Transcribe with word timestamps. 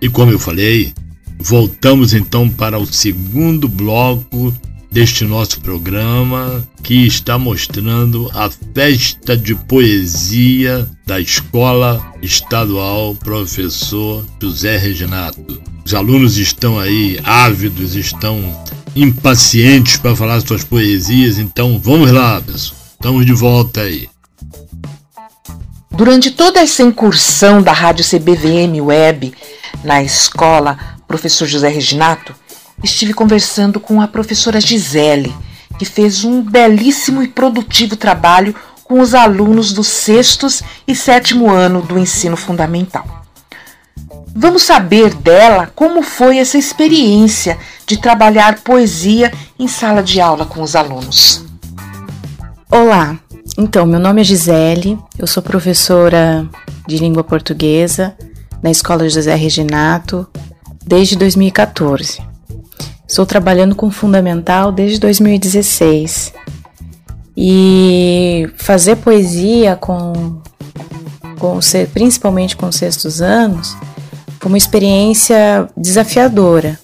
E 0.00 0.08
como 0.08 0.32
eu 0.32 0.38
falei, 0.38 0.92
voltamos 1.38 2.14
então 2.14 2.48
para 2.48 2.78
o 2.78 2.86
segundo 2.86 3.68
bloco 3.68 4.52
deste 4.90 5.24
nosso 5.24 5.60
programa 5.60 6.66
que 6.82 7.06
está 7.06 7.38
mostrando 7.38 8.30
a 8.34 8.50
festa 8.74 9.36
de 9.36 9.54
poesia 9.54 10.88
da 11.06 11.20
Escola 11.20 12.12
Estadual 12.22 13.14
Professor 13.14 14.24
José 14.42 14.76
Reginato. 14.76 15.62
Os 15.84 15.94
alunos 15.94 16.38
estão 16.38 16.78
aí 16.78 17.18
ávidos, 17.22 17.94
estão 17.94 18.40
impacientes 18.96 19.96
para 19.96 20.16
falar 20.16 20.40
suas 20.40 20.64
poesias, 20.64 21.38
então 21.38 21.78
vamos 21.78 22.10
lá, 22.10 22.40
pessoal. 22.40 22.80
Estamos 22.92 23.24
de 23.24 23.32
volta 23.32 23.82
aí. 23.82 24.08
Durante 26.00 26.30
toda 26.30 26.60
essa 26.60 26.82
incursão 26.82 27.60
da 27.60 27.72
Rádio 27.72 28.02
CBVM 28.02 28.80
Web 28.82 29.34
na 29.84 30.02
escola 30.02 30.78
Professor 31.06 31.46
José 31.46 31.68
Reginato, 31.68 32.34
estive 32.82 33.12
conversando 33.12 33.78
com 33.78 34.00
a 34.00 34.08
professora 34.08 34.62
Gisele, 34.62 35.30
que 35.78 35.84
fez 35.84 36.24
um 36.24 36.40
belíssimo 36.40 37.22
e 37.22 37.28
produtivo 37.28 37.96
trabalho 37.96 38.54
com 38.82 38.98
os 38.98 39.14
alunos 39.14 39.74
do 39.74 39.84
sextos 39.84 40.62
e 40.88 40.96
sétimo 40.96 41.50
ano 41.50 41.82
do 41.82 41.98
ensino 41.98 42.34
fundamental. 42.34 43.26
Vamos 44.34 44.62
saber 44.62 45.12
dela 45.12 45.70
como 45.76 46.02
foi 46.02 46.38
essa 46.38 46.56
experiência 46.56 47.58
de 47.86 47.98
trabalhar 47.98 48.60
poesia 48.60 49.30
em 49.58 49.68
sala 49.68 50.02
de 50.02 50.18
aula 50.18 50.46
com 50.46 50.62
os 50.62 50.74
alunos. 50.74 51.44
Olá, 52.70 53.18
então 53.60 53.84
meu 53.84 54.00
nome 54.00 54.22
é 54.22 54.24
Gisele, 54.24 54.98
eu 55.18 55.26
sou 55.26 55.42
professora 55.42 56.48
de 56.88 56.96
língua 56.96 57.22
portuguesa 57.22 58.16
na 58.62 58.70
Escola 58.70 59.06
José 59.06 59.34
Reginato 59.34 60.26
desde 60.82 61.14
2014. 61.16 62.22
Estou 63.06 63.26
trabalhando 63.26 63.74
com 63.74 63.90
fundamental 63.90 64.72
desde 64.72 64.98
2016 64.98 66.32
e 67.36 68.50
fazer 68.56 68.96
poesia 68.96 69.76
com, 69.76 70.40
com 71.38 71.58
principalmente 71.92 72.56
com 72.56 72.72
sextos 72.72 73.20
anos 73.20 73.76
foi 74.40 74.48
uma 74.48 74.56
experiência 74.56 75.68
desafiadora, 75.76 76.80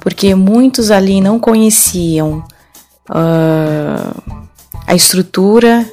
porque 0.00 0.34
muitos 0.34 0.90
ali 0.90 1.20
não 1.20 1.38
conheciam 1.38 2.42
uh, 3.08 4.40
a 4.88 4.94
estrutura, 4.96 5.88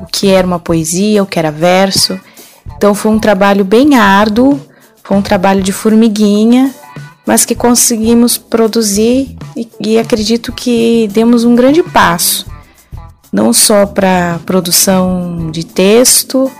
o 0.00 0.06
que 0.06 0.28
era 0.28 0.46
uma 0.46 0.58
poesia, 0.58 1.22
o 1.22 1.26
que 1.26 1.38
era 1.38 1.50
verso. 1.50 2.18
Então 2.76 2.94
foi 2.94 3.10
um 3.10 3.18
trabalho 3.18 3.64
bem 3.64 3.96
árduo, 3.96 4.60
foi 5.02 5.16
um 5.16 5.22
trabalho 5.22 5.62
de 5.62 5.72
formiguinha, 5.72 6.74
mas 7.26 7.44
que 7.44 7.54
conseguimos 7.54 8.38
produzir 8.38 9.36
e, 9.56 9.68
e 9.80 9.98
acredito 9.98 10.52
que 10.52 11.08
demos 11.12 11.44
um 11.44 11.54
grande 11.54 11.82
passo, 11.82 12.46
não 13.32 13.52
só 13.52 13.86
para 13.86 14.40
produção 14.46 15.50
de 15.50 15.64
texto, 15.64 16.50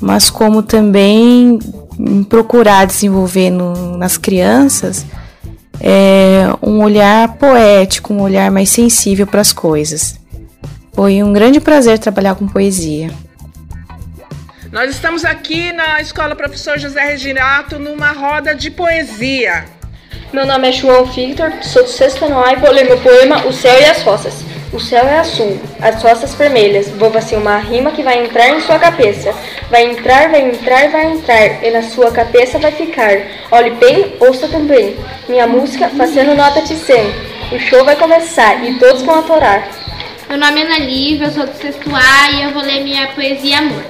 mas 0.00 0.30
como 0.30 0.62
também 0.62 1.58
procurar 2.28 2.86
desenvolver 2.86 3.50
no, 3.50 3.96
nas 3.96 4.18
crianças 4.18 5.04
é, 5.80 6.48
um 6.62 6.82
olhar 6.82 7.34
poético, 7.34 8.12
um 8.12 8.22
olhar 8.22 8.50
mais 8.50 8.70
sensível 8.70 9.26
para 9.26 9.40
as 9.40 9.52
coisas. 9.52 10.18
Foi 10.96 11.22
um 11.22 11.30
grande 11.30 11.60
prazer 11.60 11.98
trabalhar 11.98 12.36
com 12.36 12.48
poesia. 12.48 13.10
Nós 14.72 14.90
estamos 14.90 15.26
aqui 15.26 15.70
na 15.70 16.00
Escola 16.00 16.34
Professor 16.34 16.78
José 16.78 17.04
Reginato 17.04 17.78
numa 17.78 18.12
roda 18.12 18.54
de 18.54 18.70
poesia. 18.70 19.66
Meu 20.32 20.46
nome 20.46 20.70
é 20.70 20.72
João 20.72 21.04
Victor, 21.04 21.52
sou 21.60 21.82
do 21.82 21.90
sexto 21.90 22.24
ano 22.24 22.42
A 22.42 22.54
e 22.54 22.56
vou 22.56 22.70
ler 22.70 22.86
meu 22.86 22.98
poema 22.98 23.46
O 23.46 23.52
Céu 23.52 23.78
e 23.78 23.84
as 23.84 24.00
Roças. 24.00 24.42
O 24.72 24.80
céu 24.80 25.06
é 25.06 25.18
azul, 25.18 25.60
as 25.80 26.02
roças 26.02 26.34
vermelhas. 26.34 26.88
Vou 26.88 27.14
assim 27.16 27.36
uma 27.36 27.58
rima 27.58 27.92
que 27.92 28.02
vai 28.02 28.24
entrar 28.24 28.48
em 28.48 28.60
sua 28.60 28.78
cabeça. 28.78 29.34
Vai 29.70 29.84
entrar, 29.84 30.30
vai 30.30 30.48
entrar, 30.48 30.90
vai 30.90 31.12
entrar, 31.12 31.62
e 31.62 31.70
na 31.70 31.82
sua 31.82 32.10
cabeça 32.10 32.58
vai 32.58 32.72
ficar. 32.72 33.20
Olhe 33.50 33.70
bem, 33.72 34.16
ouça 34.18 34.48
também. 34.48 34.96
Minha 35.28 35.46
música 35.46 35.88
fazendo 35.90 36.34
nota 36.34 36.62
de 36.62 36.74
100. 36.74 37.06
O 37.52 37.58
show 37.60 37.84
vai 37.84 37.96
começar 37.96 38.64
e 38.64 38.78
todos 38.78 39.02
vão 39.02 39.20
atorar. 39.20 39.85
Meu 40.28 40.38
nome 40.38 40.60
é 40.60 40.64
Ana 40.64 40.78
Lívia, 40.78 41.26
eu 41.26 41.30
sou 41.30 41.46
do 41.46 41.54
sexto 41.54 41.88
A 41.94 42.30
e 42.32 42.42
eu 42.42 42.50
vou 42.50 42.60
ler 42.60 42.82
minha 42.82 43.06
poesia 43.12 43.58
Amor. 43.58 43.84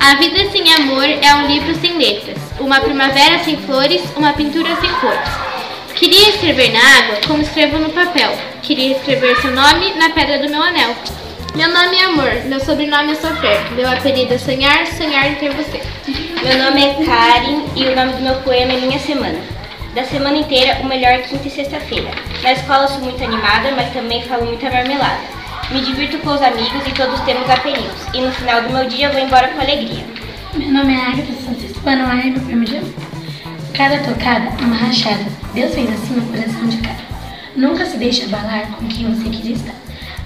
A 0.00 0.16
vida 0.16 0.50
sem 0.50 0.74
amor 0.74 1.04
é 1.04 1.34
um 1.36 1.46
livro 1.46 1.72
sem 1.76 1.96
letras, 1.96 2.36
uma 2.58 2.80
primavera 2.80 3.38
sem 3.44 3.56
flores, 3.58 4.02
uma 4.16 4.32
pintura 4.32 4.74
sem 4.80 4.90
cores. 4.94 5.30
Queria 5.94 6.30
escrever 6.30 6.72
na 6.72 6.80
água 6.80 7.20
como 7.28 7.40
escrevo 7.40 7.78
no 7.78 7.90
papel. 7.90 8.36
Queria 8.62 8.96
escrever 8.96 9.36
seu 9.40 9.52
nome 9.52 9.94
na 9.94 10.10
pedra 10.10 10.40
do 10.40 10.50
meu 10.50 10.60
anel. 10.60 10.92
Meu 11.54 11.68
nome 11.72 11.96
é 11.96 12.04
Amor, 12.04 12.34
meu 12.46 12.58
sobrenome 12.58 13.12
é 13.12 13.14
Sofrer. 13.14 13.72
Meu 13.76 13.88
apelido 13.88 14.34
é 14.34 14.38
Sonhar, 14.38 14.88
Sonhar 14.88 15.30
em 15.30 15.36
ter 15.36 15.52
você. 15.52 15.80
Meu 16.42 16.64
nome 16.64 16.84
é 16.84 16.94
Karen 17.04 17.64
e 17.76 17.84
o 17.84 17.94
nome 17.94 18.14
do 18.14 18.22
meu 18.22 18.34
poema 18.42 18.72
é 18.72 18.80
Minha 18.80 18.98
Semana. 18.98 19.38
Da 19.94 20.02
semana 20.02 20.36
inteira, 20.36 20.80
o 20.82 20.86
melhor 20.86 21.12
é 21.12 21.18
quinta 21.18 21.46
e 21.46 21.50
sexta-feira. 21.50 22.10
Na 22.42 22.52
escola 22.52 22.88
sou 22.88 22.98
muito 22.98 23.22
animada, 23.22 23.70
mas 23.70 23.92
também 23.92 24.22
falo 24.22 24.46
muita 24.46 24.68
marmelada. 24.68 25.35
Me 25.70 25.80
divirto 25.80 26.18
com 26.18 26.30
os 26.30 26.40
amigos 26.40 26.86
e 26.86 26.92
todos 26.92 27.18
temos 27.20 27.50
apelidos. 27.50 28.06
E 28.14 28.20
no 28.20 28.30
final 28.30 28.62
do 28.62 28.70
meu 28.70 28.86
dia 28.86 29.10
vou 29.10 29.20
embora 29.20 29.48
com 29.48 29.60
alegria. 29.60 30.04
Meu 30.54 30.70
nome 30.70 30.94
é 30.94 31.00
Agatha, 31.00 31.90
ano 31.90 32.06
A 32.06 32.14
e 32.14 32.30
meu 32.30 32.40
prêmio 32.40 32.64
de 32.64 32.80
Cada 33.74 33.98
tocada 33.98 34.52
é 34.60 34.64
uma 34.64 34.76
rachada. 34.76 35.26
Deus 35.54 35.74
fez 35.74 35.92
assim 35.92 36.18
o 36.18 36.22
coração 36.22 36.68
de 36.68 36.76
cada. 36.76 37.02
Nunca 37.56 37.84
se 37.84 37.96
deixe 37.96 38.24
abalar 38.24 38.68
com 38.72 38.86
quem 38.86 39.12
você 39.12 39.28
quer 39.28 39.50
estar. 39.50 39.74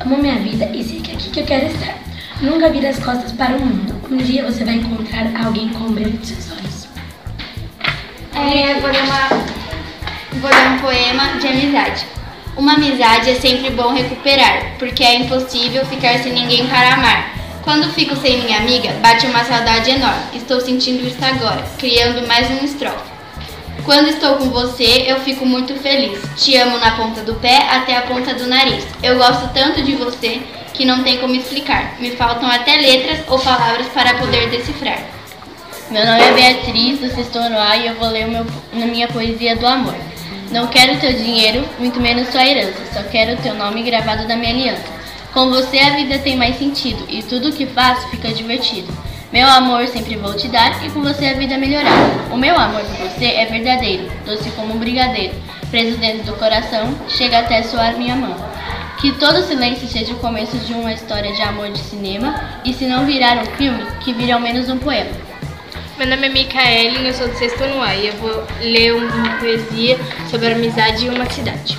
Amo 0.00 0.18
minha 0.18 0.36
vida 0.36 0.66
e 0.74 0.84
sei 0.84 1.00
que 1.00 1.10
é 1.10 1.14
aqui 1.14 1.30
que 1.30 1.40
eu 1.40 1.46
quero 1.46 1.66
estar. 1.68 1.94
Nunca 2.42 2.68
vire 2.68 2.88
as 2.88 2.98
costas 2.98 3.32
para 3.32 3.56
o 3.56 3.60
mundo. 3.60 3.94
Um 4.10 4.18
dia 4.18 4.44
você 4.44 4.62
vai 4.62 4.74
encontrar 4.74 5.32
alguém 5.42 5.70
com 5.70 5.84
o 5.84 5.90
brilho 5.90 6.18
de 6.18 6.26
seus 6.26 6.52
olhos. 6.52 6.88
É, 8.34 8.78
vou 8.78 8.90
ler, 8.90 9.02
uma, 9.04 9.28
vou 10.38 10.50
ler 10.50 10.68
um 10.68 10.78
poema 10.80 11.38
de 11.40 11.46
amizade. 11.46 12.19
Uma 12.60 12.74
amizade 12.74 13.30
é 13.30 13.36
sempre 13.36 13.70
bom 13.70 13.94
recuperar, 13.94 14.74
porque 14.78 15.02
é 15.02 15.14
impossível 15.14 15.82
ficar 15.86 16.18
sem 16.18 16.34
ninguém 16.34 16.66
para 16.66 16.92
amar. 16.92 17.34
Quando 17.62 17.90
fico 17.94 18.14
sem 18.16 18.42
minha 18.42 18.58
amiga, 18.58 18.92
bate 19.00 19.26
uma 19.26 19.42
saudade 19.42 19.90
enorme. 19.90 20.24
Estou 20.34 20.60
sentindo 20.60 21.08
isso 21.08 21.16
agora, 21.24 21.64
criando 21.78 22.28
mais 22.28 22.50
um 22.50 22.62
estrofe. 22.62 23.10
Quando 23.82 24.08
estou 24.08 24.34
com 24.34 24.50
você, 24.50 25.06
eu 25.06 25.20
fico 25.20 25.46
muito 25.46 25.74
feliz. 25.76 26.20
Te 26.36 26.54
amo 26.58 26.76
na 26.76 26.96
ponta 26.96 27.22
do 27.22 27.34
pé 27.36 27.66
até 27.70 27.96
a 27.96 28.02
ponta 28.02 28.34
do 28.34 28.46
nariz. 28.46 28.84
Eu 29.02 29.16
gosto 29.16 29.48
tanto 29.54 29.82
de 29.82 29.94
você 29.94 30.42
que 30.74 30.84
não 30.84 31.02
tem 31.02 31.16
como 31.16 31.34
explicar. 31.34 31.94
Me 31.98 32.10
faltam 32.10 32.46
até 32.46 32.76
letras 32.76 33.20
ou 33.26 33.38
palavras 33.38 33.86
para 33.86 34.18
poder 34.18 34.50
decifrar. 34.50 35.02
Meu 35.90 36.04
nome 36.04 36.20
é 36.20 36.32
Beatriz, 36.34 37.00
do 37.00 37.08
sexto 37.08 37.38
A, 37.38 37.76
e 37.78 37.86
eu 37.86 37.94
vou 37.94 38.10
ler 38.10 38.28
meu, 38.28 38.44
na 38.74 38.84
minha 38.84 39.08
poesia 39.08 39.56
do 39.56 39.66
amor. 39.66 40.09
Não 40.50 40.66
quero 40.66 40.98
teu 40.98 41.12
dinheiro, 41.12 41.64
muito 41.78 42.00
menos 42.00 42.28
tua 42.30 42.44
herança, 42.44 42.80
só 42.92 43.04
quero 43.04 43.40
teu 43.40 43.54
nome 43.54 43.84
gravado 43.84 44.26
na 44.26 44.34
minha 44.34 44.52
aliança. 44.52 44.82
Com 45.32 45.48
você 45.48 45.78
a 45.78 45.90
vida 45.90 46.18
tem 46.18 46.36
mais 46.36 46.58
sentido, 46.58 47.06
e 47.08 47.22
tudo 47.22 47.50
o 47.50 47.52
que 47.52 47.66
faço 47.66 48.08
fica 48.08 48.32
divertido. 48.32 48.92
Meu 49.32 49.46
amor 49.46 49.86
sempre 49.86 50.16
vou 50.16 50.34
te 50.34 50.48
dar 50.48 50.84
e 50.84 50.90
com 50.90 51.02
você 51.02 51.26
a 51.26 51.34
vida 51.34 51.56
melhorar. 51.56 51.94
O 52.32 52.36
meu 52.36 52.58
amor 52.58 52.80
por 52.80 53.08
você 53.08 53.26
é 53.26 53.46
verdadeiro, 53.46 54.10
doce 54.26 54.50
como 54.50 54.74
um 54.74 54.78
brigadeiro. 54.78 55.34
Preso 55.70 55.96
dentro 55.98 56.24
do 56.24 56.36
coração, 56.36 56.92
chega 57.08 57.38
até 57.38 57.62
soar 57.62 57.96
minha 57.96 58.16
mão. 58.16 58.34
Que 59.00 59.12
todo 59.12 59.46
silêncio 59.46 59.86
seja 59.86 60.12
o 60.14 60.18
começo 60.18 60.58
de 60.58 60.72
uma 60.72 60.92
história 60.92 61.32
de 61.32 61.42
amor 61.42 61.70
de 61.70 61.78
cinema, 61.78 62.58
e 62.64 62.72
se 62.74 62.86
não 62.86 63.06
virar 63.06 63.38
um 63.38 63.46
filme, 63.56 63.86
que 64.00 64.12
vire 64.12 64.32
ao 64.32 64.40
menos 64.40 64.68
um 64.68 64.78
poema. 64.78 65.29
Meu 66.00 66.08
nome 66.08 66.28
é 66.28 66.30
Micaele, 66.30 67.06
eu 67.06 67.12
sou 67.12 67.28
do 67.28 67.36
sexto 67.36 67.62
ano 67.62 67.82
A 67.82 67.94
e 67.94 68.06
eu 68.06 68.14
vou 68.14 68.42
ler 68.62 68.94
uma 68.94 69.36
poesia 69.36 69.98
sobre 70.30 70.46
a 70.46 70.52
amizade 70.52 71.04
em 71.04 71.10
uma 71.10 71.28
cidade. 71.28 71.76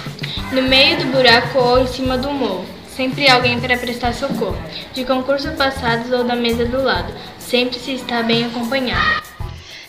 No 0.51 0.62
meio 0.62 0.95
do 0.97 1.06
buraco 1.06 1.57
ou 1.57 1.79
em 1.79 1.88
cima 1.88 2.19
do 2.19 2.29
morro, 2.29 2.63
sempre 2.95 3.27
alguém 3.27 3.59
para 3.59 3.75
prestar 3.79 4.13
socorro. 4.13 4.56
De 4.94 5.03
concurso 5.06 5.50
passados 5.53 6.12
ou 6.12 6.23
da 6.23 6.35
mesa 6.35 6.65
do 6.65 6.83
lado, 6.83 7.12
sempre 7.39 7.79
se 7.79 7.95
está 7.95 8.21
bem 8.21 8.45
acompanhado. 8.45 9.23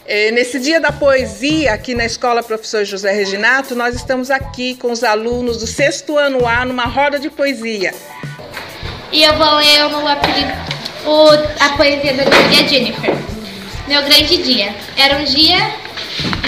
É, 0.06 0.30
nesse 0.30 0.58
dia 0.58 0.80
da 0.80 0.90
poesia, 0.90 1.74
aqui 1.74 1.94
na 1.94 2.06
Escola 2.06 2.42
Professor 2.42 2.86
José 2.86 3.12
Reginato, 3.12 3.74
nós 3.74 3.94
estamos 3.94 4.30
aqui 4.30 4.76
com 4.76 4.90
os 4.90 5.04
alunos 5.04 5.58
do 5.58 5.66
sexto 5.66 6.16
ano 6.16 6.46
A 6.48 6.64
numa 6.64 6.86
roda 6.86 7.18
de 7.18 7.28
poesia. 7.28 7.92
E 9.12 9.24
eu 9.24 9.34
vou 9.34 9.56
ler 9.56 9.84
o, 9.84 10.08
apelido, 10.08 10.52
o, 11.04 11.28
a 11.62 11.76
poesia 11.76 12.14
da 12.14 12.24
minha 12.48 12.66
Jennifer. 12.66 13.31
Meu 13.86 14.02
grande 14.02 14.42
dia. 14.42 14.74
Era 14.96 15.18
um 15.18 15.24
dia 15.24 15.58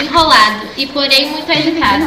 enrolado 0.03 0.69
e 0.77 0.87
porém 0.87 1.31
muito 1.31 1.51
agitado. 1.51 2.07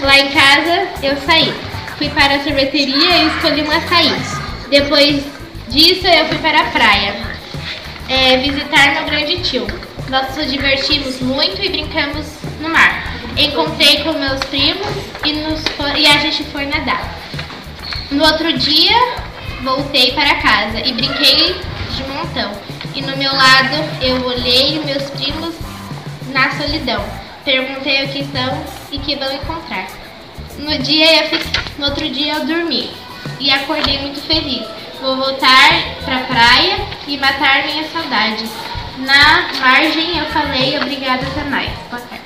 Lá 0.00 0.18
em 0.18 0.28
casa 0.30 0.88
eu 1.02 1.16
saí. 1.24 1.52
Fui 1.96 2.08
para 2.10 2.36
a 2.36 2.44
sorveteria 2.44 3.16
e 3.16 3.26
escolhi 3.28 3.62
um 3.62 3.70
açaí. 3.70 4.14
Depois 4.68 5.24
disso 5.68 6.06
eu 6.06 6.26
fui 6.26 6.38
para 6.38 6.60
a 6.60 6.64
praia 6.64 7.36
é, 8.08 8.36
visitar 8.38 8.94
meu 8.94 9.04
grande 9.04 9.38
tio. 9.42 9.66
Nós 10.08 10.36
nos 10.36 10.50
divertimos 10.50 11.20
muito 11.20 11.62
e 11.62 11.68
brincamos 11.68 12.26
no 12.60 12.68
mar. 12.68 13.14
encontrei 13.36 14.02
com 14.02 14.12
meus 14.12 14.40
primos 14.44 14.86
e, 15.24 15.32
nos, 15.32 15.62
e 15.96 16.06
a 16.06 16.18
gente 16.18 16.44
foi 16.44 16.66
nadar. 16.66 17.18
No 18.10 18.24
outro 18.24 18.52
dia, 18.56 18.94
voltei 19.62 20.12
para 20.12 20.36
casa 20.36 20.78
e 20.78 20.92
brinquei 20.92 21.56
de 21.96 22.04
montão. 22.04 22.52
E 22.96 23.02
no 23.02 23.14
meu 23.14 23.30
lado, 23.30 23.76
eu 24.00 24.24
olhei 24.24 24.82
meus 24.82 25.10
primos 25.10 25.54
na 26.32 26.50
solidão. 26.52 27.04
Perguntei 27.44 28.04
o 28.04 28.08
que 28.08 28.24
são 28.24 28.64
e 28.90 28.98
que 28.98 29.14
vão 29.16 29.30
encontrar. 29.30 29.86
No, 30.58 30.78
dia 30.78 31.24
eu 31.24 31.28
fiz, 31.28 31.46
no 31.76 31.84
outro 31.84 32.08
dia 32.08 32.36
eu 32.36 32.46
dormi 32.46 32.90
e 33.38 33.50
acordei 33.50 33.98
muito 33.98 34.22
feliz. 34.22 34.66
Vou 35.02 35.14
voltar 35.14 35.96
pra 36.06 36.20
praia 36.20 36.78
e 37.06 37.18
matar 37.18 37.66
minha 37.66 37.86
saudade. 37.90 38.48
Na 38.96 39.52
margem 39.60 40.16
eu 40.16 40.24
falei 40.30 40.78
obrigada 40.78 41.26
até 41.26 41.44
mais. 41.44 41.70
Boa 41.90 42.00
tarde. 42.00 42.25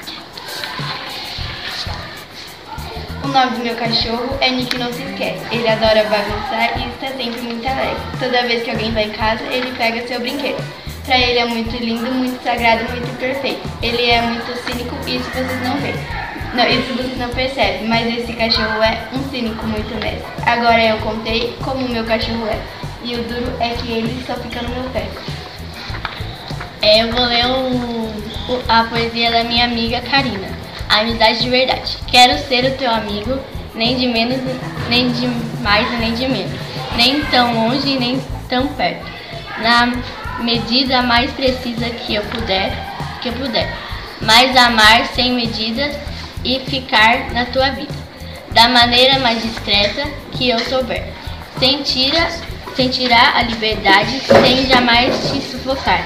Nome 3.30 3.56
do 3.56 3.64
meu 3.64 3.76
cachorro 3.76 4.36
é 4.40 4.50
Nick 4.50 4.76
Não 4.76 4.92
Se 4.92 5.02
Esquece. 5.02 5.40
Ele 5.52 5.68
adora 5.68 6.04
bagunçar 6.04 6.78
e 6.78 6.88
está 6.88 7.08
sempre 7.16 7.40
muito 7.42 7.66
alegre. 7.66 7.96
Toda 8.18 8.42
vez 8.42 8.62
que 8.64 8.70
alguém 8.70 8.92
vai 8.92 9.04
em 9.04 9.10
casa, 9.10 9.42
ele 9.44 9.72
pega 9.76 10.06
seu 10.06 10.20
brinquedo. 10.20 10.62
Pra 11.04 11.18
ele 11.18 11.38
é 11.38 11.44
muito 11.44 11.76
lindo, 11.76 12.10
muito 12.12 12.42
sagrado, 12.42 12.84
muito 12.90 13.18
perfeito. 13.18 13.60
Ele 13.82 14.04
é 14.10 14.20
muito 14.22 14.46
cínico, 14.64 14.96
isso 15.08 15.30
vocês 15.30 15.62
não 15.62 15.76
veem. 15.78 15.94
Não, 16.54 16.66
isso 16.66 16.92
vocês 16.94 17.16
não 17.18 17.28
percebem, 17.30 17.86
mas 17.86 18.18
esse 18.18 18.32
cachorro 18.32 18.82
é 18.82 19.08
um 19.12 19.30
cínico 19.30 19.64
muito 19.66 19.94
honesto. 19.94 20.26
Agora 20.44 20.84
eu 20.84 20.98
contei 20.98 21.56
como 21.62 21.86
o 21.86 21.88
meu 21.88 22.04
cachorro 22.04 22.46
é. 22.48 22.58
E 23.02 23.14
o 23.14 23.22
duro 23.22 23.52
é 23.60 23.70
que 23.70 23.92
ele 23.92 24.22
só 24.26 24.34
fica 24.34 24.60
no 24.62 24.68
meu 24.70 24.90
pé. 24.90 25.06
É, 26.82 27.02
eu 27.02 27.12
vou 27.12 27.24
ler 27.24 27.46
o, 27.46 28.62
a 28.68 28.84
poesia 28.84 29.30
da 29.30 29.44
minha 29.44 29.64
amiga 29.64 30.00
Karina. 30.00 30.48
Amizade 30.90 31.42
de 31.42 31.48
verdade. 31.48 31.98
Quero 32.10 32.36
ser 32.48 32.64
o 32.64 32.76
teu 32.76 32.90
amigo, 32.90 33.38
nem 33.76 33.96
de 33.96 34.08
menos, 34.08 34.40
nem 34.88 35.08
de 35.12 35.28
mais 35.62 35.88
nem 36.00 36.14
de 36.14 36.26
menos. 36.26 36.60
Nem 36.96 37.24
tão 37.26 37.54
longe, 37.54 37.96
nem 37.96 38.20
tão 38.48 38.66
perto. 38.66 39.06
Na 39.62 39.92
medida 40.40 41.00
mais 41.00 41.30
precisa 41.30 41.88
que 41.90 42.16
eu 42.16 42.22
puder, 42.24 42.72
que 43.22 43.28
eu 43.28 43.32
puder. 43.34 43.72
Mas 44.20 44.56
amar 44.56 45.06
sem 45.14 45.32
medidas 45.32 45.96
e 46.44 46.58
ficar 46.58 47.30
na 47.30 47.44
tua 47.44 47.70
vida. 47.70 47.94
Da 48.50 48.68
maneira 48.68 49.20
mais 49.20 49.40
discreta 49.40 50.02
que 50.32 50.50
eu 50.50 50.58
souber. 50.58 51.06
Sem, 51.60 51.84
tira, 51.84 52.28
sem 52.74 52.88
tirar 52.88 53.36
a 53.36 53.42
liberdade, 53.42 54.20
sem 54.20 54.66
jamais 54.66 55.30
te 55.30 55.40
sufocar. 55.40 56.04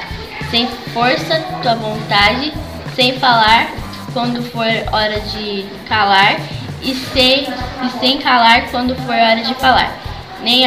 Sem 0.50 0.69
força 0.92 1.42
tua 1.62 1.75
vontade, 1.75 2.52
sem 2.94 3.19
falar 3.19 3.83
quando 4.14 4.43
for 4.50 4.66
hora 4.93 5.20
de 5.20 5.66
calar 5.87 6.40
e 6.81 6.94
sem, 6.94 7.43
e 7.43 8.00
sem 8.00 8.19
calar 8.19 8.70
quando 8.70 8.94
for 8.94 9.14
hora 9.14 9.43
de 9.43 9.55
falar. 9.56 10.00
Nem 10.43 10.64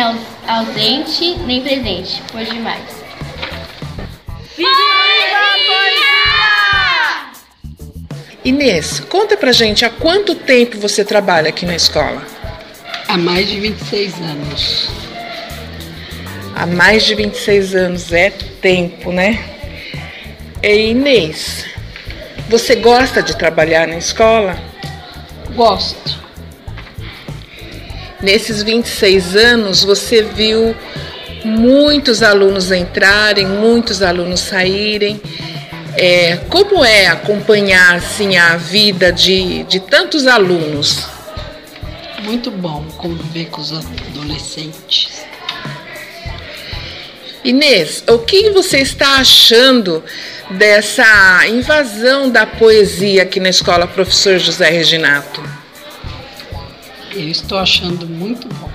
ausente, 0.47 1.35
nem 1.45 1.61
presente, 1.61 2.21
por 2.31 2.44
demais. 2.44 3.03
Viva 4.55 4.69
Inês, 8.44 9.01
conta 9.01 9.35
pra 9.35 9.51
gente 9.51 9.83
há 9.83 9.89
quanto 9.89 10.33
tempo 10.33 10.79
você 10.79 11.03
trabalha 11.03 11.49
aqui 11.49 11.65
na 11.65 11.75
escola? 11.75 12.25
Há 13.07 13.17
mais 13.17 13.47
de 13.47 13.59
26 13.59 14.13
anos. 14.21 14.89
Há 16.55 16.65
mais 16.65 17.03
de 17.03 17.13
26 17.13 17.75
anos 17.75 18.13
é 18.13 18.29
tempo, 18.29 19.11
né? 19.11 19.44
E 20.63 20.91
Inês, 20.91 21.65
você 22.49 22.75
gosta 22.75 23.21
de 23.21 23.35
trabalhar 23.35 23.88
na 23.88 23.97
escola? 23.97 24.57
Gosto. 25.53 26.17
Nesses 28.21 28.63
26 28.63 29.35
anos, 29.35 29.83
você 29.83 30.23
viu 30.23 30.75
muitos 31.44 32.23
alunos 32.23 32.71
entrarem, 32.71 33.45
muitos 33.45 34.01
alunos 34.01 34.39
saírem. 34.39 35.21
É, 35.95 36.38
como 36.49 36.83
é 36.85 37.07
acompanhar 37.07 37.95
assim, 37.95 38.38
a 38.38 38.55
vida 38.55 39.11
de, 39.11 39.63
de 39.63 39.79
tantos 39.79 40.27
alunos? 40.27 41.07
Muito 42.23 42.49
bom 42.51 42.83
conviver 42.97 43.45
com 43.45 43.61
os 43.61 43.73
adolescentes. 43.73 45.25
Inês, 47.44 48.03
o 48.09 48.19
que 48.19 48.49
você 48.49 48.79
está 48.79 49.19
achando 49.19 50.03
dessa 50.51 51.47
invasão 51.47 52.29
da 52.29 52.45
poesia 52.45 53.23
aqui 53.23 53.39
na 53.39 53.49
escola 53.49 53.88
Professor 53.88 54.38
José 54.38 54.69
Reginato? 54.69 55.41
Eu 57.11 57.29
estou 57.29 57.57
achando 57.57 58.07
muito 58.07 58.47
bom. 58.47 58.69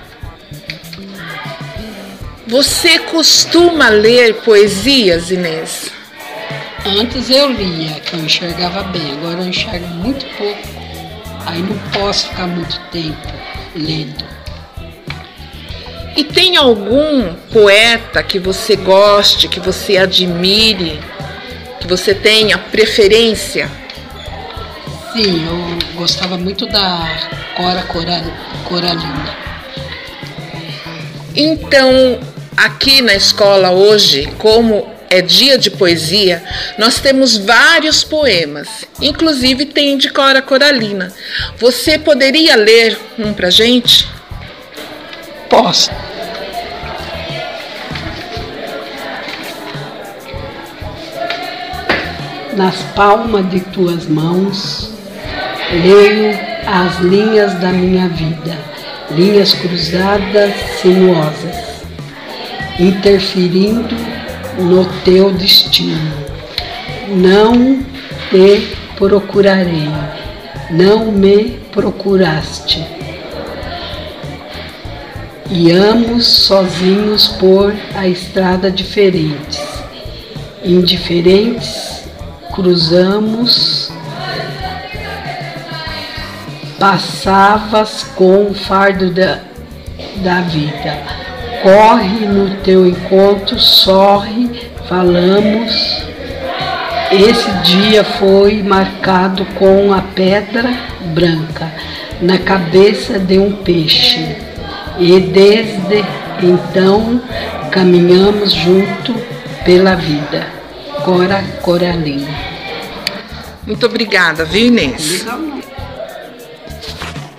Você 2.47 2.99
costuma 2.99 3.89
ler 3.89 4.35
poesias, 4.41 5.31
Inês? 5.31 5.91
Antes 6.85 7.29
eu 7.29 7.49
lia, 7.49 8.01
que 8.01 8.13
eu 8.13 8.19
enxergava 8.19 8.83
bem, 8.83 9.13
agora 9.13 9.41
eu 9.41 9.47
enxergo 9.47 9.87
muito 9.87 10.25
pouco. 10.37 10.67
Aí 11.45 11.61
não 11.61 11.77
posso 11.91 12.27
ficar 12.27 12.47
muito 12.47 12.79
tempo 12.91 13.33
lendo. 13.75 14.25
E 16.15 16.23
tem 16.23 16.57
algum 16.57 17.33
poeta 17.51 18.21
que 18.21 18.37
você 18.37 18.75
goste, 18.75 19.47
que 19.47 19.59
você 19.59 19.97
admire, 19.97 20.99
que 21.83 21.87
você 21.87 22.15
tenha 22.15 22.57
preferência? 22.57 23.69
Sim, 25.11 25.45
eu 25.45 25.97
gostava 25.97 26.37
muito 26.37 26.65
da 26.65 27.29
Cora 27.57 27.83
Coralina. 28.63 29.37
Então, 31.35 32.19
aqui 32.55 33.01
na 33.01 33.13
escola 33.13 33.71
hoje, 33.71 34.31
como 34.37 34.87
é 35.09 35.21
dia 35.21 35.57
de 35.57 35.69
poesia, 35.69 36.41
nós 36.77 37.01
temos 37.01 37.35
vários 37.37 38.03
poemas, 38.03 38.85
inclusive 39.01 39.65
tem 39.65 39.97
de 39.97 40.09
Cora 40.09 40.41
Coralina. 40.41 41.11
Você 41.57 41.99
poderia 41.99 42.55
ler 42.55 42.97
um 43.19 43.33
pra 43.33 43.49
gente? 43.49 44.07
Posso. 45.49 45.91
Nas 52.55 52.75
palmas 52.95 53.49
de 53.49 53.61
tuas 53.61 54.05
mãos, 54.07 54.91
leio 55.71 56.37
as 56.67 56.99
linhas 56.99 57.55
da 57.55 57.69
minha 57.71 58.07
vida, 58.07 58.55
linhas 59.09 59.53
cruzadas, 59.53 60.53
sinuosas, 60.79 61.83
interferindo 62.79 63.95
no 64.59 64.85
teu 65.03 65.31
destino. 65.31 66.13
Não 67.09 67.83
te 68.29 68.75
procurarei, 68.97 69.89
não 70.69 71.11
me 71.11 71.59
procuraste. 71.71 72.85
Iamos 75.49 76.27
sozinhos 76.27 77.29
por 77.39 77.73
a 77.95 78.07
estrada 78.07 78.69
diferentes, 78.69 79.59
indiferentes, 80.63 82.02
cruzamos, 82.53 83.91
passavas 86.79 88.03
com 88.15 88.51
o 88.51 88.53
fardo 88.53 89.11
da, 89.11 89.39
da 90.23 90.41
vida 90.41 91.23
corre 91.63 92.25
no 92.25 92.57
teu 92.57 92.85
encontro, 92.85 93.57
sorre, 93.57 94.69
falamos. 94.87 96.03
Esse 97.09 97.49
dia 97.63 98.03
foi 98.03 98.61
marcado 98.61 99.45
com 99.57 99.93
a 99.93 100.01
pedra 100.01 100.69
branca 101.13 101.71
na 102.21 102.37
cabeça 102.37 103.17
de 103.17 103.39
um 103.39 103.53
peixe. 103.53 104.35
E 104.99 105.19
desde 105.21 106.03
então 106.41 107.21
caminhamos 107.71 108.51
junto 108.51 109.15
pela 109.63 109.95
vida. 109.95 110.62
Cora 111.03 111.43
Coralina. 111.61 112.29
Muito 113.67 113.85
obrigada, 113.85 114.45
viu 114.45 114.67
Inês? 114.67 115.25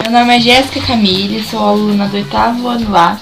Meu 0.02 0.11
nome 0.11 0.37
é 0.37 0.40
Jéssica 0.40 0.87
Camille, 0.87 1.42
sou 1.42 1.61
aluna 1.61 2.06
do 2.09 2.16
oitavo 2.16 2.68
ano 2.68 2.94
A 2.94 3.18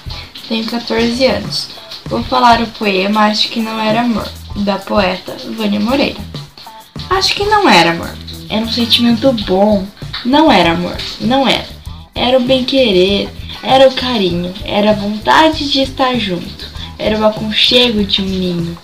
tenho 0.49 0.67
14 0.67 1.25
anos. 1.27 1.69
Vou 2.07 2.25
falar 2.25 2.61
o 2.61 2.67
poema 2.67 3.27
Acho 3.27 3.49
que 3.49 3.61
Não 3.61 3.79
Era 3.79 4.01
Amor, 4.01 4.29
da 4.57 4.79
poeta 4.79 5.37
Vânia 5.57 5.79
Moreira. 5.79 6.21
Acho 7.09 7.35
que 7.35 7.45
não 7.45 7.69
era 7.69 7.91
amor. 7.91 8.11
Era 8.49 8.65
um 8.65 8.71
sentimento 8.71 9.33
bom. 9.47 9.87
Não 10.25 10.51
era 10.51 10.73
amor. 10.73 10.97
Não 11.21 11.47
era. 11.47 11.69
Era 12.15 12.39
o 12.39 12.43
bem-querer. 12.43 13.29
Era 13.63 13.89
o 13.89 13.95
carinho. 13.95 14.53
Era 14.65 14.91
a 14.91 14.95
vontade 14.95 15.71
de 15.71 15.83
estar 15.83 16.19
junto. 16.19 16.67
Era 16.99 17.19
o 17.19 17.25
aconchego 17.25 18.05
de 18.05 18.23
um 18.23 18.27
ninho. 18.27 18.79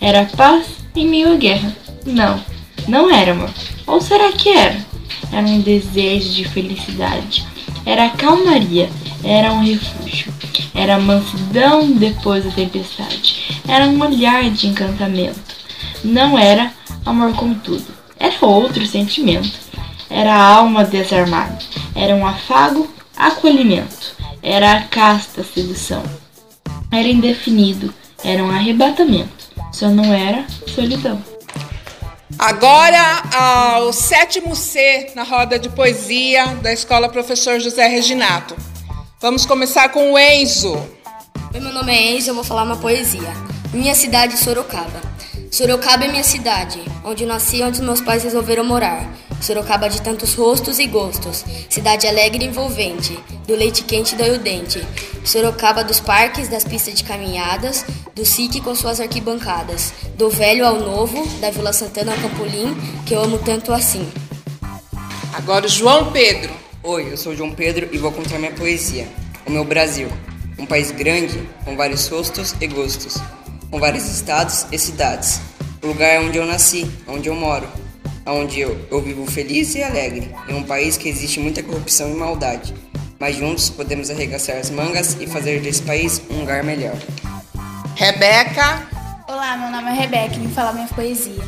Era 0.00 0.26
paz 0.36 0.73
em 0.94 1.06
meio 1.06 1.32
à 1.32 1.36
guerra. 1.36 1.74
Não. 2.06 2.40
Não 2.88 3.10
era 3.10 3.32
amor. 3.32 3.50
Ou 3.86 4.00
será 4.00 4.32
que 4.32 4.48
era? 4.48 4.94
era 5.32 5.46
um 5.46 5.60
desejo 5.60 6.30
de 6.30 6.44
felicidade, 6.44 7.44
era 7.84 8.08
calmaria, 8.10 8.88
era 9.22 9.52
um 9.52 9.64
refúgio, 9.64 10.32
era 10.74 10.98
mansidão 10.98 11.90
depois 11.92 12.44
da 12.44 12.50
tempestade, 12.50 13.60
era 13.66 13.86
um 13.86 14.00
olhar 14.00 14.48
de 14.50 14.68
encantamento. 14.68 15.54
Não 16.04 16.38
era 16.38 16.72
amor 17.04 17.34
com 17.34 17.54
tudo, 17.54 17.86
era 18.18 18.34
outro 18.42 18.86
sentimento, 18.86 19.58
era 20.08 20.34
a 20.34 20.54
alma 20.56 20.84
desarmada, 20.84 21.58
era 21.94 22.14
um 22.14 22.26
afago, 22.26 22.88
acolhimento, 23.16 24.14
era 24.42 24.72
a 24.72 24.82
casta 24.82 25.42
sedução, 25.42 26.02
era 26.90 27.08
indefinido, 27.08 27.92
era 28.22 28.44
um 28.44 28.50
arrebatamento, 28.50 29.43
só 29.74 29.88
não 29.88 30.14
era 30.14 30.46
solidão. 30.68 31.20
Agora, 32.38 33.22
ao 33.32 33.92
sétimo 33.92 34.54
C 34.54 35.10
na 35.16 35.24
roda 35.24 35.58
de 35.58 35.68
poesia 35.68 36.46
da 36.62 36.72
Escola 36.72 37.08
Professor 37.08 37.58
José 37.58 37.88
Reginato. 37.88 38.56
Vamos 39.20 39.44
começar 39.44 39.88
com 39.88 40.12
o 40.12 40.18
Enzo. 40.18 40.74
Oi, 41.52 41.60
meu 41.60 41.72
nome 41.72 41.92
é 41.92 42.12
Enzo, 42.12 42.30
eu 42.30 42.34
vou 42.34 42.44
falar 42.44 42.62
uma 42.62 42.76
poesia. 42.76 43.32
Minha 43.72 43.96
cidade, 43.96 44.38
Sorocaba. 44.38 45.02
Sorocaba 45.50 46.04
é 46.04 46.08
minha 46.08 46.24
cidade, 46.24 46.80
onde 47.04 47.26
nasci 47.26 47.56
e 47.56 47.62
onde 47.62 47.82
meus 47.82 48.00
pais 48.00 48.22
resolveram 48.22 48.64
morar. 48.64 49.08
Sorocaba 49.44 49.90
de 49.90 50.00
tantos 50.00 50.32
rostos 50.32 50.78
e 50.78 50.86
gostos, 50.86 51.44
cidade 51.68 52.06
alegre 52.06 52.46
e 52.46 52.48
envolvente, 52.48 53.14
do 53.46 53.54
leite 53.54 53.84
quente 53.84 54.16
dói 54.16 54.30
o 54.30 54.38
dente. 54.38 54.82
Sorocaba 55.22 55.84
dos 55.84 56.00
parques, 56.00 56.48
das 56.48 56.64
pistas 56.64 56.94
de 56.94 57.04
caminhadas, 57.04 57.84
do 58.14 58.24
SIC 58.24 58.62
com 58.62 58.74
suas 58.74 59.00
arquibancadas, 59.00 59.92
do 60.16 60.30
velho 60.30 60.66
ao 60.66 60.80
novo, 60.80 61.28
da 61.40 61.50
Vila 61.50 61.74
Santana 61.74 62.12
ao 62.12 62.18
Campolim, 62.22 62.74
que 63.04 63.14
eu 63.14 63.22
amo 63.22 63.36
tanto 63.36 63.70
assim. 63.70 64.10
Agora 65.34 65.66
o 65.66 65.68
João 65.68 66.10
Pedro. 66.10 66.50
Oi, 66.82 67.12
eu 67.12 67.18
sou 67.18 67.32
o 67.32 67.36
João 67.36 67.52
Pedro 67.52 67.90
e 67.92 67.98
vou 67.98 68.12
contar 68.12 68.38
minha 68.38 68.52
poesia. 68.52 69.06
O 69.44 69.50
meu 69.50 69.62
Brasil, 69.66 70.08
um 70.58 70.64
país 70.64 70.90
grande, 70.90 71.46
com 71.66 71.76
vários 71.76 72.08
rostos 72.08 72.54
e 72.62 72.66
gostos, 72.66 73.18
com 73.70 73.78
vários 73.78 74.08
estados 74.08 74.64
e 74.72 74.78
cidades. 74.78 75.38
O 75.82 75.88
lugar 75.88 76.22
onde 76.22 76.38
eu 76.38 76.46
nasci, 76.46 76.90
onde 77.06 77.28
eu 77.28 77.34
moro 77.34 77.83
onde 78.26 78.60
eu, 78.60 78.78
eu 78.90 79.00
vivo 79.00 79.26
feliz 79.26 79.74
e 79.74 79.82
alegre, 79.82 80.34
em 80.48 80.54
um 80.54 80.62
país 80.62 80.96
que 80.96 81.08
existe 81.08 81.40
muita 81.40 81.62
corrupção 81.62 82.10
e 82.10 82.14
maldade, 82.14 82.74
mas 83.18 83.36
juntos 83.36 83.70
podemos 83.70 84.10
arregaçar 84.10 84.56
as 84.56 84.70
mangas 84.70 85.16
e 85.20 85.26
fazer 85.26 85.60
desse 85.60 85.82
país 85.82 86.22
um 86.30 86.40
lugar 86.40 86.62
melhor. 86.62 86.96
Rebeca. 87.96 88.86
Olá, 89.28 89.56
meu 89.56 89.70
nome 89.70 89.90
é 89.90 89.94
Rebeca 89.94 90.36
e 90.36 90.40
vim 90.40 90.48
falar 90.48 90.72
minha 90.72 90.88
poesia. 90.88 91.42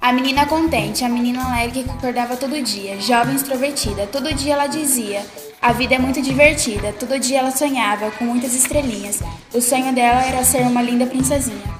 A 0.00 0.12
menina 0.12 0.46
contente, 0.46 1.04
a 1.04 1.08
menina 1.08 1.44
alegre 1.44 1.82
que 1.82 1.90
acordava 1.90 2.36
todo 2.36 2.62
dia, 2.62 3.00
jovem 3.00 3.34
extrovertida, 3.34 4.06
todo 4.06 4.32
dia 4.32 4.54
ela 4.54 4.68
dizia: 4.68 5.26
A 5.60 5.72
vida 5.72 5.96
é 5.96 5.98
muito 5.98 6.22
divertida. 6.22 6.92
Todo 6.92 7.18
dia 7.18 7.40
ela 7.40 7.50
sonhava 7.50 8.10
com 8.12 8.24
muitas 8.24 8.54
estrelinhas. 8.54 9.20
O 9.52 9.60
sonho 9.60 9.92
dela 9.92 10.22
era 10.24 10.44
ser 10.44 10.62
uma 10.62 10.80
linda 10.80 11.04
princesinha. 11.04 11.78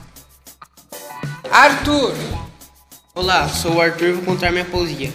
Arthur. 1.50 2.47
Olá, 3.18 3.48
sou 3.48 3.74
o 3.74 3.80
Arthur 3.80 4.10
e 4.10 4.12
vou 4.12 4.22
contar 4.22 4.52
minha 4.52 4.64
poesia. 4.64 5.12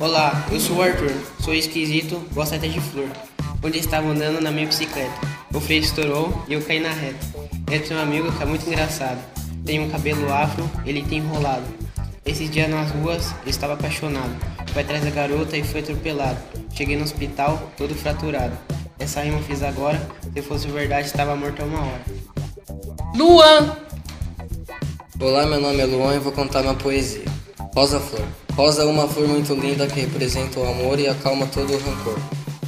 Olá, 0.00 0.44
eu 0.50 0.58
sou 0.58 0.78
o 0.78 0.82
Arthur, 0.82 1.12
sou 1.40 1.54
esquisito, 1.54 2.20
gosto 2.32 2.56
até 2.56 2.66
de 2.66 2.80
flor. 2.80 3.08
Onde 3.62 3.78
estava 3.78 4.08
andando 4.08 4.40
na 4.40 4.50
minha 4.50 4.66
bicicleta, 4.66 5.14
o 5.54 5.60
freio 5.60 5.80
estourou 5.80 6.44
e 6.48 6.54
eu 6.54 6.62
caí 6.62 6.80
na 6.80 6.90
reta. 6.90 7.24
Eu 7.70 7.80
tenho 7.80 8.00
um 8.00 8.02
amigo 8.02 8.32
que 8.32 8.42
é 8.42 8.44
muito 8.44 8.66
engraçado, 8.66 9.20
tem 9.64 9.78
um 9.78 9.88
cabelo 9.88 10.32
afro, 10.32 10.68
ele 10.84 11.00
tem 11.04 11.18
enrolado. 11.18 11.62
Esses 12.26 12.50
dias 12.50 12.68
nas 12.68 12.90
ruas, 12.90 13.32
ele 13.42 13.50
estava 13.50 13.74
apaixonado. 13.74 14.34
Foi 14.72 14.82
atrás 14.82 15.04
da 15.04 15.10
garota 15.10 15.56
e 15.56 15.62
foi 15.62 15.78
atropelado. 15.78 16.40
Cheguei 16.74 16.96
no 16.96 17.04
hospital, 17.04 17.70
todo 17.76 17.94
fraturado. 17.94 18.58
Essa 18.98 19.22
rima 19.22 19.38
fiz 19.42 19.62
agora, 19.62 20.04
se 20.34 20.42
fosse 20.42 20.66
verdade, 20.66 21.06
estava 21.06 21.36
morto 21.36 21.62
há 21.62 21.66
uma 21.66 21.82
hora. 21.82 22.04
Luan! 23.14 23.87
Olá, 25.20 25.44
meu 25.46 25.60
nome 25.60 25.80
é 25.80 25.84
Luan 25.84 26.14
e 26.14 26.20
vou 26.20 26.30
contar 26.30 26.62
uma 26.62 26.74
poesia. 26.74 27.24
Rosa 27.74 27.98
Flor. 27.98 28.24
Rosa 28.54 28.82
é 28.82 28.84
uma 28.84 29.08
flor 29.08 29.26
muito 29.26 29.52
linda 29.52 29.84
que 29.88 29.98
representa 29.98 30.60
o 30.60 30.70
amor 30.70 31.00
e 31.00 31.08
acalma 31.08 31.44
todo 31.48 31.72
o 31.72 31.76
rancor. 31.76 32.16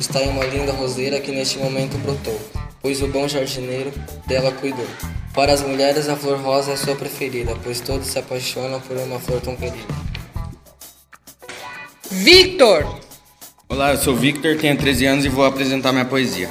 Está 0.01 0.21
em 0.21 0.31
uma 0.31 0.45
linda 0.45 0.73
roseira 0.73 1.21
que 1.21 1.31
neste 1.31 1.59
momento 1.59 1.97
brotou, 1.99 2.37
pois 2.83 3.01
o 3.03 3.07
bom 3.07 3.29
jardineiro 3.29 3.93
dela 4.27 4.51
cuidou. 4.51 4.87
Para 5.33 5.53
as 5.53 5.63
mulheres, 5.63 6.09
a 6.09 6.17
flor 6.17 6.41
rosa 6.41 6.73
é 6.73 6.77
sua 6.77 6.97
preferida, 6.97 7.57
pois 7.63 7.81
todos 7.81 8.09
se 8.09 8.19
apaixonam 8.19 8.81
por 8.81 8.97
uma 8.97 9.21
flor 9.21 9.41
tão 9.41 9.55
querida. 9.55 9.95
Victor! 12.11 12.85
Olá, 13.69 13.93
eu 13.93 13.99
sou 13.99 14.15
o 14.15 14.17
Victor, 14.17 14.57
tenho 14.57 14.77
13 14.77 15.07
anos 15.07 15.25
e 15.25 15.29
vou 15.29 15.45
apresentar 15.45 15.93
minha 15.93 16.05
poesia. 16.05 16.51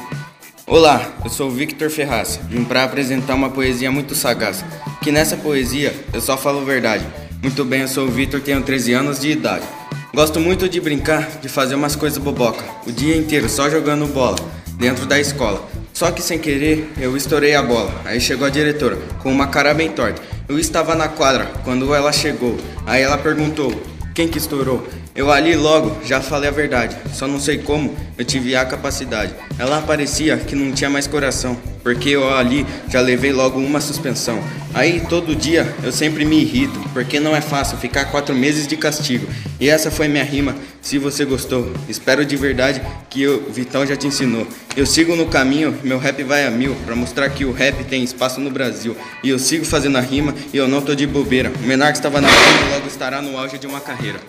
Olá, 0.66 1.12
eu 1.26 1.30
sou 1.30 1.50
o 1.50 1.52
Victor 1.52 1.90
Ferraz. 1.90 2.40
Vim 2.48 2.64
para 2.64 2.86
apresentar 2.86 3.36
uma 3.36 3.50
poesia 3.50 3.92
muito 3.92 4.16
sagaz. 4.16 4.64
Que 5.02 5.12
nessa 5.12 5.38
poesia 5.38 5.94
eu 6.14 6.20
só 6.20 6.38
falo 6.38 6.66
verdade. 6.66 7.06
Muito 7.42 7.64
bem, 7.64 7.82
eu 7.82 7.88
sou 7.88 8.06
o 8.06 8.12
Victor, 8.12 8.42
tenho 8.42 8.62
13 8.62 8.94
anos 8.94 9.20
de 9.20 9.32
idade. 9.32 9.66
Gosto 10.14 10.40
muito 10.40 10.68
de 10.68 10.82
brincar, 10.82 11.40
de 11.40 11.48
fazer 11.48 11.76
umas 11.76 11.96
coisas 11.96 12.18
boboca. 12.18 12.64
O 12.86 12.92
dia 12.92 13.16
inteiro 13.16 13.48
só 13.48 13.70
jogando 13.70 14.06
bola, 14.08 14.36
dentro 14.74 15.06
da 15.06 15.18
escola. 15.18 15.66
Só 15.94 16.12
que 16.12 16.22
sem 16.22 16.38
querer 16.38 16.92
eu 16.98 17.16
estourei 17.16 17.56
a 17.56 17.64
bola. 17.64 17.94
Aí 18.04 18.20
chegou 18.20 18.46
a 18.46 18.50
diretora, 18.50 18.98
com 19.22 19.32
uma 19.32 19.48
cara 19.48 19.74
bem 19.74 19.90
torta. 19.90 20.22
Eu 20.50 20.60
estava 20.60 20.96
na 20.96 21.08
quadra 21.08 21.46
quando 21.64 21.94
ela 21.94 22.12
chegou. 22.12 22.58
Aí 22.86 23.02
ela 23.02 23.18
perguntou: 23.18 23.72
Quem 24.14 24.28
que 24.28 24.38
estourou? 24.38 24.86
Eu 25.20 25.30
ali 25.30 25.54
logo 25.54 25.98
já 26.06 26.22
falei 26.22 26.48
a 26.48 26.52
verdade, 26.54 26.96
só 27.14 27.28
não 27.28 27.42
sei 27.42 27.58
como 27.58 27.94
eu 28.18 28.24
tive 28.24 28.56
a 28.56 28.64
capacidade. 28.64 29.34
Ela 29.58 29.82
parecia 29.82 30.38
que 30.38 30.56
não 30.56 30.72
tinha 30.72 30.90
mais 30.90 31.08
coração, 31.08 31.58
porque 31.84 32.12
eu 32.12 32.34
ali 32.34 32.66
já 32.88 33.02
levei 33.02 33.34
logo 33.34 33.60
uma 33.60 33.82
suspensão. 33.82 34.42
Aí 34.74 35.02
todo 35.10 35.36
dia 35.36 35.76
eu 35.84 35.92
sempre 35.92 36.24
me 36.24 36.40
irrito, 36.42 36.80
porque 36.94 37.20
não 37.20 37.36
é 37.36 37.42
fácil 37.42 37.78
ficar 37.78 38.06
quatro 38.06 38.34
meses 38.34 38.66
de 38.66 38.78
castigo. 38.78 39.28
E 39.60 39.68
essa 39.68 39.92
foi 39.92 40.08
minha 40.08 40.24
rima, 40.24 40.56
se 40.82 40.98
você 40.98 41.26
gostou. 41.26 41.70
Espero 41.90 42.24
de 42.24 42.38
verdade 42.38 42.82
que 43.10 43.28
o 43.28 43.52
Vitão 43.52 43.86
já 43.86 43.98
te 43.98 44.08
ensinou. 44.08 44.48
Eu 44.74 44.86
sigo 44.86 45.18
no 45.18 45.26
caminho, 45.26 45.78
meu 45.84 46.00
rap 46.00 46.24
vai 46.24 46.48
a 46.48 46.50
mil, 46.50 46.76
pra 46.86 46.96
mostrar 46.96 47.30
que 47.30 47.44
o 47.44 47.52
rap 47.52 47.84
tem 47.84 48.06
espaço 48.06 48.40
no 48.40 48.50
Brasil. 48.50 48.96
E 49.22 49.28
eu 49.28 49.38
sigo 49.38 49.66
fazendo 49.66 49.98
a 49.98 50.02
rima 50.02 50.34
e 50.54 50.56
eu 50.56 50.70
não 50.70 50.82
tô 50.82 50.96
de 50.96 51.06
bobeira. 51.06 51.52
O 51.62 51.68
menor 51.68 51.92
que 51.92 51.98
estava 51.98 52.22
na 52.22 52.30
frente 52.30 52.74
logo 52.74 52.88
estará 52.88 53.22
no 53.22 53.38
auge 53.38 53.58
de 53.58 53.68
uma 53.68 53.82
carreira. 53.82 54.22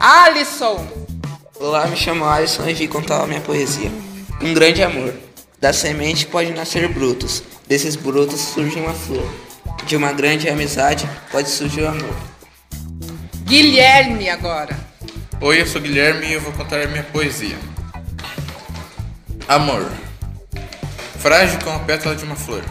Alisson! 0.00 0.86
Olá, 1.58 1.88
me 1.88 1.96
chamo 1.96 2.24
Alisson 2.24 2.68
e 2.68 2.72
vim 2.72 2.86
contar 2.86 3.20
a 3.20 3.26
minha 3.26 3.40
poesia. 3.40 3.90
Um 4.40 4.54
grande 4.54 4.80
amor. 4.80 5.12
Da 5.60 5.72
semente 5.72 6.24
pode 6.24 6.52
nascer 6.52 6.86
brutos, 6.86 7.42
desses 7.66 7.96
brutos 7.96 8.40
surge 8.40 8.78
uma 8.78 8.92
flor. 8.92 9.28
De 9.86 9.96
uma 9.96 10.12
grande 10.12 10.48
amizade 10.48 11.08
pode 11.32 11.50
surgir 11.50 11.80
o 11.80 11.88
amor. 11.88 12.14
Guilherme 13.42 14.30
agora. 14.30 14.78
Oi, 15.40 15.62
eu 15.62 15.66
sou 15.66 15.80
Guilherme 15.80 16.26
e 16.28 16.34
eu 16.34 16.40
vou 16.40 16.52
contar 16.52 16.80
a 16.80 16.86
minha 16.86 17.02
poesia. 17.02 17.58
Amor. 19.48 19.90
Frágil 21.18 21.58
como 21.64 21.74
a 21.74 21.80
pétala 21.80 22.14
de 22.14 22.22
uma 22.22 22.36
flor. 22.36 22.62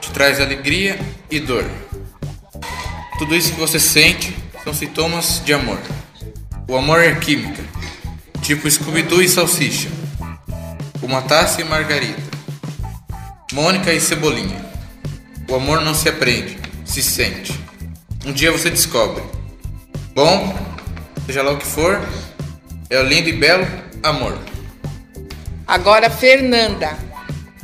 Te 0.00 0.10
traz 0.12 0.40
alegria 0.40 0.98
e 1.30 1.40
dor. 1.40 1.66
Tudo 3.18 3.36
isso 3.36 3.52
que 3.52 3.60
você 3.60 3.78
sente 3.78 4.34
são 4.64 4.72
sintomas 4.72 5.42
de 5.44 5.52
amor. 5.52 5.78
O 6.70 6.76
amor 6.76 7.02
é 7.02 7.14
química, 7.14 7.64
tipo 8.42 8.70
Scooby-Doo 8.70 9.22
e 9.22 9.28
Salsicha. 9.28 9.88
Uma 11.00 11.22
taça 11.22 11.62
e 11.62 11.64
margarida. 11.64 12.22
Mônica 13.54 13.90
e 13.90 13.98
Cebolinha. 13.98 14.66
O 15.48 15.54
amor 15.54 15.80
não 15.80 15.94
se 15.94 16.10
aprende, 16.10 16.58
se 16.84 17.02
sente. 17.02 17.58
Um 18.26 18.32
dia 18.34 18.52
você 18.52 18.68
descobre. 18.68 19.22
Bom, 20.14 20.54
seja 21.24 21.42
lá 21.42 21.52
o 21.52 21.56
que 21.56 21.64
for, 21.64 22.06
é 22.90 23.00
o 23.00 23.02
lindo 23.02 23.30
e 23.30 23.32
belo 23.32 23.66
amor. 24.02 24.38
Agora, 25.66 26.10
Fernanda. 26.10 26.98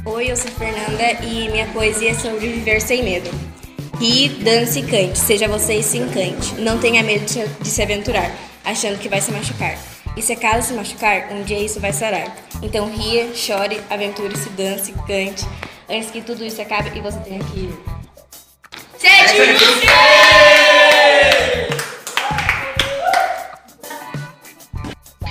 Oi, 0.07 0.31
eu 0.31 0.37
sou 0.37 0.51
Fernanda 0.51 1.23
e 1.23 1.51
minha 1.51 1.67
poesia 1.67 2.13
é 2.13 2.15
sobre 2.15 2.49
viver 2.49 2.81
sem 2.81 3.05
medo. 3.05 3.29
Ri, 4.01 4.31
dance 4.43 4.79
e 4.79 4.83
cante, 4.83 5.19
seja 5.19 5.47
você 5.47 5.75
e 5.75 5.83
se 5.83 5.99
encante. 5.99 6.55
Não 6.55 6.79
tenha 6.79 7.03
medo 7.03 7.27
de 7.61 7.69
se 7.69 7.83
aventurar 7.83 8.33
achando 8.65 8.99
que 8.99 9.09
vai 9.09 9.21
se 9.21 9.31
machucar. 9.31 9.77
E 10.17 10.23
se 10.23 10.35
caso 10.37 10.69
se 10.69 10.75
machucar, 10.75 11.33
um 11.33 11.43
dia 11.43 11.59
isso 11.59 11.81
vai 11.81 11.93
sarar. 11.93 12.35
Então 12.63 12.89
ria, 12.89 13.35
chore, 13.35 13.81
aventure-se, 13.91 14.49
dance, 14.51 14.93
cante, 15.07 15.45
antes 15.91 16.11
que 16.11 16.23
tudo 16.23 16.45
isso 16.45 16.63
acabe 16.63 16.97
e 16.97 17.01
você 17.01 17.19
tenha 17.21 17.41
que 17.41 17.61
ir. 17.61 17.79
Sete 18.99 19.35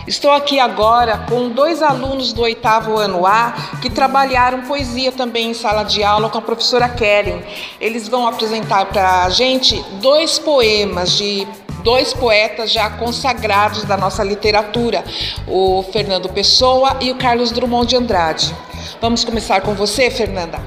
Estou 0.06 0.32
aqui 0.32 0.60
agora 0.60 1.26
com 1.30 1.50
dois 1.50 1.82
alunos 1.82 2.34
do 2.34 2.42
oitavo 2.42 2.98
ano 2.98 3.26
A 3.26 3.54
que 3.82 3.90
trabalharam 3.90 4.62
poesia 4.62 5.14
também 5.14 5.52
em 5.52 5.54
sala 5.54 5.84
de 5.84 6.04
aula 6.04 6.30
com 6.30 6.38
a 6.38 6.42
professora 6.42 6.90
Keren. 6.90 7.42
Eles 7.80 8.08
vão 8.10 8.28
apresentar 8.28 8.86
para 8.86 9.24
a 9.24 9.30
gente 9.30 9.82
dois 10.02 10.38
poemas 10.38 11.18
de 11.18 11.48
dois 11.84 12.14
poetas 12.14 12.72
já 12.72 12.90
consagrados 12.90 13.84
da 13.84 13.98
nossa 13.98 14.24
literatura, 14.24 15.04
o 15.48 15.84
Fernando 15.92 16.30
Pessoa 16.30 16.98
e 17.02 17.12
o 17.12 17.16
Carlos 17.16 17.52
Drummond 17.52 17.88
de 17.88 17.98
Andrade. 17.98 18.56
Vamos 19.02 19.24
começar 19.24 19.62
com 19.62 19.74
você, 19.74 20.10
Fernanda. 20.10 20.60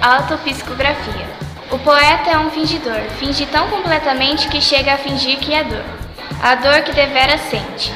Autopsicografia. 0.00 1.30
O 1.70 1.78
poeta 1.78 2.30
é 2.30 2.38
um 2.38 2.50
fingidor, 2.50 3.00
finge 3.18 3.46
tão 3.46 3.68
completamente 3.68 4.48
que 4.48 4.60
chega 4.60 4.94
a 4.94 4.98
fingir 4.98 5.38
que 5.38 5.54
é 5.54 5.62
dor. 5.62 5.84
A 6.42 6.54
dor 6.56 6.82
que 6.82 6.92
devera 6.92 7.38
sente. 7.38 7.92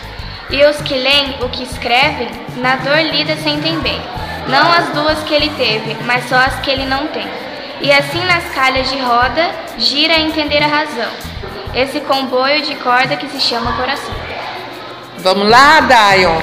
E 0.49 0.65
os 0.65 0.77
que 0.83 0.95
leem 0.95 1.37
o 1.43 1.49
que 1.49 1.65
escrevem, 1.65 2.29
na 2.59 2.77
dor 2.77 3.01
lida 3.01 3.37
sentem 3.37 3.81
bem. 3.81 4.01
Não 4.49 4.71
as 4.71 4.91
duas 4.91 5.19
que 5.25 5.35
ele 5.35 5.51
teve, 5.57 5.97
mas 6.05 6.29
só 6.29 6.37
as 6.37 6.61
que 6.61 6.71
ele 6.71 6.87
não 6.87 7.09
tem. 7.09 7.27
E 7.81 7.93
assim 7.93 8.25
nas 8.25 8.45
calhas 8.55 8.89
de 8.89 8.99
roda, 8.99 9.51
gira 9.77 10.15
a 10.15 10.21
entender 10.21 10.63
a 10.63 10.69
razão. 10.69 11.11
Esse 11.77 12.01
comboio 12.01 12.63
de 12.63 12.75
corda 12.77 13.19
que 13.19 13.29
se 13.29 13.39
chama 13.39 13.77
coração. 13.77 14.15
Vamos 15.19 15.47
lá, 15.47 15.81
Dayon. 15.81 16.41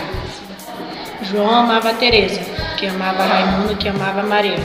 João 1.23 1.49
amava 1.49 1.91
Teresa, 1.95 2.39
que 2.77 2.85
amava 2.85 3.23
Raimundo, 3.25 3.75
que 3.75 3.89
amava 3.89 4.21
Maria, 4.21 4.59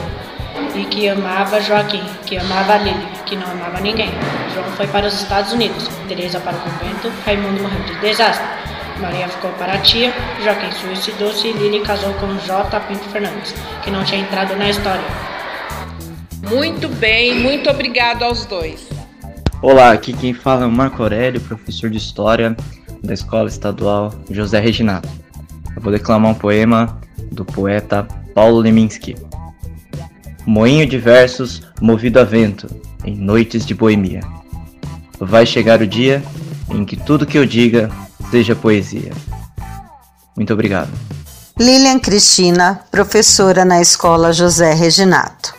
e 0.75 0.85
que 0.85 1.09
amava 1.09 1.59
Joaquim, 1.59 2.03
que 2.23 2.37
amava 2.37 2.77
Lília, 2.77 3.07
que 3.25 3.35
não 3.35 3.49
amava 3.49 3.79
ninguém. 3.79 4.11
João 4.53 4.65
foi 4.77 4.85
para 4.85 5.07
os 5.07 5.19
Estados 5.19 5.53
Unidos, 5.53 5.89
Teresa 6.07 6.39
para 6.39 6.55
o 6.55 6.59
convento, 6.59 7.11
Raimundo 7.25 7.63
morreu 7.63 7.81
de 7.85 7.95
desastre. 7.95 8.45
Maria 8.99 9.27
ficou 9.27 9.49
para 9.53 9.73
a 9.73 9.79
tia, 9.79 10.13
Joaquim 10.43 10.71
suicidou-se 10.71 11.47
e 11.47 11.53
Lili 11.53 11.79
casou 11.79 12.13
com 12.13 12.37
J. 12.45 12.79
Pinto 12.81 13.09
Fernandes, 13.09 13.55
que 13.81 13.89
não 13.89 14.03
tinha 14.03 14.21
entrado 14.21 14.55
na 14.55 14.69
história. 14.69 15.01
Muito 16.47 16.87
bem, 16.87 17.39
muito 17.39 17.71
obrigado 17.71 18.21
aos 18.21 18.45
dois. 18.45 18.98
Olá, 19.61 19.91
aqui 19.91 20.13
quem 20.13 20.33
fala 20.33 20.63
é 20.63 20.65
o 20.65 20.71
Marco 20.71 21.03
Aurélio, 21.03 21.41
professor 21.41 21.89
de 21.89 21.97
História 21.97 22.55
da 23.03 23.13
Escola 23.13 23.49
Estadual 23.49 24.13
José 24.31 24.57
Reginato. 24.57 25.09
Eu 25.75 25.81
vou 25.81 25.91
declamar 25.91 26.31
um 26.31 26.35
poema 26.35 26.97
do 27.29 27.43
poeta 27.43 28.07
Paulo 28.33 28.59
Leminski. 28.59 29.17
Moinho 30.45 30.87
de 30.87 30.97
versos 30.97 31.61
movido 31.81 32.21
a 32.21 32.23
vento 32.23 32.69
em 33.03 33.17
noites 33.17 33.65
de 33.65 33.73
boemia. 33.73 34.21
Vai 35.19 35.45
chegar 35.45 35.81
o 35.81 35.87
dia 35.87 36.23
em 36.69 36.85
que 36.85 36.95
tudo 36.95 37.25
que 37.25 37.37
eu 37.37 37.45
diga 37.45 37.89
seja 38.31 38.55
poesia. 38.55 39.11
Muito 40.37 40.53
obrigado. 40.53 40.89
Lilian 41.59 41.99
Cristina, 41.99 42.79
professora 42.89 43.65
na 43.65 43.81
Escola 43.81 44.31
José 44.31 44.73
Reginato. 44.73 45.58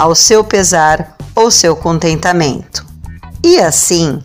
ao 0.00 0.14
seu 0.14 0.42
pesar 0.42 1.14
ou 1.36 1.50
seu 1.50 1.76
contentamento. 1.76 2.86
E 3.44 3.58
assim, 3.58 4.18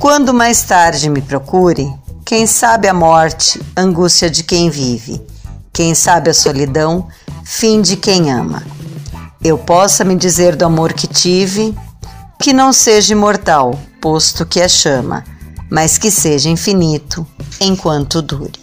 quando 0.00 0.34
mais 0.34 0.62
tarde 0.62 1.08
me 1.08 1.22
procure, 1.22 1.88
quem 2.24 2.44
sabe 2.44 2.88
a 2.88 2.92
morte, 2.92 3.62
angústia 3.76 4.28
de 4.28 4.42
quem 4.42 4.68
vive, 4.68 5.24
quem 5.72 5.94
sabe 5.94 6.30
a 6.30 6.34
solidão, 6.34 7.06
fim 7.44 7.80
de 7.80 7.96
quem 7.96 8.32
ama. 8.32 8.64
Eu 9.40 9.56
possa 9.56 10.02
me 10.02 10.16
dizer 10.16 10.56
do 10.56 10.64
amor 10.64 10.92
que 10.92 11.06
tive, 11.06 11.72
que 12.40 12.52
não 12.52 12.72
seja 12.72 13.12
imortal, 13.12 13.78
posto 14.00 14.44
que 14.44 14.58
é 14.58 14.68
chama, 14.68 15.22
mas 15.70 15.98
que 15.98 16.10
seja 16.10 16.48
infinito 16.48 17.24
enquanto 17.60 18.20
dure. 18.20 18.58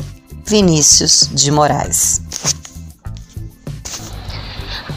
Vinícius 0.46 1.30
de 1.32 1.50
Moraes. 1.50 2.22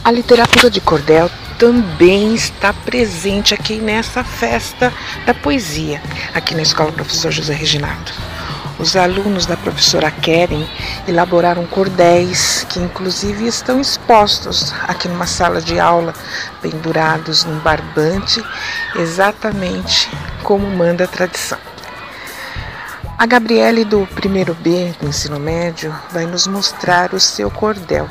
A 0.07 0.13
literatura 0.13 0.71
de 0.71 0.81
cordel 0.81 1.29
também 1.59 2.33
está 2.33 2.73
presente 2.73 3.53
aqui 3.53 3.79
nessa 3.81 4.23
festa 4.23 4.93
da 5.27 5.35
poesia, 5.35 6.01
aqui 6.33 6.55
na 6.55 6.63
Escola 6.63 6.93
Professor 6.93 7.33
José 7.33 7.53
Reginato. 7.53 8.15
Os 8.79 8.95
alunos 8.95 9.47
da 9.47 9.57
professora 9.57 10.09
Keren 10.09 10.65
elaboraram 11.09 11.67
cordéis 11.67 12.65
que 12.69 12.79
inclusive 12.79 13.49
estão 13.49 13.81
expostos 13.81 14.73
aqui 14.87 15.09
numa 15.09 15.27
sala 15.27 15.61
de 15.61 15.81
aula, 15.81 16.15
pendurados 16.63 17.43
num 17.43 17.59
barbante, 17.59 18.41
exatamente 18.95 20.09
como 20.45 20.71
manda 20.71 21.03
a 21.03 21.09
tradição. 21.09 21.59
A 23.19 23.27
Gabriele 23.27 23.85
do 23.85 24.07
primeiro 24.15 24.55
B 24.55 24.95
do 25.01 25.09
ensino 25.09 25.41
médio 25.41 25.93
vai 26.13 26.27
nos 26.27 26.47
mostrar 26.47 27.13
o 27.13 27.19
seu 27.19 27.51
cordel. 27.51 28.09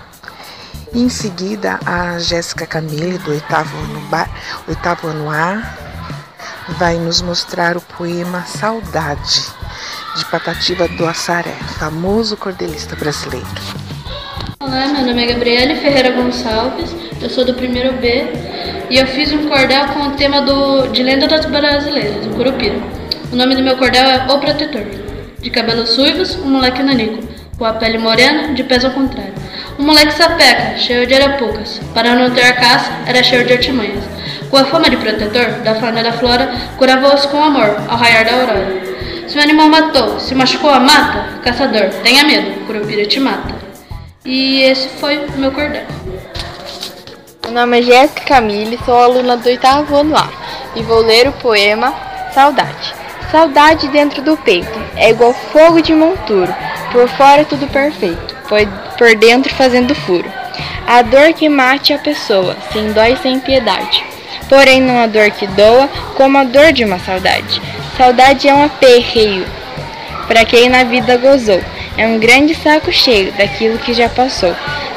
Em 0.94 1.10
seguida 1.10 1.80
a 1.86 2.18
Jéssica 2.20 2.66
Camille 2.66 3.18
do 3.18 3.32
oitavo 3.32 3.78
ano, 3.78 4.00
ba, 4.10 4.30
oitavo 4.68 5.08
ano 5.08 5.30
A 5.30 5.62
vai 6.78 6.96
nos 6.98 7.22
mostrar 7.22 7.78
o 7.78 7.82
poema 7.82 8.44
Saudade 8.46 9.44
de 10.18 10.26
Patativa 10.26 10.88
do 10.88 11.06
Assaré, 11.06 11.56
famoso 11.78 12.38
cordelista 12.38 12.96
brasileiro. 12.96 13.48
Olá, 14.60 14.88
meu 14.88 15.06
nome 15.06 15.24
é 15.24 15.34
Gabriele 15.34 15.76
Ferreira 15.76 16.12
Gonçalves, 16.12 16.96
eu 17.22 17.30
sou 17.30 17.46
do 17.46 17.54
primeiro 17.54 17.94
B 17.98 18.26
e 18.90 18.98
eu 18.98 19.06
fiz 19.08 19.32
um 19.32 19.48
cordel 19.48 19.88
com 19.90 20.00
o 20.08 20.12
tema 20.12 20.42
do, 20.42 20.88
de 20.88 21.04
Lenda 21.04 21.28
das 21.28 21.46
Brasileiras, 21.46 22.26
o 22.26 22.30
Curupira. 22.30 22.80
O 23.32 23.36
nome 23.36 23.56
do 23.56 23.64
meu 23.64 23.78
cordel 23.78 24.06
é 24.08 24.32
O 24.32 24.40
Protetor. 24.40 24.86
De 25.40 25.50
cabelos 25.50 25.90
suivos, 25.90 26.36
um 26.36 26.50
moleque 26.50 26.82
nanico, 26.82 27.28
com 27.58 27.66
a 27.66 27.74
pele 27.74 27.98
morena, 27.98 28.54
de 28.54 28.64
pés 28.64 28.86
ao 28.86 28.92
contrário. 28.92 29.34
Um 29.78 29.84
moleque 29.84 30.14
sapeca, 30.14 30.78
cheio 30.78 31.06
de 31.06 31.14
arapucas, 31.14 31.82
para 31.94 32.16
não 32.16 32.32
ter 32.32 32.56
caça, 32.56 32.92
era 33.06 33.22
cheio 33.22 33.46
de 33.46 33.54
artimanhas. 33.54 34.04
Com 34.50 34.58
a 34.58 34.66
fama 34.66 34.90
de 34.90 34.96
protetor 34.96 35.62
da 35.64 35.76
fauna 35.76 36.02
da 36.02 36.14
flora, 36.14 36.50
curava-os 36.78 37.26
com 37.26 37.44
amor, 37.44 37.76
ao 37.90 37.98
raiar 37.98 38.24
da 38.24 38.32
aurora. 38.32 38.68
Se 39.28 39.38
o 39.38 39.42
animal 39.42 39.68
matou, 39.68 40.18
se 40.20 40.34
machucou 40.34 40.70
a 40.70 40.80
mata, 40.80 41.40
caçador, 41.44 41.90
tenha 42.04 42.24
medo, 42.24 42.66
Curupira 42.66 43.06
te 43.06 43.20
mata. 43.20 43.54
E 44.24 44.62
esse 44.62 44.88
foi 45.00 45.18
o 45.18 45.32
meu 45.34 45.52
cordel. 45.52 45.84
Meu 47.44 47.54
nome 47.54 47.80
é 47.80 47.82
Jéssica 47.82 48.22
Camille, 48.22 48.80
sou 48.86 48.98
aluna 48.98 49.36
do 49.36 49.48
oitavo 49.48 49.94
ano 49.96 50.16
A 50.16 50.30
e 50.76 50.84
vou 50.84 51.00
ler 51.00 51.28
o 51.28 51.34
poema 51.34 51.94
Saudade. 52.34 52.94
Saudade 53.30 53.88
dentro 53.90 54.22
do 54.22 54.38
peito 54.38 54.80
é 54.96 55.10
igual 55.10 55.34
fogo 55.34 55.82
de 55.82 55.94
monturo, 55.94 56.54
por 56.92 57.08
fora 57.10 57.44
tudo 57.44 57.68
perfeito, 57.68 58.36
por 58.98 59.16
dentro 59.16 59.54
fazendo 59.56 59.94
furo. 59.96 60.32
A 60.88 61.02
dor 61.02 61.34
que 61.34 61.50
mate 61.50 61.94
a 61.94 61.98
pessoa, 61.98 62.56
sem 62.72 62.92
dó 62.94 63.04
e 63.06 63.18
sem 63.18 63.40
piedade. 63.40 64.04
Porém, 64.48 64.82
não 64.82 65.00
a 65.00 65.08
dor 65.08 65.32
que 65.32 65.48
doa, 65.48 65.88
como 66.16 66.38
a 66.38 66.44
dor 66.44 66.72
de 66.72 66.84
uma 66.84 67.00
saudade. 67.00 67.62
Saudade 67.98 68.48
é 68.48 68.54
um 68.54 68.66
aperreio 68.66 69.46
para 70.28 70.46
quem 70.46 70.70
na 70.70 70.84
vida 70.84 71.18
gozou. 71.18 71.62
É 71.98 72.06
um 72.06 72.20
grande 72.20 72.54
saco 72.56 72.92
cheio 72.92 73.32
daquilo 73.34 73.78
que 73.80 73.94
já 73.94 74.10
passou. 74.10 74.54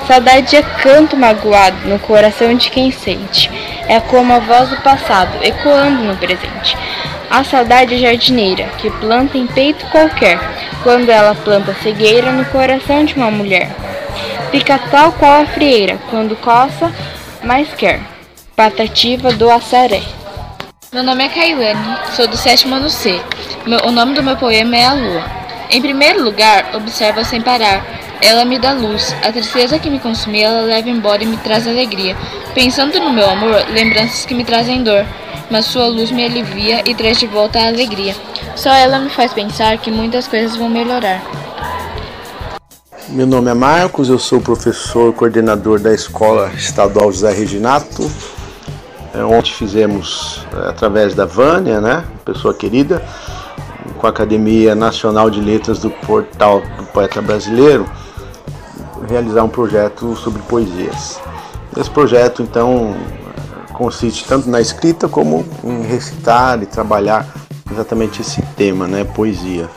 Saudade 0.06 0.56
é 0.56 0.62
canto 0.62 1.16
magoado 1.16 1.88
no 1.88 1.98
coração 1.98 2.54
de 2.54 2.70
quem 2.70 2.90
sente. 2.90 3.50
É 3.86 4.00
como 4.00 4.32
a 4.32 4.38
voz 4.38 4.68
do 4.70 4.76
passado 4.78 5.38
ecoando 5.42 6.02
no 6.02 6.16
presente. 6.16 6.76
A 7.30 7.44
saudade 7.44 7.98
jardineira 7.98 8.64
que 8.78 8.90
planta 8.90 9.36
em 9.36 9.46
peito 9.46 9.84
qualquer, 9.90 10.38
quando 10.82 11.10
ela 11.10 11.34
planta 11.34 11.74
cegueira 11.82 12.32
no 12.32 12.44
coração 12.46 13.04
de 13.04 13.14
uma 13.14 13.30
mulher. 13.30 13.70
Fica 14.50 14.78
tal 14.90 15.12
qual 15.12 15.42
a 15.42 15.46
frieira, 15.46 15.98
quando 16.10 16.34
coça, 16.36 16.90
mais 17.44 17.68
quer. 17.74 18.00
Patativa 18.56 19.30
do 19.32 19.50
Assaré. 19.50 20.02
Meu 20.90 21.02
nome 21.02 21.24
é 21.24 21.28
Kailane, 21.28 21.98
sou 22.16 22.26
do 22.26 22.36
sétimo 22.36 22.74
ano 22.74 22.88
C. 22.88 23.20
O 23.86 23.90
nome 23.90 24.14
do 24.14 24.22
meu 24.22 24.36
poema 24.36 24.76
é 24.76 24.86
A 24.86 24.94
Lua. 24.94 25.24
Em 25.70 25.82
primeiro 25.82 26.24
lugar, 26.24 26.70
observa 26.74 27.24
sem 27.24 27.42
parar. 27.42 27.84
Ela 28.20 28.44
me 28.44 28.58
dá 28.58 28.72
luz. 28.72 29.14
A 29.22 29.32
tristeza 29.32 29.78
que 29.78 29.88
me 29.88 29.98
consumia, 29.98 30.48
ela 30.48 30.62
leva 30.62 30.88
embora 30.88 31.22
e 31.22 31.26
me 31.26 31.36
traz 31.36 31.66
alegria. 31.66 32.16
Pensando 32.54 32.98
no 33.00 33.12
meu 33.12 33.28
amor, 33.28 33.64
lembranças 33.70 34.26
que 34.26 34.34
me 34.34 34.44
trazem 34.44 34.82
dor. 34.82 35.04
Mas 35.50 35.66
sua 35.66 35.86
luz 35.86 36.10
me 36.10 36.24
alivia 36.24 36.82
e 36.86 36.94
traz 36.94 37.18
de 37.18 37.26
volta 37.26 37.58
a 37.58 37.68
alegria. 37.68 38.14
Só 38.56 38.70
ela 38.70 38.98
me 38.98 39.10
faz 39.10 39.32
pensar 39.32 39.78
que 39.78 39.90
muitas 39.90 40.26
coisas 40.28 40.56
vão 40.56 40.68
melhorar. 40.68 41.22
Meu 43.08 43.26
nome 43.26 43.50
é 43.50 43.54
Marcos, 43.54 44.08
eu 44.08 44.18
sou 44.18 44.40
professor 44.40 45.14
coordenador 45.14 45.80
da 45.80 45.94
Escola 45.94 46.50
Estadual 46.54 47.10
José 47.10 47.32
Reginato 47.32 48.10
é, 49.14 49.24
ontem 49.24 49.52
fizemos 49.52 50.46
é, 50.54 50.68
através 50.68 51.14
da 51.14 51.24
Vânia, 51.24 51.80
né, 51.80 52.04
pessoa 52.24 52.54
querida, 52.54 53.02
com 53.98 54.06
a 54.06 54.10
Academia 54.10 54.74
Nacional 54.74 55.30
de 55.30 55.40
Letras 55.40 55.78
do 55.78 55.90
Portal 55.90 56.62
do 56.76 56.84
Poeta 56.84 57.20
Brasileiro, 57.20 57.84
realizar 59.08 59.42
um 59.42 59.48
projeto 59.48 60.14
sobre 60.16 60.42
poesias. 60.42 61.18
Esse 61.76 61.90
projeto, 61.90 62.42
então, 62.42 62.94
consiste 63.72 64.26
tanto 64.26 64.48
na 64.48 64.60
escrita 64.60 65.08
como 65.08 65.46
em 65.64 65.82
recitar 65.82 66.62
e 66.62 66.66
trabalhar 66.66 67.26
exatamente 67.70 68.20
esse 68.20 68.42
tema, 68.56 68.86
né, 68.86 69.04
poesia. 69.04 69.68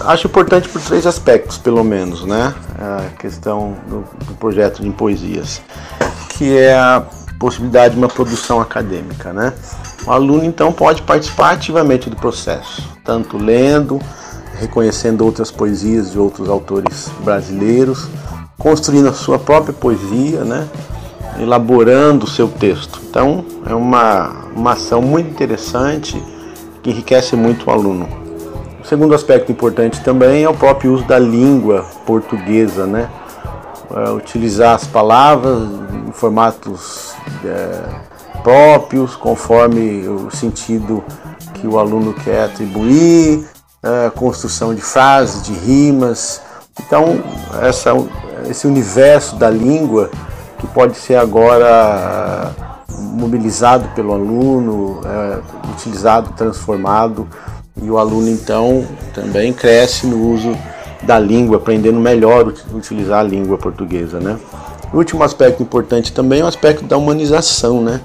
Acho 0.00 0.26
importante 0.26 0.68
por 0.68 0.80
três 0.80 1.06
aspectos, 1.06 1.58
pelo 1.58 1.84
menos, 1.84 2.24
né, 2.24 2.54
a 2.78 3.16
questão 3.18 3.76
do, 3.86 4.04
do 4.26 4.34
projeto 4.34 4.82
de 4.82 4.90
poesias, 4.90 5.60
que 6.30 6.56
é 6.56 6.74
a 6.74 7.04
possibilidade 7.38 7.94
de 7.94 7.98
uma 7.98 8.08
produção 8.08 8.60
acadêmica, 8.60 9.32
né. 9.32 9.52
O 10.06 10.10
aluno 10.10 10.44
então 10.44 10.72
pode 10.72 11.02
participar 11.02 11.52
ativamente 11.52 12.10
do 12.10 12.16
processo, 12.16 12.82
tanto 13.04 13.36
lendo, 13.36 14.00
reconhecendo 14.62 15.24
outras 15.24 15.50
poesias 15.50 16.12
de 16.12 16.18
outros 16.18 16.48
autores 16.48 17.10
brasileiros, 17.24 18.08
construindo 18.56 19.08
a 19.08 19.12
sua 19.12 19.38
própria 19.38 19.74
poesia, 19.74 20.44
né? 20.44 20.68
elaborando 21.38 22.24
o 22.24 22.28
seu 22.28 22.46
texto. 22.48 23.00
Então 23.08 23.44
é 23.66 23.74
uma, 23.74 24.46
uma 24.54 24.72
ação 24.72 25.02
muito 25.02 25.30
interessante 25.30 26.22
que 26.82 26.90
enriquece 26.90 27.34
muito 27.34 27.68
o 27.68 27.70
aluno. 27.72 28.08
O 28.82 28.86
segundo 28.86 29.14
aspecto 29.14 29.50
importante 29.50 30.00
também 30.00 30.44
é 30.44 30.48
o 30.48 30.54
próprio 30.54 30.92
uso 30.92 31.04
da 31.04 31.18
língua 31.18 31.84
portuguesa, 32.06 32.86
né? 32.86 33.08
É, 33.94 34.10
utilizar 34.10 34.74
as 34.74 34.86
palavras 34.86 35.68
em 36.08 36.12
formatos 36.12 37.14
é, 37.44 38.42
próprios, 38.42 39.14
conforme 39.14 40.06
o 40.08 40.30
sentido 40.30 41.04
que 41.54 41.66
o 41.66 41.78
aluno 41.78 42.12
quer 42.12 42.44
atribuir, 42.44 43.46
a 43.82 44.10
construção 44.10 44.74
de 44.74 44.80
frases, 44.80 45.42
de 45.42 45.52
rimas. 45.52 46.40
Então, 46.86 47.22
essa, 47.60 47.90
esse 48.48 48.66
universo 48.66 49.36
da 49.36 49.50
língua 49.50 50.10
que 50.58 50.66
pode 50.68 50.96
ser 50.96 51.16
agora 51.16 52.52
mobilizado 52.88 53.88
pelo 53.94 54.12
aluno, 54.12 55.00
é, 55.04 55.40
utilizado, 55.72 56.30
transformado, 56.36 57.28
e 57.80 57.90
o 57.90 57.98
aluno 57.98 58.28
então 58.28 58.86
também 59.14 59.52
cresce 59.52 60.06
no 60.06 60.32
uso 60.32 60.56
da 61.02 61.18
língua, 61.18 61.56
aprendendo 61.56 61.98
melhor 61.98 62.52
utilizar 62.72 63.20
a 63.20 63.22
língua 63.22 63.58
portuguesa, 63.58 64.20
né? 64.20 64.38
O 64.92 64.98
último 64.98 65.24
aspecto 65.24 65.62
importante 65.62 66.12
também 66.12 66.40
é 66.40 66.44
o 66.44 66.46
aspecto 66.46 66.84
da 66.84 66.96
humanização, 66.96 67.82
né? 67.82 68.00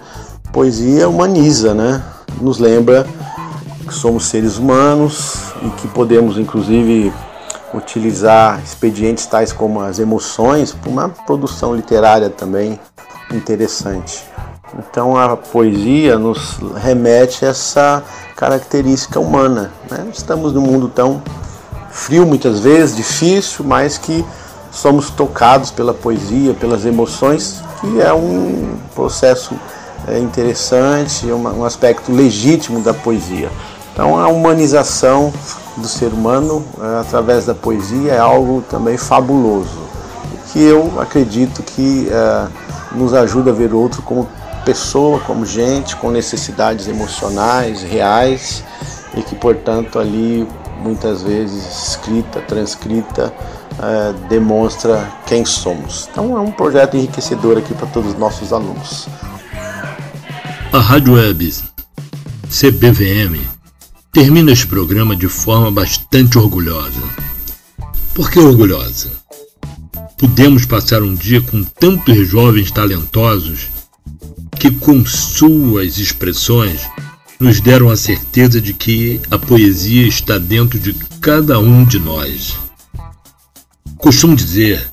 Poesia 0.51 1.07
humaniza, 1.07 1.73
né? 1.73 2.01
Nos 2.41 2.59
lembra 2.59 3.05
que 3.87 3.93
somos 3.93 4.25
seres 4.25 4.57
humanos 4.57 5.53
e 5.63 5.69
que 5.71 5.87
podemos, 5.87 6.37
inclusive, 6.37 7.11
utilizar 7.73 8.61
expedientes 8.63 9.25
tais 9.25 9.51
como 9.53 9.81
as 9.81 9.99
emoções 9.99 10.73
para 10.73 10.89
uma 10.89 11.09
produção 11.09 11.75
literária 11.75 12.29
também 12.29 12.79
interessante. 13.31 14.23
Então 14.77 15.17
a 15.17 15.35
poesia 15.37 16.17
nos 16.17 16.57
remete 16.75 17.45
a 17.45 17.49
essa 17.49 18.03
característica 18.35 19.19
humana. 19.19 19.71
Né? 19.89 20.07
Estamos 20.13 20.53
num 20.53 20.61
mundo 20.61 20.89
tão 20.89 21.21
frio 21.89 22.25
muitas 22.25 22.59
vezes, 22.59 22.95
difícil, 22.95 23.65
mas 23.65 23.97
que 23.97 24.25
somos 24.71 25.09
tocados 25.09 25.71
pela 25.71 25.93
poesia, 25.93 26.53
pelas 26.53 26.85
emoções, 26.85 27.61
que 27.79 28.01
é 28.01 28.13
um 28.13 28.77
processo 28.93 29.55
é, 30.07 30.19
interessante, 30.19 31.25
um 31.27 31.65
aspecto 31.65 32.11
legítimo 32.11 32.81
da 32.81 32.93
poesia. 32.93 33.49
Então 33.97 34.15
a 34.15 34.27
humanização 34.27 35.33
do 35.75 35.87
ser 35.87 36.13
humano 36.13 36.63
é, 36.79 37.01
através 37.01 37.47
da 37.47 37.55
poesia 37.55 38.11
é 38.11 38.19
algo 38.19 38.63
também 38.69 38.95
fabuloso, 38.95 39.79
que 40.53 40.61
eu 40.61 41.01
acredito 41.01 41.63
que 41.63 42.07
é, 42.07 42.47
nos 42.95 43.11
ajuda 43.15 43.49
a 43.49 43.53
ver 43.55 43.73
o 43.73 43.79
outro 43.79 44.03
como 44.03 44.29
pessoa, 44.63 45.19
como 45.21 45.43
gente, 45.47 45.95
com 45.95 46.11
necessidades 46.11 46.87
emocionais, 46.87 47.81
reais, 47.81 48.63
e 49.15 49.23
que, 49.23 49.33
portanto, 49.33 49.97
ali 49.97 50.47
muitas 50.83 51.23
vezes 51.23 51.87
escrita, 51.87 52.39
transcrita, 52.41 53.33
é, 53.81 54.13
demonstra 54.29 55.09
quem 55.25 55.43
somos. 55.43 56.07
Então 56.11 56.37
é 56.37 56.39
um 56.39 56.51
projeto 56.51 56.95
enriquecedor 56.95 57.57
aqui 57.57 57.73
para 57.73 57.87
todos 57.87 58.11
os 58.11 58.19
nossos 58.19 58.53
alunos. 58.53 59.07
A 60.71 60.77
Rádio 60.77 61.15
Web 61.15 61.51
CBVM 62.47 63.56
termina 64.17 64.51
este 64.51 64.65
programa 64.65 65.15
de 65.15 65.27
forma 65.27 65.69
bastante 65.69 66.39
orgulhosa. 66.39 67.03
Por 68.15 68.31
que 68.31 68.39
orgulhosa? 68.39 69.11
Pudemos 70.17 70.65
passar 70.65 71.03
um 71.03 71.13
dia 71.13 71.39
com 71.39 71.61
tantos 71.63 72.27
jovens 72.27 72.71
talentosos 72.71 73.67
que, 74.59 74.71
com 74.71 75.05
suas 75.05 75.99
expressões, 75.99 76.81
nos 77.39 77.61
deram 77.61 77.91
a 77.91 77.95
certeza 77.95 78.59
de 78.59 78.73
que 78.73 79.21
a 79.29 79.37
poesia 79.37 80.07
está 80.07 80.39
dentro 80.39 80.79
de 80.79 80.93
cada 81.21 81.59
um 81.59 81.85
de 81.85 81.99
nós. 81.99 82.57
Costumo 83.97 84.35
dizer 84.35 84.89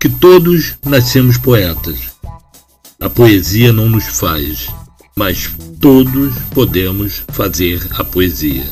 que 0.00 0.08
todos 0.08 0.76
nascemos 0.82 1.36
poetas. 1.36 1.98
A 2.98 3.10
poesia 3.10 3.70
não 3.70 3.90
nos 3.90 4.04
faz, 4.04 4.68
mas 5.18 5.48
todos 5.80 6.34
podemos 6.50 7.24
fazer 7.28 7.80
a 7.92 8.04
poesia. 8.04 8.66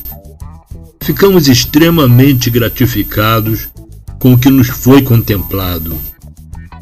Ficamos 1.03 1.49
extremamente 1.49 2.51
gratificados 2.51 3.69
com 4.19 4.35
o 4.35 4.39
que 4.39 4.51
nos 4.51 4.69
foi 4.69 5.01
contemplado. 5.01 5.99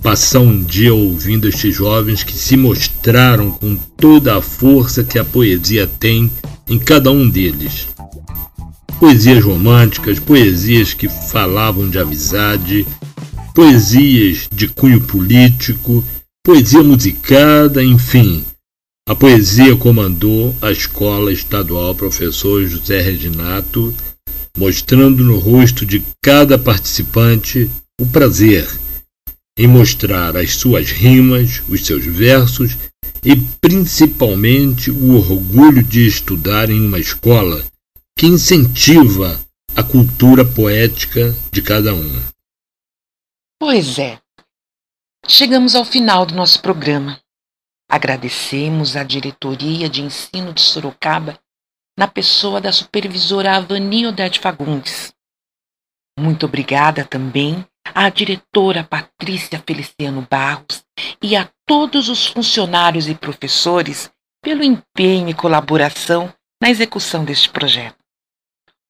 Passar 0.02 0.40
um 0.40 0.60
dia 0.60 0.92
ouvindo 0.92 1.48
estes 1.48 1.76
jovens 1.76 2.24
que 2.24 2.32
se 2.32 2.56
mostraram 2.56 3.52
com 3.52 3.76
toda 3.96 4.36
a 4.36 4.42
força 4.42 5.04
que 5.04 5.16
a 5.16 5.24
poesia 5.24 5.86
tem 5.86 6.28
em 6.68 6.76
cada 6.76 7.12
um 7.12 7.28
deles. 7.28 7.86
Poesias 8.98 9.44
românticas, 9.44 10.18
poesias 10.18 10.92
que 10.92 11.08
falavam 11.08 11.88
de 11.88 12.00
amizade, 12.00 12.84
poesias 13.54 14.48
de 14.52 14.66
cunho 14.66 15.00
político, 15.00 16.02
poesia 16.44 16.82
musicada, 16.82 17.82
enfim, 17.82 18.44
a 19.08 19.14
poesia 19.14 19.76
comandou 19.76 20.54
a 20.62 20.70
Escola 20.70 21.32
Estadual 21.32 21.94
Professor 21.94 22.64
José 22.66 23.00
Reginato, 23.00 23.94
mostrando 24.56 25.24
no 25.24 25.38
rosto 25.38 25.84
de 25.84 26.02
cada 26.22 26.58
participante 26.58 27.68
o 28.00 28.06
prazer 28.06 28.68
em 29.58 29.66
mostrar 29.66 30.36
as 30.36 30.54
suas 30.54 30.90
rimas, 30.90 31.62
os 31.68 31.84
seus 31.84 32.04
versos 32.04 32.76
e 33.24 33.36
principalmente 33.60 34.90
o 34.90 35.16
orgulho 35.16 35.82
de 35.82 36.06
estudar 36.06 36.70
em 36.70 36.86
uma 36.86 36.98
escola 36.98 37.64
que 38.16 38.26
incentiva 38.26 39.40
a 39.74 39.82
cultura 39.82 40.44
poética 40.44 41.34
de 41.50 41.60
cada 41.60 41.94
um. 41.94 42.22
Pois 43.60 43.98
é. 43.98 44.18
Chegamos 45.26 45.74
ao 45.74 45.84
final 45.84 46.24
do 46.26 46.34
nosso 46.34 46.60
programa. 46.60 47.20
Agradecemos 47.92 48.96
à 48.96 49.02
diretoria 49.02 49.86
de 49.86 50.00
ensino 50.00 50.54
de 50.54 50.62
Sorocaba, 50.62 51.38
na 51.94 52.08
pessoa 52.08 52.58
da 52.58 52.72
supervisora 52.72 53.54
Avani 53.54 54.06
Odete 54.06 54.40
Fagundes. 54.40 55.12
Muito 56.18 56.46
obrigada 56.46 57.04
também 57.04 57.66
à 57.94 58.08
diretora 58.08 58.82
Patrícia 58.82 59.62
Feliciano 59.66 60.26
Barros 60.30 60.82
e 61.22 61.36
a 61.36 61.46
todos 61.66 62.08
os 62.08 62.26
funcionários 62.26 63.10
e 63.10 63.14
professores 63.14 64.10
pelo 64.42 64.64
empenho 64.64 65.28
e 65.28 65.34
colaboração 65.34 66.32
na 66.62 66.70
execução 66.70 67.26
deste 67.26 67.50
projeto. 67.50 67.98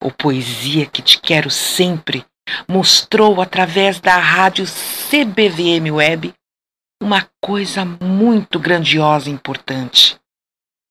O 0.00 0.12
Poesia 0.12 0.86
que 0.86 1.02
Te 1.02 1.20
Quero 1.20 1.50
Sempre 1.50 2.24
mostrou 2.68 3.42
através 3.42 3.98
da 3.98 4.16
rádio 4.16 4.64
CBVM 4.64 5.90
Web 5.90 6.32
uma 7.02 7.28
coisa 7.40 7.84
muito 7.84 8.60
grandiosa 8.60 9.28
e 9.28 9.32
importante. 9.32 10.16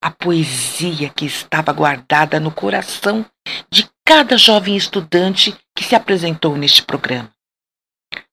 A 0.04 0.12
poesia 0.12 1.10
que 1.10 1.26
estava 1.26 1.72
guardada 1.72 2.40
no 2.40 2.52
coração 2.52 3.26
de 3.70 3.90
cada 4.06 4.38
jovem 4.38 4.76
estudante 4.76 5.58
que 5.76 5.84
se 5.84 5.96
apresentou 5.96 6.58
neste 6.58 6.84
programa. 6.84 7.32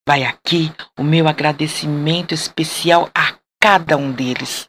Vai 0.07 0.25
aqui 0.25 0.73
o 0.99 1.05
meu 1.05 1.29
agradecimento 1.29 2.35
especial 2.35 3.09
a 3.15 3.37
cada 3.63 3.97
um 3.97 4.11
deles. 4.11 4.69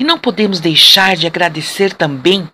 E 0.00 0.04
não 0.04 0.18
podemos 0.18 0.60
deixar 0.60 1.16
de 1.16 1.26
agradecer 1.26 1.92
também 1.92 2.48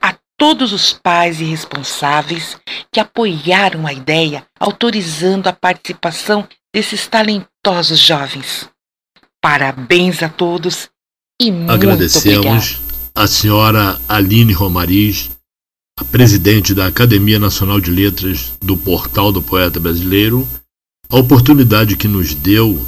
a 0.00 0.16
todos 0.38 0.72
os 0.72 0.92
pais 0.92 1.40
e 1.40 1.44
responsáveis 1.44 2.58
que 2.90 2.98
apoiaram 2.98 3.86
a 3.86 3.92
ideia, 3.92 4.46
autorizando 4.58 5.48
a 5.48 5.52
participação 5.52 6.48
desses 6.72 7.06
talentosos 7.06 7.98
jovens. 7.98 8.70
Parabéns 9.42 10.22
a 10.22 10.28
todos 10.28 10.90
E 11.40 11.50
muito 11.50 11.70
Agradecemos 11.72 12.46
obrigado. 12.46 12.80
a 13.14 13.26
senhora 13.26 14.00
Aline 14.08 14.52
Romariz, 14.52 15.30
a 15.98 16.04
presidente 16.04 16.74
da 16.74 16.86
Academia 16.86 17.38
Nacional 17.38 17.80
de 17.80 17.90
Letras 17.90 18.52
do 18.60 18.76
Portal 18.76 19.32
do 19.32 19.40
Poeta 19.40 19.80
Brasileiro, 19.80 20.46
a 21.08 21.16
oportunidade 21.16 21.96
que 21.96 22.06
nos 22.06 22.34
deu 22.34 22.78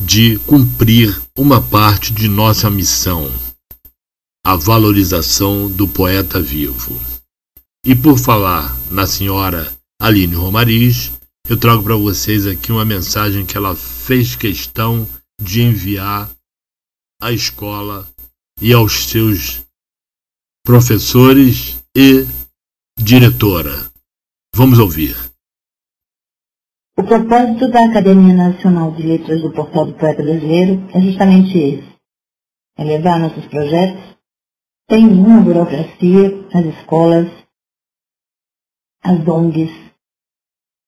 de 0.00 0.38
cumprir 0.46 1.20
uma 1.36 1.60
parte 1.60 2.12
de 2.12 2.28
nossa 2.28 2.70
missão, 2.70 3.30
a 4.46 4.54
valorização 4.54 5.68
do 5.68 5.88
poeta 5.88 6.40
vivo. 6.40 6.98
E 7.84 7.94
por 7.96 8.18
falar 8.18 8.76
na 8.90 9.06
senhora 9.06 9.70
Aline 10.00 10.34
Romariz, 10.36 11.10
eu 11.48 11.56
trago 11.56 11.82
para 11.82 11.96
vocês 11.96 12.46
aqui 12.46 12.70
uma 12.70 12.84
mensagem 12.84 13.44
que 13.44 13.56
ela 13.56 13.74
fez 13.74 14.36
questão 14.36 15.06
de 15.40 15.62
enviar 15.62 16.30
à 17.20 17.32
escola 17.32 18.06
e 18.60 18.72
aos 18.72 19.08
seus 19.08 19.64
professores 20.64 21.82
e 21.96 22.26
diretora. 22.98 23.90
Vamos 24.54 24.78
ouvir. 24.78 25.16
O 26.98 27.04
propósito 27.04 27.70
da 27.70 27.84
Academia 27.84 28.34
Nacional 28.34 28.90
de 28.92 29.04
Letras 29.04 29.40
do 29.40 29.52
Portal 29.52 29.86
do 29.86 29.94
Poeta 29.94 30.22
Brasileiro 30.22 30.88
é 30.92 31.00
justamente 31.00 31.56
esse: 31.56 31.96
é 32.76 32.84
levar 32.84 33.20
nossos 33.20 33.46
projetos 33.46 34.18
sem 34.90 35.06
nenhuma 35.06 35.40
burocracia 35.40 36.48
às 36.52 36.64
escolas, 36.64 37.28
às 39.04 39.28
ONGs, 39.28 39.72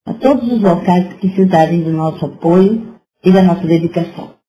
a 0.06 0.14
todos 0.14 0.50
os 0.50 0.60
locais 0.60 1.12
que 1.14 1.28
precisarem 1.28 1.84
do 1.84 1.92
nosso 1.92 2.26
apoio 2.26 3.00
e 3.22 3.32
da 3.32 3.42
nossa 3.42 3.66
dedicação. 3.66 4.39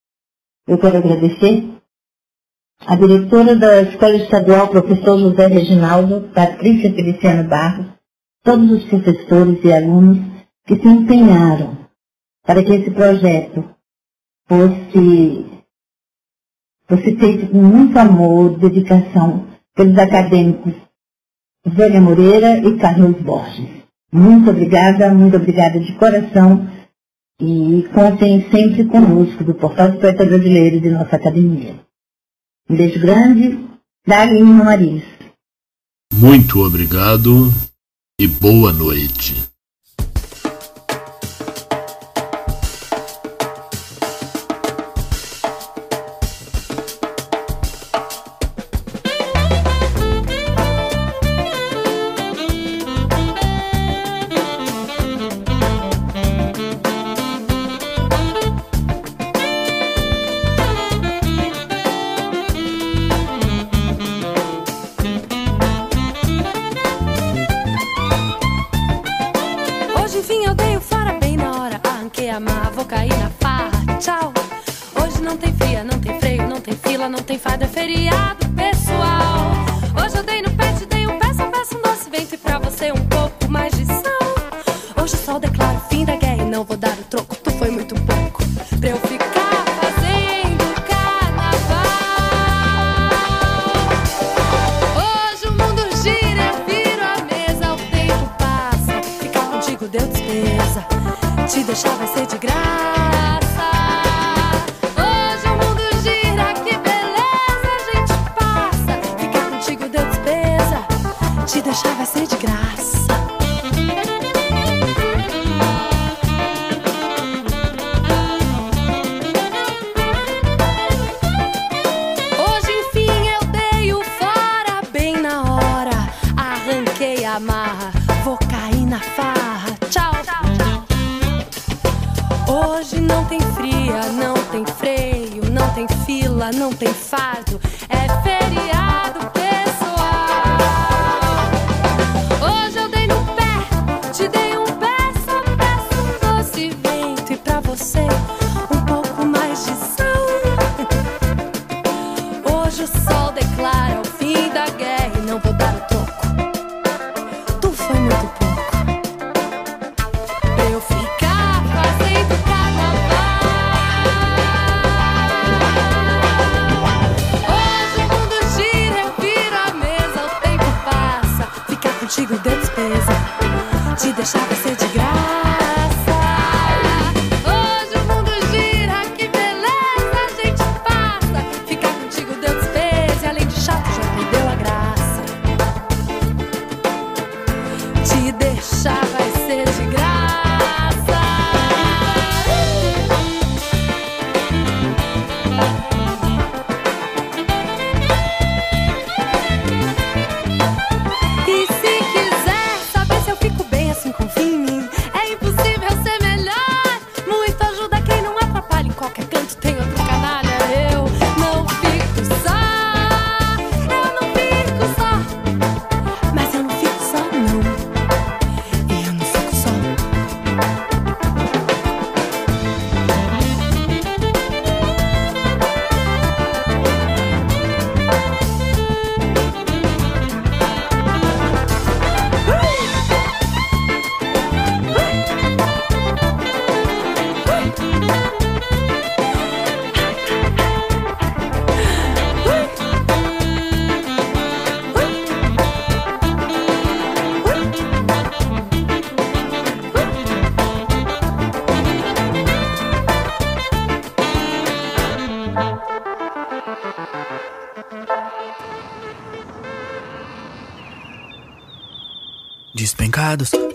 Eu 0.68 0.78
quero 0.78 0.98
agradecer 0.98 1.74
a 2.86 2.96
diretora 2.96 3.56
da 3.56 3.82
Escola 3.82 4.16
Estadual, 4.16 4.68
professor 4.70 5.20
José 5.20 5.48
Reginaldo, 5.48 6.30
Patrícia 6.34 6.94
Feliciano 6.94 7.50
Barros, 7.50 7.88
todos 8.44 8.72
os 8.72 8.84
professores 8.86 9.64
e 9.64 9.74
alunos 9.74 10.20
que 10.66 10.76
se 10.76 10.88
empenharam 10.88 11.78
para 12.46 12.64
que 12.64 12.74
esse 12.74 12.92
projeto 12.92 13.64
fosse, 14.48 15.46
fosse 16.88 17.16
feito 17.18 17.52
com 17.52 17.62
muito 17.62 17.98
amor, 17.98 18.58
dedicação 18.58 19.48
pelos 19.76 19.98
acadêmicos 19.98 20.74
Zélia 21.76 22.02
Moreira 22.02 22.58
e 22.58 22.78
Carlos 22.78 23.22
Borges. 23.22 23.70
Muito 24.12 24.50
obrigada, 24.50 25.14
muito 25.14 25.38
obrigada 25.38 25.80
de 25.80 25.94
coração 25.94 26.68
e 27.42 27.84
contem 27.94 28.48
sempre 28.52 28.86
conosco 28.86 29.44
do 29.44 29.56
Portal 29.56 29.92
do 29.92 30.00
Poeta 30.00 30.24
Brasileiro 30.24 30.80
de 30.80 30.90
nossa 30.92 31.16
academia. 31.16 31.76
Um 32.70 32.76
beijo 32.76 33.00
grande 33.00 33.60
da 34.08 34.28
Mariz. 34.42 35.04
Muito 36.14 36.60
obrigado 36.64 37.52
e 38.20 38.28
boa 38.28 38.72
noite. 38.72 39.51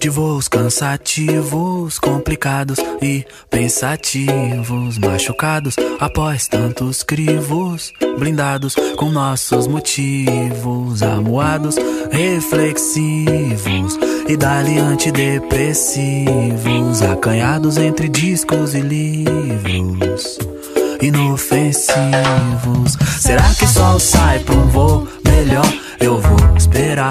De 0.07 0.11
voos 0.11 0.47
cansativos, 0.47 1.99
complicados 1.99 2.79
e 3.03 3.27
pensativos, 3.51 4.99
machucados 4.99 5.75
após 5.99 6.47
tantos 6.47 7.03
crivos, 7.03 7.93
blindados 8.17 8.77
com 8.97 9.11
nossos 9.11 9.67
motivos, 9.67 11.03
amuados, 11.03 11.75
reflexivos 12.13 13.99
e 14.29 14.37
dali 14.37 14.79
antidepressivos, 14.79 17.03
acanhados 17.03 17.77
entre 17.77 18.09
discos 18.09 18.75
e 18.75 18.83
livros 18.83 20.39
inofensivos. 21.03 22.97
Será 23.19 23.53
que 23.55 23.65
o 23.65 23.69
sol 23.69 23.99
sai 23.99 24.39
pra 24.39 24.55
um 24.55 24.69
voo 24.69 25.09
melhor? 25.25 25.67
Eu 25.99 26.21
vou 26.21 26.57
esperar, 26.57 27.11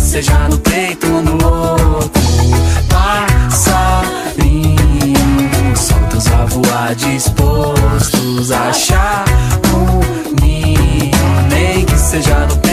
seja 0.11 0.49
no 0.49 0.57
peito 0.57 1.07
no 1.07 1.33
outro. 1.35 2.21
Passarinho 2.89 4.75
soltos 5.73 6.27
a 6.27 6.45
voar, 6.47 6.93
dispostos 6.95 8.51
a 8.51 8.67
achar 8.67 9.23
um 9.73 10.01
ninho, 10.43 11.47
nem 11.49 11.85
que 11.85 11.97
seja 11.97 12.39
no 12.39 12.57
peito 12.57 12.70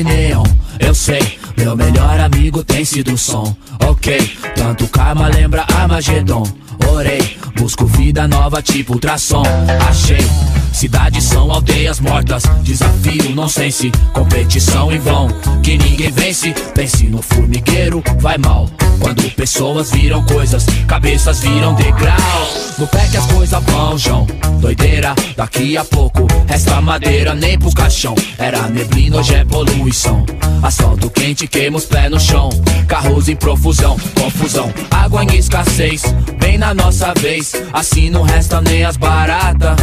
cinza 0.00 0.02
e 0.02 0.04
neon, 0.04 0.44
eu 0.78 0.94
sei. 0.94 1.38
Meu 1.56 1.76
melhor 1.76 2.18
amigo 2.20 2.64
tem 2.64 2.84
sido 2.84 3.12
o 3.12 3.18
som, 3.18 3.54
ok. 3.86 4.36
Tanto 4.54 4.88
karma 4.88 5.28
lembra 5.28 5.64
Armagedon. 5.74 6.44
Orei, 6.92 7.36
busco 7.56 7.84
vida 7.86 8.26
nova 8.26 8.62
tipo 8.62 8.94
ultrassom. 8.94 9.42
Achei, 9.88 10.26
cidades 10.72 11.24
são 11.24 11.50
aldeias 11.50 12.00
mortas. 12.00 12.42
Desafio, 12.62 13.34
nonsense, 13.34 13.90
competição 14.12 14.90
em 14.92 14.98
vão. 14.98 15.28
Que 15.62 15.76
ninguém 15.76 16.10
vence, 16.10 16.52
pense 16.74 17.04
no 17.04 17.22
formigueiro, 17.22 18.02
vai 18.18 18.38
mal. 18.38 18.68
Quando 19.00 19.30
pessoas 19.34 19.90
viram 19.90 20.22
coisas, 20.24 20.66
cabeças 20.86 21.40
viram 21.40 21.74
degrau. 21.74 22.70
No 22.78 22.86
pé 22.86 23.08
que 23.08 23.16
as 23.16 23.26
coisas 23.26 23.62
vão, 23.64 23.98
João. 23.98 24.26
Doideira, 24.60 25.14
daqui 25.36 25.76
a 25.76 25.84
pouco 25.84 26.26
resta 26.46 26.80
madeira 26.80 27.34
nem 27.34 27.58
pro 27.58 27.72
caixão. 27.72 28.14
Era 28.38 28.68
neblina, 28.68 29.16
hoje 29.16 29.34
é 29.34 29.44
poluição. 29.44 30.24
Asfalto 30.62 31.08
quente, 31.10 31.46
queima 31.46 31.78
os 31.78 31.86
pés 31.86 32.10
no 32.10 32.20
chão. 32.20 32.50
Carros 32.86 33.28
em 33.28 33.36
profusão, 33.36 33.96
confusão. 34.14 34.72
Água 34.90 35.24
em 35.24 35.36
escassez, 35.36 36.02
bem 36.38 36.58
na 36.58 36.74
nossa 36.74 37.14
vez. 37.14 37.52
Assim 37.72 38.10
não 38.10 38.22
resta 38.22 38.60
nem 38.60 38.84
as 38.84 38.96
baratas. 38.96 39.76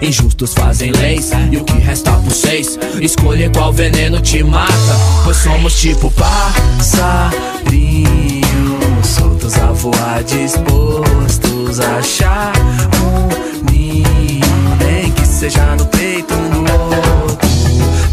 Injustos 0.00 0.54
fazem 0.54 0.92
leis 0.92 1.30
e 1.50 1.56
o 1.56 1.64
que 1.64 1.72
resta 1.78 2.12
por 2.12 2.32
seis? 2.32 2.78
Escolher 3.00 3.50
qual 3.50 3.72
veneno 3.72 4.20
te 4.20 4.42
mata 4.44 4.72
Pois 5.24 5.36
somos 5.38 5.74
tipo 5.80 6.10
passarinho 6.12 7.38
Soltos 9.02 9.56
a 9.56 9.72
voar, 9.72 10.22
dispostos 10.22 11.80
a 11.80 11.96
achar 11.96 12.52
um 13.02 13.28
ninho 13.70 14.76
Nem 14.78 15.10
que 15.12 15.26
seja 15.26 15.74
no 15.76 15.84
peito 15.86 16.34
um 16.34 16.50
do 16.50 16.60
outro. 16.60 17.48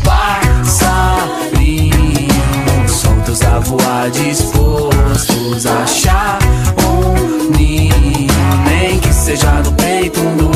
Passarinho 0.04 1.94
Soltos 2.90 3.42
a 3.44 3.60
voar, 3.60 4.10
dispostos 4.10 5.66
a 5.68 5.84
achar 5.84 6.40
um 6.84 7.52
ninho 7.56 7.92
Nem 8.66 9.00
que 9.00 9.14
seja 9.14 9.62
no 9.64 9.72
peito 9.74 10.20
um 10.20 10.36
do 10.38 10.46
outro 10.46 10.55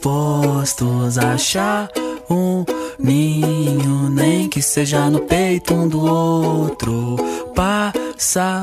dispostos 0.00 1.18
a 1.18 1.34
achar 1.34 1.90
um 2.30 2.64
ninho, 2.98 4.08
nem 4.08 4.48
que 4.48 4.62
seja 4.62 5.10
no 5.10 5.20
peito 5.20 5.74
um 5.74 5.86
do 5.86 6.00
outro. 6.00 7.16
Passarinho 7.54 8.56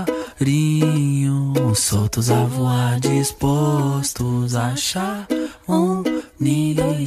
soltos 1.75 2.31
a 2.31 2.43
voar, 2.43 2.99
dispostos 2.99 4.55
a 4.55 4.69
achar 4.69 5.27
um 5.69 6.01
ninho, 6.39 6.97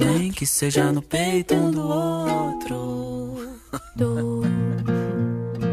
nem 0.00 0.32
que 0.32 0.44
seja 0.44 0.90
no 0.90 1.00
peito 1.00 1.54
um 1.54 1.70
do 1.70 1.88
outro. 1.88 3.36
Tu 3.96 4.42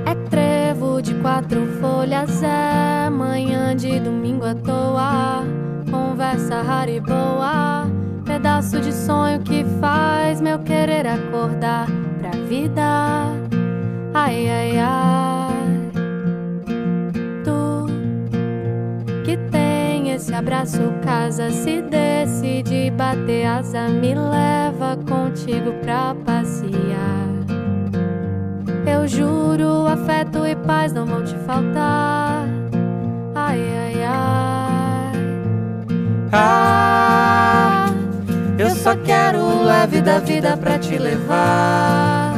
é 0.05 0.13
trevo 0.29 1.01
de 1.01 1.15
quatro 1.15 1.65
folhas, 1.81 2.43
é 2.43 3.09
manhã 3.09 3.75
de 3.75 3.99
domingo 3.99 4.45
à 4.45 4.53
toa. 4.53 5.72
Conversa 5.93 6.63
rara 6.63 6.89
e 6.89 6.99
boa, 6.99 7.85
pedaço 8.25 8.81
de 8.81 8.91
sonho 8.91 9.39
que 9.41 9.63
faz 9.79 10.41
meu 10.41 10.57
querer 10.57 11.05
acordar 11.05 11.85
pra 12.17 12.31
vida. 12.49 13.27
Ai, 14.11 14.49
ai, 14.49 14.79
ai. 14.79 15.91
Tu 17.43 17.85
que 19.23 19.37
tem 19.51 20.09
esse 20.09 20.33
abraço, 20.33 20.79
casa, 21.03 21.51
se 21.51 21.83
decide 21.83 22.89
bater 22.89 23.45
asa, 23.45 23.87
me 23.87 24.15
leva 24.15 24.97
contigo 25.07 25.73
pra 25.83 26.15
passear. 26.25 27.27
Eu 28.91 29.07
juro, 29.07 29.85
afeto 29.85 30.43
e 30.43 30.55
paz 30.55 30.91
não 30.91 31.05
vão 31.05 31.23
te 31.23 31.35
faltar. 31.45 32.47
Ai, 33.35 33.59
ai, 33.59 34.03
ai. 34.05 34.52
Eu 38.57 38.69
só 38.71 38.95
quero 38.95 39.63
leve 39.63 40.01
da 40.01 40.19
vida 40.19 40.57
pra 40.57 40.79
te 40.79 40.97
levar 40.97 42.33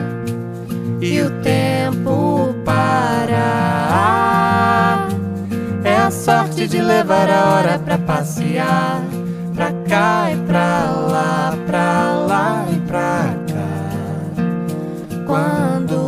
e 0.99 1.21
o 1.21 1.29
tempo 1.41 2.53
parar. 2.65 3.47
É 5.83 5.95
a 5.95 6.11
sorte 6.11 6.67
de 6.67 6.81
levar 6.81 7.29
a 7.29 7.45
hora 7.55 7.79
pra 7.79 7.97
passear, 7.97 9.01
pra 9.53 9.71
cá 9.87 10.29
e 10.31 10.37
pra 10.45 10.91
lá, 10.91 11.57
pra 11.65 12.15
lá 12.27 12.65
e 12.71 12.79
pra 12.81 13.33
cá. 13.47 13.63
Quando 15.25 16.04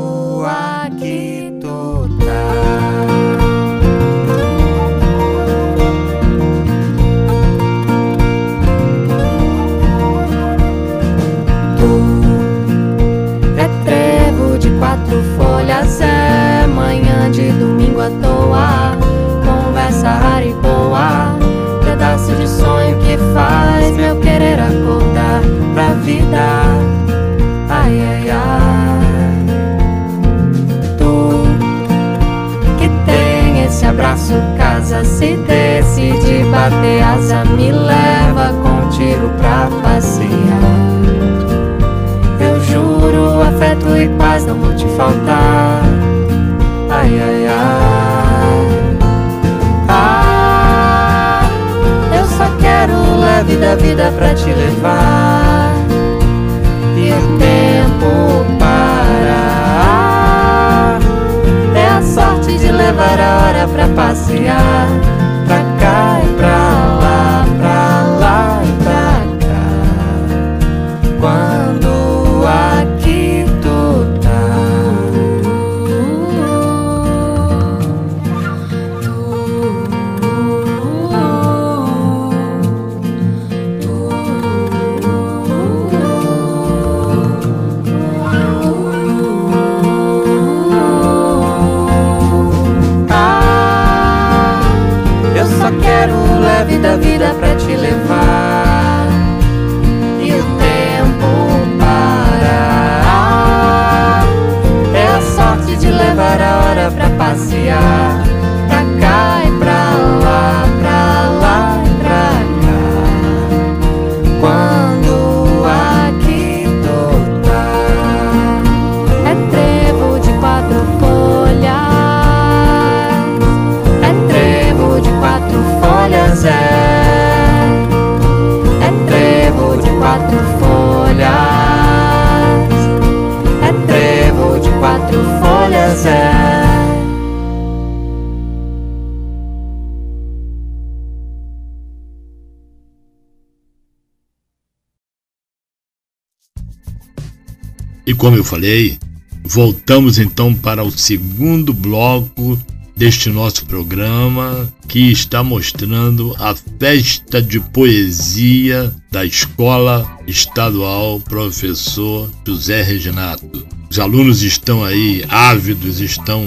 como 148.28 148.36
eu 148.36 148.44
falei, 148.44 148.98
voltamos 149.42 150.20
então 150.20 150.54
para 150.54 150.84
o 150.84 150.92
segundo 150.92 151.72
bloco 151.74 152.60
deste 152.94 153.30
nosso 153.30 153.66
programa 153.66 154.68
que 154.86 155.10
está 155.14 155.42
mostrando 155.42 156.36
a 156.38 156.54
festa 156.78 157.42
de 157.42 157.58
poesia 157.62 158.94
da 159.10 159.26
Escola 159.26 160.06
Estadual 160.28 161.22
Professor 161.22 162.30
José 162.46 162.82
Reginato. 162.82 163.66
Os 163.90 163.98
alunos 163.98 164.44
estão 164.44 164.84
aí 164.84 165.24
ávidos, 165.30 166.02
estão 166.02 166.46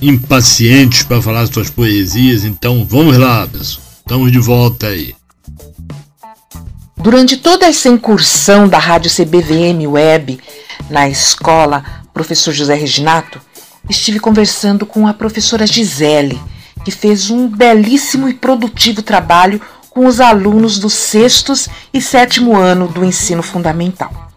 impacientes 0.00 1.02
para 1.02 1.20
falar 1.20 1.46
suas 1.48 1.68
poesias, 1.68 2.42
então 2.42 2.86
vamos 2.88 3.18
lá, 3.18 3.46
pessoal. 3.46 3.86
Estamos 3.98 4.32
de 4.32 4.38
volta 4.38 4.86
aí. 4.86 5.14
Durante 6.96 7.36
toda 7.36 7.66
essa 7.66 7.88
incursão 7.88 8.66
da 8.66 8.78
Rádio 8.78 9.10
CBVM 9.10 9.86
Web 9.86 10.38
na 10.90 11.08
escola 11.08 11.84
Professor 12.12 12.52
José 12.52 12.74
Reginato, 12.74 13.40
estive 13.88 14.18
conversando 14.18 14.84
com 14.84 15.06
a 15.06 15.14
professora 15.14 15.66
Gisele, 15.66 16.40
que 16.84 16.90
fez 16.90 17.30
um 17.30 17.48
belíssimo 17.48 18.28
e 18.28 18.34
produtivo 18.34 19.02
trabalho 19.02 19.60
com 19.90 20.06
os 20.06 20.20
alunos 20.20 20.78
do 20.78 20.90
sextos 20.90 21.68
e 21.92 22.00
sétimo 22.00 22.56
ano 22.56 22.88
do 22.88 23.04
ensino 23.04 23.42
fundamental. 23.42 24.28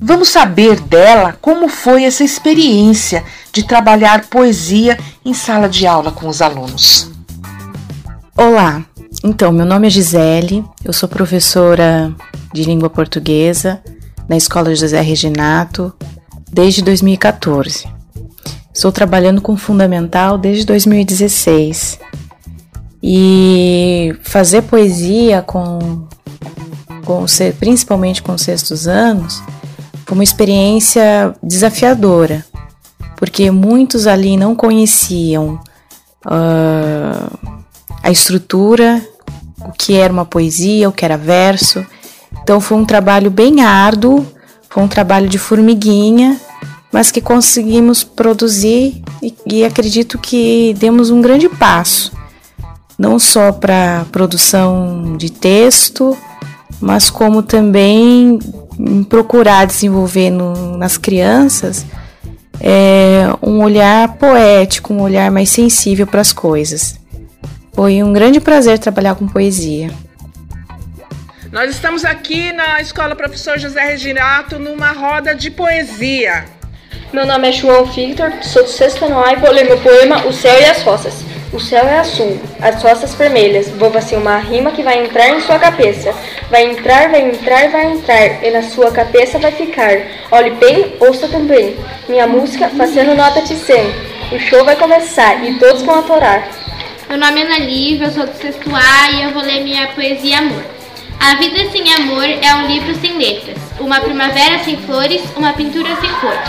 Vamos 0.00 0.28
saber 0.28 0.80
dela 0.80 1.36
como 1.40 1.68
foi 1.68 2.04
essa 2.04 2.22
experiência 2.22 3.24
de 3.52 3.64
trabalhar 3.64 4.26
poesia 4.26 4.98
em 5.24 5.34
sala 5.34 5.68
de 5.68 5.86
aula 5.86 6.12
com 6.12 6.28
os 6.28 6.40
alunos. 6.40 7.10
Olá, 8.36 8.84
então 9.24 9.50
meu 9.50 9.66
nome 9.66 9.88
é 9.88 9.90
Gisele, 9.90 10.64
eu 10.84 10.92
sou 10.92 11.08
professora 11.08 12.14
de 12.52 12.62
língua 12.62 12.88
portuguesa 12.88 13.82
na 14.28 14.36
Escola 14.36 14.74
José 14.74 15.00
Reginato 15.00 15.92
desde 16.50 16.82
2014. 16.82 17.86
Estou 18.72 18.92
trabalhando 18.92 19.40
com 19.40 19.56
fundamental 19.56 20.38
desde 20.38 20.64
2016 20.66 21.98
e 23.02 24.14
fazer 24.22 24.62
poesia 24.62 25.42
com, 25.42 26.06
com 27.04 27.24
principalmente 27.58 28.22
com 28.22 28.36
sextos 28.36 28.86
anos 28.86 29.42
foi 30.08 30.16
uma 30.16 30.24
experiência 30.24 31.34
desafiadora, 31.42 32.42
porque 33.18 33.50
muitos 33.50 34.06
ali 34.06 34.38
não 34.38 34.56
conheciam 34.56 35.60
uh, 36.24 37.58
a 38.02 38.10
estrutura, 38.10 39.06
o 39.60 39.70
que 39.70 39.96
era 39.96 40.10
uma 40.10 40.24
poesia, 40.24 40.88
o 40.88 40.92
que 40.92 41.04
era 41.04 41.18
verso. 41.18 41.84
Então 42.48 42.62
foi 42.62 42.78
um 42.78 42.84
trabalho 42.86 43.30
bem 43.30 43.60
árduo, 43.60 44.26
foi 44.70 44.82
um 44.82 44.88
trabalho 44.88 45.28
de 45.28 45.36
formiguinha, 45.36 46.40
mas 46.90 47.10
que 47.10 47.20
conseguimos 47.20 48.02
produzir 48.02 49.02
e, 49.22 49.34
e 49.44 49.64
acredito 49.66 50.16
que 50.16 50.74
demos 50.78 51.10
um 51.10 51.20
grande 51.20 51.46
passo, 51.46 52.10
não 52.98 53.18
só 53.18 53.52
para 53.52 54.06
produção 54.10 55.14
de 55.18 55.30
texto, 55.30 56.16
mas 56.80 57.10
como 57.10 57.42
também 57.42 58.38
procurar 59.10 59.66
desenvolver 59.66 60.30
no, 60.30 60.78
nas 60.78 60.96
crianças 60.96 61.84
é, 62.58 63.26
um 63.42 63.62
olhar 63.62 64.14
poético, 64.14 64.94
um 64.94 65.02
olhar 65.02 65.30
mais 65.30 65.50
sensível 65.50 66.06
para 66.06 66.22
as 66.22 66.32
coisas. 66.32 66.98
Foi 67.74 68.02
um 68.02 68.10
grande 68.10 68.40
prazer 68.40 68.78
trabalhar 68.78 69.16
com 69.16 69.28
poesia. 69.28 69.90
Nós 71.50 71.70
estamos 71.70 72.04
aqui 72.04 72.52
na 72.52 72.78
Escola 72.78 73.16
Professor 73.16 73.58
José 73.58 73.82
Reginato 73.82 74.58
numa 74.58 74.92
roda 74.92 75.34
de 75.34 75.50
poesia. 75.50 76.44
Meu 77.10 77.24
nome 77.24 77.48
é 77.48 77.52
João 77.52 77.86
Victor, 77.86 78.30
sou 78.42 78.64
do 78.64 78.68
sexto 78.68 79.06
ano 79.06 79.24
A 79.24 79.32
e 79.32 79.36
vou 79.36 79.50
ler 79.50 79.64
meu 79.64 79.78
poema 79.80 80.26
O 80.26 80.32
Céu 80.32 80.60
e 80.60 80.64
as 80.66 80.82
Roças. 80.82 81.24
O 81.50 81.58
céu 81.58 81.86
é 81.86 82.00
azul, 82.00 82.38
as 82.60 82.82
roças 82.82 83.14
vermelhas. 83.14 83.70
Vou 83.70 83.90
assim 83.96 84.16
uma 84.16 84.36
rima 84.36 84.72
que 84.72 84.82
vai 84.82 85.02
entrar 85.02 85.30
em 85.30 85.40
sua 85.40 85.58
cabeça. 85.58 86.14
Vai 86.50 86.70
entrar, 86.70 87.08
vai 87.08 87.22
entrar, 87.22 87.70
vai 87.70 87.92
entrar, 87.92 88.44
e 88.44 88.50
na 88.50 88.62
sua 88.62 88.92
cabeça 88.92 89.38
vai 89.38 89.50
ficar. 89.50 90.02
Olhe 90.30 90.50
bem, 90.50 90.96
ouça 91.00 91.26
também. 91.28 91.78
Minha 92.06 92.26
música 92.26 92.68
fazendo 92.68 93.14
nota 93.14 93.40
de 93.40 93.56
100. 93.56 93.76
O 94.32 94.38
show 94.38 94.62
vai 94.62 94.76
começar 94.76 95.42
e 95.42 95.58
todos 95.58 95.80
vão 95.80 96.00
atorar. 96.00 96.46
Meu 97.08 97.16
nome 97.16 97.40
é 97.40 97.44
Ana 97.44 97.58
Lívia, 97.60 98.08
eu 98.08 98.12
sou 98.12 98.26
do 98.26 98.34
sexto 98.34 98.68
A 98.76 99.10
e 99.12 99.22
eu 99.22 99.30
vou 99.30 99.42
ler 99.42 99.64
minha 99.64 99.88
poesia 99.94 100.40
Amor. 100.40 100.77
A 101.20 101.34
vida 101.34 101.68
sem 101.70 101.92
amor 101.94 102.24
é 102.24 102.54
um 102.54 102.68
livro 102.68 102.94
sem 102.94 103.18
letras, 103.18 103.58
uma 103.80 104.00
primavera 104.00 104.60
sem 104.60 104.76
flores, 104.76 105.20
uma 105.36 105.52
pintura 105.52 105.96
sem 105.96 106.10
cores. 106.20 106.48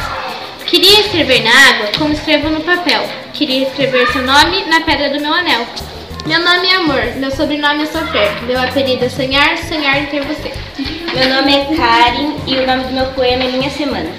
Queria 0.67 1.01
escrever 1.01 1.43
na 1.43 1.49
água 1.49 1.91
como 1.97 2.13
escrevo 2.13 2.49
no 2.49 2.61
papel. 2.61 3.01
Queria 3.33 3.67
escrever 3.67 4.07
seu 4.11 4.21
nome 4.21 4.65
na 4.65 4.81
pedra 4.81 5.09
do 5.09 5.19
meu 5.19 5.33
anel. 5.33 5.65
Meu 6.27 6.39
nome 6.39 6.67
é 6.67 6.75
Amor, 6.75 7.03
meu 7.15 7.31
sobrenome 7.31 7.83
é 7.83 7.85
Sofrer. 7.87 8.43
Meu 8.43 8.61
apelido 8.61 9.05
é 9.05 9.09
Sonhar, 9.09 9.57
Sonhar 9.57 10.03
em 10.03 10.05
ter 10.05 10.23
você. 10.23 10.53
Meu 11.15 11.29
nome 11.35 11.51
é 11.51 11.75
Karen 11.75 12.35
e 12.45 12.55
o 12.55 12.67
nome 12.67 12.83
do 12.83 12.93
meu 12.93 13.07
poema 13.07 13.45
é 13.45 13.47
Minha 13.47 13.71
Semana. 13.71 14.11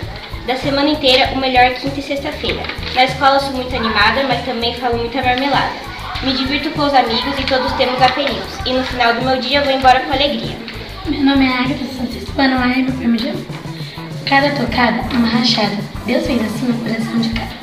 Da 0.46 0.56
semana 0.56 0.88
inteira, 0.88 1.30
o 1.32 1.38
melhor 1.38 1.70
quinta 1.74 2.00
e 2.00 2.02
sexta-feira. 2.02 2.62
Na 2.94 3.04
escola 3.04 3.38
sou 3.38 3.52
muito 3.52 3.74
animada, 3.76 4.24
mas 4.24 4.44
também 4.44 4.74
falo 4.74 4.98
muita 4.98 5.22
marmelada. 5.22 5.89
Me 6.22 6.34
divirto 6.34 6.70
com 6.72 6.82
os 6.82 6.92
amigos 6.92 7.38
e 7.38 7.44
todos 7.44 7.72
temos 7.72 8.00
apelidos. 8.02 8.58
E 8.66 8.74
no 8.74 8.84
final 8.84 9.14
do 9.14 9.22
meu 9.22 9.40
dia 9.40 9.62
vou 9.62 9.72
embora 9.72 10.00
com 10.00 10.12
alegria. 10.12 10.54
Meu 11.06 11.24
nome 11.24 11.46
é 11.46 11.48
Agatha 11.48 11.86
Santos, 11.96 12.28
ano 12.36 12.58
A 12.58 12.68
e 12.68 12.82
meu 12.82 13.16
de 13.16 13.30
amor. 13.30 13.46
Cada 14.26 14.50
tocada 14.50 15.02
é 15.10 15.16
uma 15.16 15.26
rachada. 15.26 15.78
Deus 16.04 16.26
fez 16.26 16.44
assim 16.44 16.70
o 16.70 16.74
coração 16.74 17.18
de 17.20 17.30
cada. 17.30 17.54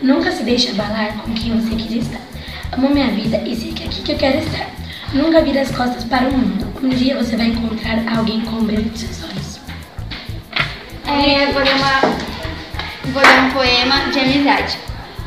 Nunca 0.00 0.30
se 0.30 0.44
deixe 0.44 0.70
abalar 0.70 1.12
com 1.18 1.34
quem 1.34 1.60
você 1.60 1.74
queria 1.74 2.02
estar. 2.02 2.20
Amo 2.70 2.90
minha 2.90 3.08
vida 3.08 3.36
e 3.44 3.56
sei 3.56 3.72
que 3.72 3.82
é 3.82 3.86
aqui 3.86 4.02
que 4.02 4.12
eu 4.12 4.16
quero 4.16 4.38
estar. 4.38 4.68
Nunca 5.12 5.42
vire 5.42 5.58
as 5.58 5.72
costas 5.72 6.04
para 6.04 6.28
o 6.28 6.32
mundo. 6.32 6.72
Um 6.84 6.90
dia 6.90 7.16
você 7.16 7.36
vai 7.36 7.46
encontrar 7.46 7.98
alguém 8.16 8.42
com 8.42 8.58
o 8.58 8.62
brilho 8.62 8.90
de 8.90 8.98
seus 9.00 9.24
olhos. 9.24 9.60
É, 11.04 11.46
vou 11.52 11.64
dar, 11.64 11.74
uma, 11.74 12.00
vou 13.12 13.22
dar 13.22 13.44
um 13.44 13.50
poema 13.50 14.08
de 14.12 14.20
amizade. 14.20 14.78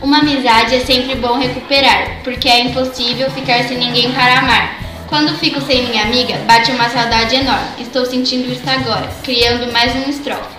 Uma 0.01 0.19
amizade 0.19 0.75
é 0.75 0.79
sempre 0.79 1.15
bom 1.15 1.39
recuperar, 1.39 2.19
porque 2.23 2.47
é 2.47 2.61
impossível 2.61 3.31
ficar 3.31 3.63
sem 3.63 3.79
ninguém 3.79 4.11
para 4.11 4.39
amar. 4.39 4.79
Quando 5.07 5.37
fico 5.39 5.59
sem 5.61 5.87
minha 5.87 6.03
amiga, 6.03 6.37
bate 6.45 6.71
uma 6.71 6.87
saudade 6.87 7.35
enorme. 7.35 7.67
Estou 7.79 8.05
sentindo 8.05 8.51
isso 8.51 8.69
agora, 8.69 9.09
criando 9.23 9.71
mais 9.71 9.95
um 9.95 10.09
estrofe. 10.09 10.55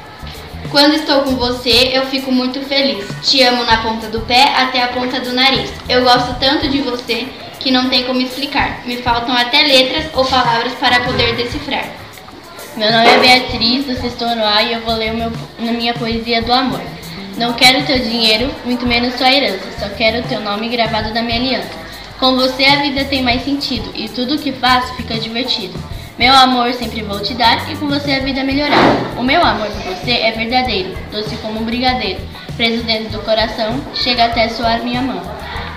Quando 0.70 0.94
estou 0.94 1.22
com 1.22 1.36
você, 1.36 1.90
eu 1.92 2.06
fico 2.06 2.32
muito 2.32 2.60
feliz. 2.62 3.06
Te 3.22 3.40
amo 3.42 3.62
na 3.62 3.80
ponta 3.80 4.08
do 4.08 4.20
pé 4.22 4.52
até 4.56 4.82
a 4.82 4.88
ponta 4.88 5.20
do 5.20 5.32
nariz. 5.32 5.70
Eu 5.88 6.02
gosto 6.02 6.34
tanto 6.40 6.68
de 6.68 6.80
você 6.80 7.28
que 7.60 7.70
não 7.70 7.88
tem 7.88 8.04
como 8.04 8.20
explicar. 8.20 8.82
Me 8.86 8.96
faltam 8.96 9.34
até 9.36 9.62
letras 9.62 10.06
ou 10.14 10.24
palavras 10.24 10.72
para 10.74 11.00
poder 11.00 11.36
decifrar. 11.36 11.86
Meu 12.76 12.90
nome 12.90 13.06
é 13.06 13.18
Beatriz, 13.18 13.86
do 13.86 14.00
Sexto 14.00 14.24
A 14.24 14.62
e 14.62 14.72
eu 14.72 14.80
vou 14.80 14.94
ler 14.94 15.12
meu, 15.12 15.32
na 15.58 15.72
minha 15.72 15.94
poesia 15.94 16.42
do 16.42 16.52
amor. 16.52 16.80
Não 17.38 17.52
quero 17.52 17.86
teu 17.86 18.00
dinheiro, 18.00 18.52
muito 18.64 18.84
menos 18.84 19.14
tua 19.14 19.32
herança, 19.32 19.64
só 19.78 19.88
quero 19.90 20.26
teu 20.26 20.40
nome 20.40 20.68
gravado 20.68 21.14
na 21.14 21.22
minha 21.22 21.38
aliança. 21.38 21.70
Com 22.18 22.34
você 22.34 22.64
a 22.64 22.82
vida 22.82 23.04
tem 23.04 23.22
mais 23.22 23.44
sentido 23.44 23.92
e 23.94 24.08
tudo 24.08 24.34
o 24.34 24.38
que 24.38 24.50
faço 24.50 24.92
fica 24.96 25.16
divertido. 25.20 25.78
Meu 26.18 26.34
amor 26.34 26.74
sempre 26.74 27.00
vou 27.02 27.20
te 27.20 27.34
dar 27.34 27.70
e 27.70 27.76
com 27.76 27.86
você 27.86 28.10
a 28.10 28.18
vida 28.18 28.42
melhorar. 28.42 28.82
O 29.16 29.22
meu 29.22 29.40
amor 29.40 29.68
por 29.68 29.94
você 29.94 30.10
é 30.10 30.32
verdadeiro, 30.32 30.98
doce 31.12 31.36
como 31.36 31.60
um 31.60 31.64
brigadeiro. 31.64 32.20
Preso 32.56 32.82
dentro 32.82 33.10
do 33.10 33.24
coração, 33.24 33.80
chega 33.94 34.24
até 34.24 34.48
soar 34.48 34.82
minha 34.82 35.00
mão. 35.00 35.22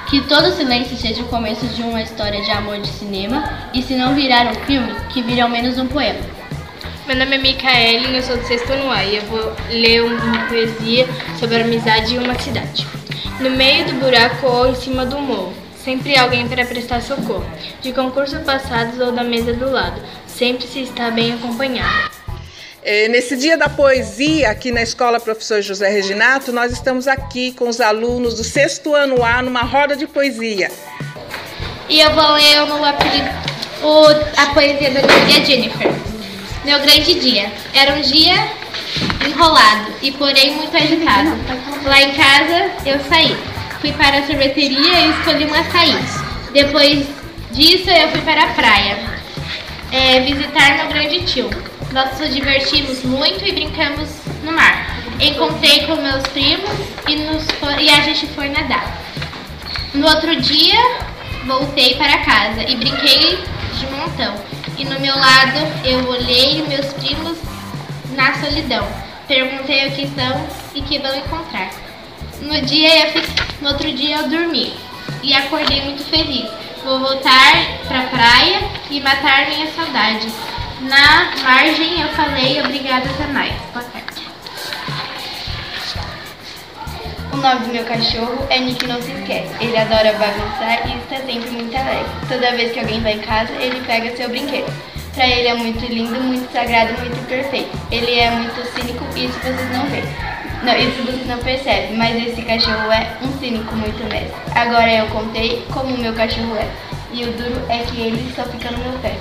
Que 0.09 0.19
todo 0.21 0.55
silêncio 0.55 0.97
seja 0.97 1.21
o 1.21 1.27
começo 1.27 1.67
de 1.67 1.83
uma 1.83 2.01
história 2.01 2.41
de 2.41 2.49
amor 2.49 2.79
de 2.79 2.87
cinema 2.87 3.69
e 3.71 3.83
se 3.83 3.93
não 3.93 4.15
virar 4.15 4.47
um 4.47 4.55
filme, 4.65 4.95
que 5.13 5.21
vire 5.21 5.41
ao 5.41 5.47
menos 5.47 5.77
um 5.77 5.85
poema. 5.85 6.30
Meu 7.07 7.15
nome 7.15 7.35
é 7.35 7.39
Micaele, 7.39 8.15
eu 8.15 8.21
sou 8.21 8.37
do 8.37 8.45
sexto 8.45 8.71
ano 8.71 8.91
A 8.91 9.03
e 9.03 9.17
eu 9.17 9.23
vou 9.23 9.53
ler 9.69 10.03
uma 10.03 10.47
poesia 10.47 11.07
sobre 11.39 11.57
a 11.57 11.61
amizade 11.61 12.13
em 12.13 12.19
uma 12.19 12.37
cidade. 12.37 12.85
No 13.39 13.49
meio 13.49 13.85
do 13.85 13.93
buraco 13.93 14.45
ou 14.45 14.67
em 14.67 14.75
cima 14.75 15.03
do 15.03 15.17
morro, 15.17 15.51
sempre 15.83 16.15
alguém 16.15 16.47
para 16.47 16.63
prestar 16.63 17.01
socorro. 17.01 17.45
De 17.81 17.91
concurso 17.91 18.39
passados 18.41 18.99
ou 18.99 19.11
da 19.11 19.23
mesa 19.23 19.51
do 19.51 19.71
lado, 19.71 19.99
sempre 20.27 20.67
se 20.67 20.83
está 20.83 21.09
bem 21.09 21.33
acompanhado. 21.33 22.11
É, 22.83 23.07
nesse 23.07 23.35
dia 23.35 23.57
da 23.57 23.67
poesia, 23.67 24.51
aqui 24.51 24.71
na 24.71 24.83
Escola 24.83 25.19
Professor 25.19 25.59
José 25.59 25.89
Reginato, 25.89 26.51
nós 26.51 26.71
estamos 26.71 27.07
aqui 27.07 27.51
com 27.53 27.67
os 27.67 27.81
alunos 27.81 28.35
do 28.35 28.43
sexto 28.43 28.93
ano 28.93 29.23
A 29.23 29.41
numa 29.41 29.63
roda 29.63 29.95
de 29.95 30.05
poesia. 30.05 30.71
E 31.89 31.99
eu 31.99 32.11
vou 32.11 32.33
ler 32.33 32.61
o, 32.61 32.85
apelido, 32.85 33.29
o, 33.81 34.05
a 34.39 34.53
poesia 34.53 34.91
da 34.91 35.01
minha 35.01 35.43
Jennifer. 35.43 36.10
Meu 36.63 36.79
grande 36.79 37.15
dia. 37.15 37.51
Era 37.73 37.95
um 37.95 38.01
dia 38.01 38.35
enrolado 39.27 39.93
e 40.01 40.11
porém 40.11 40.55
muito 40.55 40.75
agitado. 40.75 41.31
Lá 41.83 42.01
em 42.01 42.13
casa 42.13 42.71
eu 42.85 42.99
saí. 43.09 43.35
Fui 43.79 43.91
para 43.93 44.19
a 44.19 44.27
sorveteria 44.27 44.99
e 44.99 45.09
escolhi 45.09 45.45
um 45.45 45.53
açaí. 45.53 45.97
Depois 46.53 47.07
disso 47.51 47.89
eu 47.89 48.09
fui 48.09 48.21
para 48.21 48.43
a 48.43 48.47
praia 48.47 48.99
é, 49.91 50.19
visitar 50.21 50.77
meu 50.77 50.87
grande 50.87 51.21
tio. 51.23 51.49
Nós 51.91 52.19
nos 52.19 52.33
divertimos 52.33 53.03
muito 53.03 53.45
e 53.45 53.51
brincamos 53.51 54.09
no 54.43 54.51
mar. 54.51 54.97
Encontrei 55.19 55.85
com 55.85 55.95
meus 55.95 56.23
primos 56.27 56.69
e, 57.07 57.15
nos, 57.15 57.45
e 57.79 57.89
a 57.89 58.01
gente 58.01 58.27
foi 58.27 58.49
nadar. 58.49 59.01
No 59.93 60.07
outro 60.07 60.39
dia, 60.39 60.79
voltei 61.45 61.95
para 61.95 62.19
casa 62.19 62.63
e 62.63 62.75
brinquei 62.75 63.39
de 63.77 63.85
montão. 63.87 64.35
E 64.77 64.85
no 64.85 64.99
meu 64.99 65.15
lado, 65.15 65.59
eu 65.85 66.07
olhei 66.09 66.65
meus 66.67 66.87
primos 66.93 67.37
na 68.15 68.33
solidão. 68.39 68.87
Perguntei 69.27 69.87
o 69.87 69.91
que 69.91 70.07
são 70.07 70.47
e 70.73 70.81
que 70.81 70.99
vão 70.99 71.15
encontrar. 71.15 71.71
No, 72.41 72.59
dia 72.61 73.07
eu 73.07 73.23
no 73.61 73.69
outro 73.69 73.91
dia 73.93 74.17
eu 74.17 74.29
dormi 74.29 74.73
e 75.21 75.33
acordei 75.35 75.81
muito 75.81 76.03
feliz 76.05 76.49
Vou 76.83 76.99
voltar 76.99 77.77
pra 77.87 78.07
praia 78.07 78.59
e 78.89 78.99
matar 79.01 79.47
minha 79.49 79.71
saudade. 79.71 80.27
Na 80.81 81.31
margem 81.43 82.01
eu 82.01 82.09
falei 82.09 82.59
obrigada 82.59 83.07
até 83.07 83.27
mais. 83.27 83.53
Boa 83.71 83.83
tarde. 83.85 84.00
O 87.33 87.37
nome 87.37 87.65
do 87.65 87.71
meu 87.71 87.85
cachorro 87.85 88.45
é 88.49 88.59
Nick 88.59 88.85
Não 88.85 89.01
Se 89.01 89.11
Esquece. 89.11 89.49
Ele 89.61 89.77
adora 89.77 90.11
bagunçar 90.13 90.85
e 90.85 90.97
está 90.97 91.15
sempre 91.25 91.49
muito 91.49 91.75
alegre. 91.75 92.05
Toda 92.27 92.51
vez 92.51 92.73
que 92.73 92.79
alguém 92.79 93.01
vai 93.01 93.13
em 93.13 93.19
casa, 93.19 93.53
ele 93.53 93.79
pega 93.85 94.15
seu 94.17 94.27
brinquedo. 94.27 94.71
Pra 95.13 95.25
ele 95.27 95.47
é 95.47 95.53
muito 95.53 95.85
lindo, 95.85 96.19
muito 96.19 96.51
sagrado, 96.51 96.93
muito 96.99 97.27
perfeito. 97.27 97.69
Ele 97.89 98.19
é 98.19 98.29
muito 98.31 98.61
cínico, 98.73 99.05
isso 99.17 99.39
vocês 99.39 99.71
não 99.71 99.85
veem. 99.87 100.03
Não, 100.63 100.75
isso 100.77 101.03
vocês 101.03 101.25
não 101.25 101.37
percebem, 101.39 101.95
mas 101.95 102.27
esse 102.27 102.41
cachorro 102.41 102.91
é 102.91 103.17
um 103.21 103.39
cínico 103.39 103.75
muito 103.75 104.03
mestre. 104.03 104.35
Agora 104.53 104.91
eu 104.91 105.07
contei 105.07 105.65
como 105.71 105.95
o 105.95 105.97
meu 105.97 106.13
cachorro 106.13 106.55
é. 106.55 106.67
E 107.13 107.23
o 107.23 107.31
duro 107.31 107.61
é 107.69 107.79
que 107.79 107.99
ele 107.99 108.31
só 108.35 108.43
fica 108.43 108.71
no 108.71 108.77
meu 108.77 108.99
pé. 108.99 109.15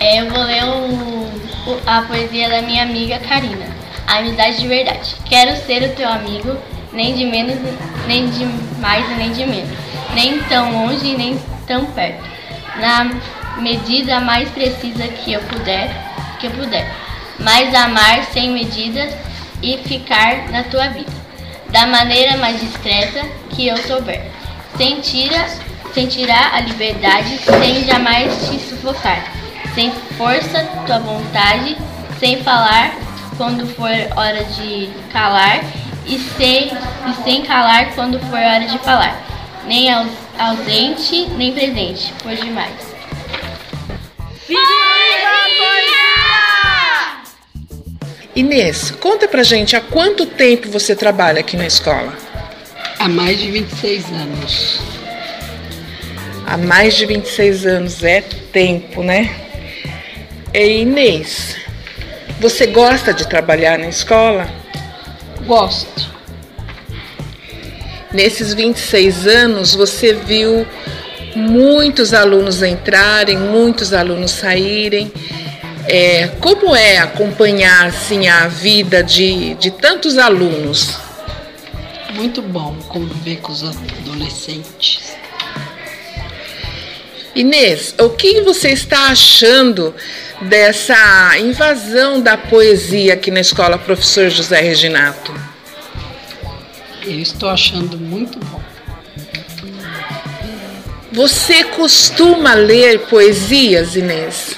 É, 0.00 0.20
eu 0.20 0.30
vou 0.30 0.42
ler 0.42 0.64
o, 0.64 1.80
a 1.86 2.02
poesia 2.02 2.48
da 2.48 2.62
minha 2.62 2.82
amiga 2.82 3.18
Karina. 3.18 3.66
Amizade 4.10 4.58
de 4.58 4.66
verdade. 4.66 5.14
Quero 5.24 5.56
ser 5.64 5.84
o 5.84 5.94
teu 5.94 6.08
amigo, 6.08 6.58
nem 6.92 7.14
de 7.14 7.24
menos, 7.24 7.56
nem 8.08 8.28
de 8.28 8.44
mais 8.80 9.08
e 9.08 9.14
nem 9.14 9.30
de 9.30 9.46
menos. 9.46 9.70
Nem 10.12 10.42
tão 10.42 10.72
longe, 10.72 11.16
nem 11.16 11.38
tão 11.64 11.86
perto. 11.86 12.20
Na 12.80 13.08
medida 13.58 14.18
mais 14.18 14.48
precisa 14.48 15.06
que 15.06 15.32
eu 15.32 15.40
puder, 15.42 15.88
que 16.40 16.48
eu 16.48 16.50
puder. 16.50 16.92
Mas 17.38 17.72
amar 17.72 18.24
sem 18.32 18.50
medidas 18.50 19.14
e 19.62 19.78
ficar 19.78 20.50
na 20.50 20.64
tua 20.64 20.88
vida, 20.88 21.12
da 21.68 21.86
maneira 21.86 22.36
mais 22.36 22.60
discreta 22.60 23.24
que 23.50 23.68
eu 23.68 23.76
souber. 23.76 24.26
Sentirá, 24.76 25.46
sentirá 25.94 26.50
a 26.54 26.60
liberdade 26.62 27.38
sem 27.38 27.84
jamais 27.84 28.48
te 28.48 28.58
sufocar, 28.58 29.22
sem 29.72 29.92
força 30.18 30.64
tua 30.84 30.98
vontade, 30.98 31.76
sem 32.18 32.42
falar 32.42 33.09
quando 33.40 33.66
for 33.68 33.90
hora 34.16 34.44
de 34.44 34.90
calar 35.10 35.64
e 36.04 36.18
sem, 36.18 36.66
e 36.66 37.24
sem 37.24 37.40
calar 37.40 37.94
quando 37.94 38.20
for 38.28 38.38
hora 38.38 38.66
de 38.66 38.78
falar, 38.80 39.18
nem 39.66 39.88
ausente 40.38 41.26
nem 41.38 41.50
presente, 41.50 42.12
por 42.22 42.34
demais. 42.36 42.70
Inês, 48.36 48.90
conta 48.90 49.26
pra 49.26 49.42
gente 49.42 49.74
há 49.74 49.80
quanto 49.80 50.26
tempo 50.26 50.68
você 50.68 50.94
trabalha 50.94 51.40
aqui 51.40 51.56
na 51.56 51.66
escola? 51.66 52.12
Há 52.98 53.08
mais 53.08 53.38
de 53.38 53.50
26 53.50 54.04
anos. 54.12 54.80
Há 56.46 56.58
mais 56.58 56.94
de 56.94 57.06
26 57.06 57.64
anos 57.64 58.04
é 58.04 58.20
tempo, 58.20 59.02
né? 59.02 59.34
E 60.52 60.82
Inês, 60.82 61.56
você 62.40 62.66
gosta 62.66 63.12
de 63.12 63.28
trabalhar 63.28 63.78
na 63.78 63.88
escola? 63.88 64.50
Gosto. 65.46 66.10
Nesses 68.12 68.54
26 68.54 69.26
anos, 69.26 69.74
você 69.74 70.14
viu 70.14 70.66
muitos 71.36 72.14
alunos 72.14 72.62
entrarem, 72.62 73.36
muitos 73.36 73.92
alunos 73.92 74.30
saírem. 74.30 75.12
É, 75.86 76.28
como 76.40 76.74
é 76.74 76.98
acompanhar 76.98 77.86
assim, 77.86 78.26
a 78.26 78.48
vida 78.48 79.02
de, 79.02 79.54
de 79.54 79.70
tantos 79.70 80.16
alunos? 80.16 80.98
Muito 82.14 82.40
bom 82.40 82.74
conviver 82.88 83.36
com 83.36 83.52
os 83.52 83.62
adolescentes. 83.62 85.12
Inês, 87.34 87.94
o 87.98 88.10
que 88.10 88.40
você 88.40 88.70
está 88.70 89.10
achando 89.10 89.94
dessa 90.40 91.38
invasão 91.38 92.20
da 92.20 92.36
poesia 92.36 93.14
aqui 93.14 93.30
na 93.30 93.40
escola 93.40 93.78
Professor 93.78 94.28
José 94.30 94.60
Reginato? 94.60 95.32
Eu 97.02 97.20
estou 97.20 97.48
achando 97.48 97.98
muito 97.98 98.38
bom. 98.38 98.60
Você 101.12 101.64
costuma 101.64 102.54
ler 102.54 103.00
poesias, 103.06 103.96
Inês? 103.96 104.56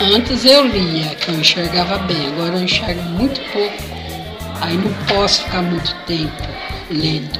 Antes 0.00 0.46
eu 0.46 0.66
lia, 0.66 1.14
que 1.16 1.30
eu 1.30 1.34
enxergava 1.34 1.98
bem, 1.98 2.28
agora 2.28 2.56
eu 2.56 2.62
enxergo 2.62 3.02
muito 3.02 3.40
pouco. 3.52 3.82
Aí 4.62 4.74
não 4.76 4.92
posso 5.04 5.42
ficar 5.44 5.60
muito 5.60 5.94
tempo 6.06 6.48
lendo. 6.90 7.38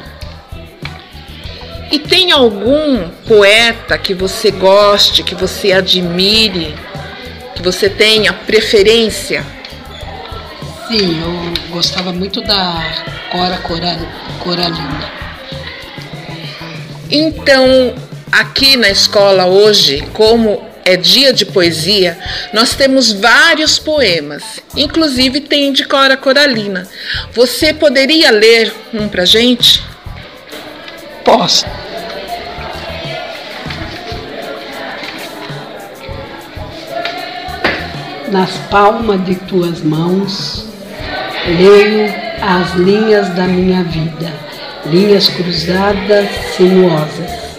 E 1.91 1.99
tem 1.99 2.31
algum 2.31 3.09
poeta 3.27 3.97
que 3.97 4.15
você 4.15 4.51
goste, 4.51 5.23
que 5.23 5.35
você 5.35 5.73
admire, 5.73 6.75
que 7.61 7.65
você 7.65 7.91
tenha 7.91 8.33
preferência? 8.33 9.45
Sim, 10.89 11.21
eu 11.21 11.71
gostava 11.71 12.11
muito 12.11 12.41
da 12.41 13.05
Cora 13.31 13.59
Coralina. 14.43 15.13
Então, 17.11 17.95
aqui 18.33 18.77
na 18.79 18.89
escola 18.89 19.45
hoje, 19.45 20.03
como 20.15 20.67
é 20.87 20.97
dia 20.97 21.35
de 21.35 21.45
poesia, 21.45 22.19
nós 22.55 22.75
temos 22.75 23.13
vários 23.13 23.79
poemas, 23.79 24.43
inclusive 24.75 25.41
tem 25.41 25.71
de 25.71 25.85
Cora 25.85 26.17
Coralina. 26.17 26.89
Você 27.35 27.75
poderia 27.75 28.31
ler 28.31 28.73
um 28.95 29.07
pra 29.07 29.27
gente? 29.27 29.85
Posso. 31.23 31.67
Nas 38.31 38.53
palmas 38.71 39.25
de 39.25 39.35
tuas 39.35 39.83
mãos, 39.83 40.65
leio 41.47 42.15
as 42.41 42.75
linhas 42.75 43.29
da 43.35 43.43
minha 43.43 43.83
vida, 43.83 44.33
linhas 44.87 45.29
cruzadas, 45.29 46.29
sinuosas, 46.57 47.59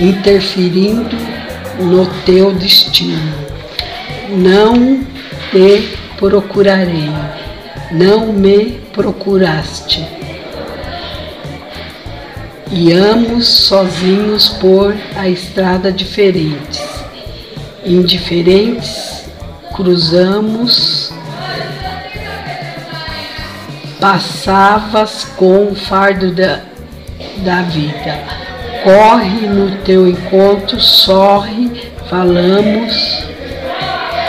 interferindo 0.00 1.14
no 1.78 2.06
teu 2.24 2.54
destino. 2.54 3.34
Não 4.30 5.04
te 5.50 5.96
procurarei, 6.16 7.10
não 7.92 8.32
me 8.32 8.80
procuraste. 8.94 10.06
Iamos 12.72 13.46
sozinhos 13.46 14.48
por 14.48 14.96
a 15.14 15.28
estrada 15.28 15.92
diferentes, 15.92 16.82
indiferentes, 17.84 19.15
cruzamos, 19.72 21.12
passavas 24.00 25.24
com 25.36 25.68
o 25.68 25.74
fardo 25.74 26.32
da, 26.32 26.60
da 27.38 27.62
vida 27.62 28.46
corre 28.86 29.48
no 29.48 29.78
teu 29.78 30.06
encontro, 30.06 30.80
sorre, 30.80 31.90
falamos. 32.08 33.26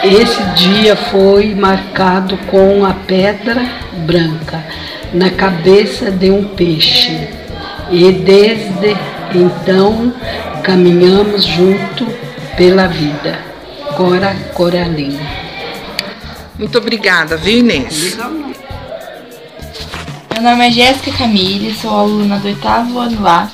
Esse 0.04 0.42
dia 0.56 0.96
foi 0.96 1.54
marcado 1.54 2.36
com 2.50 2.84
a 2.84 2.94
pedra 2.94 3.64
branca 4.08 4.64
na 5.14 5.30
cabeça 5.30 6.10
de 6.10 6.32
um 6.32 6.44
peixe. 6.44 7.30
E 7.92 8.12
desde 8.12 8.98
então 9.36 10.12
caminhamos 10.64 11.46
junto 11.46 12.08
pela 12.56 12.88
vida. 12.88 13.47
Cora 13.98 14.36
Coralina. 14.54 15.20
Muito 16.60 16.78
obrigada, 16.78 17.36
viu 17.36 17.58
Inês? 17.58 18.16
Meu 18.16 18.30
nome 20.43 20.68
é 20.68 20.72
Jéssica 20.72 21.18
Camille, 21.18 21.74
sou 21.74 21.89
aluna 21.89 22.38
do 22.38 22.45
oitavo 22.45 23.00
ano 23.00 23.28
A 23.28 23.50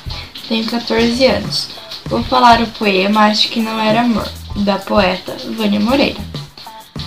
tenho 0.46 0.66
14 0.66 1.24
anos. 1.24 1.70
Vou 2.04 2.22
falar 2.24 2.60
o 2.60 2.66
poema 2.66 3.22
Acho 3.22 3.48
que 3.48 3.58
Não 3.58 3.80
Era 3.80 4.02
Amor, 4.02 4.28
da 4.56 4.76
poeta 4.76 5.34
Vânia 5.56 5.80
Moreira. 5.80 6.20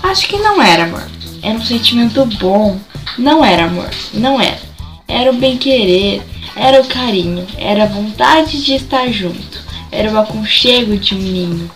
Acho 0.02 0.28
que 0.28 0.40
não 0.40 0.60
era 0.60 0.86
amor. 0.86 1.08
Era 1.44 1.54
um 1.54 1.64
sentimento 1.64 2.26
bom. 2.40 2.80
Não 3.20 3.46
era 3.46 3.66
amor. 3.66 3.92
Não 4.16 4.42
era. 4.42 4.60
Era 5.08 5.30
o 5.30 5.36
bem-querer. 5.36 6.24
Era 6.56 6.82
o 6.82 6.88
carinho. 6.88 7.46
Era 7.56 7.84
a 7.84 7.88
vontade 7.88 8.64
de 8.64 8.74
estar 8.74 9.12
junto. 9.12 9.62
Era 9.92 10.12
o 10.12 10.18
aconchego 10.18 10.98
de 10.98 11.14
um 11.14 11.20
ninho. 11.20 11.70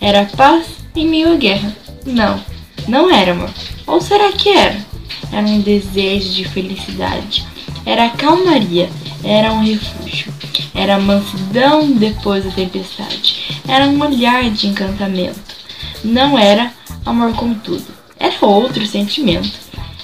Era 0.00 0.22
a 0.22 0.26
paz 0.26 0.85
em 0.96 1.06
meio 1.06 1.32
à 1.32 1.36
guerra. 1.36 1.76
Não. 2.04 2.40
Não 2.88 3.10
era 3.10 3.32
amor. 3.32 3.50
Ou 3.86 4.00
será 4.00 4.32
que 4.32 4.48
era? 4.48 4.76
Era 5.32 5.46
um 5.46 5.60
desejo 5.60 6.30
de 6.30 6.44
felicidade. 6.44 7.46
Era 7.84 8.06
a 8.06 8.10
calmaria. 8.10 8.88
Era 9.24 9.52
um 9.52 9.64
refúgio. 9.64 10.32
Era 10.74 10.98
mansidão 10.98 11.90
depois 11.92 12.44
da 12.44 12.50
tempestade. 12.50 13.60
Era 13.68 13.86
um 13.86 14.00
olhar 14.00 14.48
de 14.50 14.68
encantamento. 14.68 15.56
Não 16.04 16.38
era 16.38 16.72
amor 17.04 17.32
com 17.34 17.54
tudo. 17.54 17.86
Era 18.18 18.36
outro 18.46 18.86
sentimento. 18.86 19.58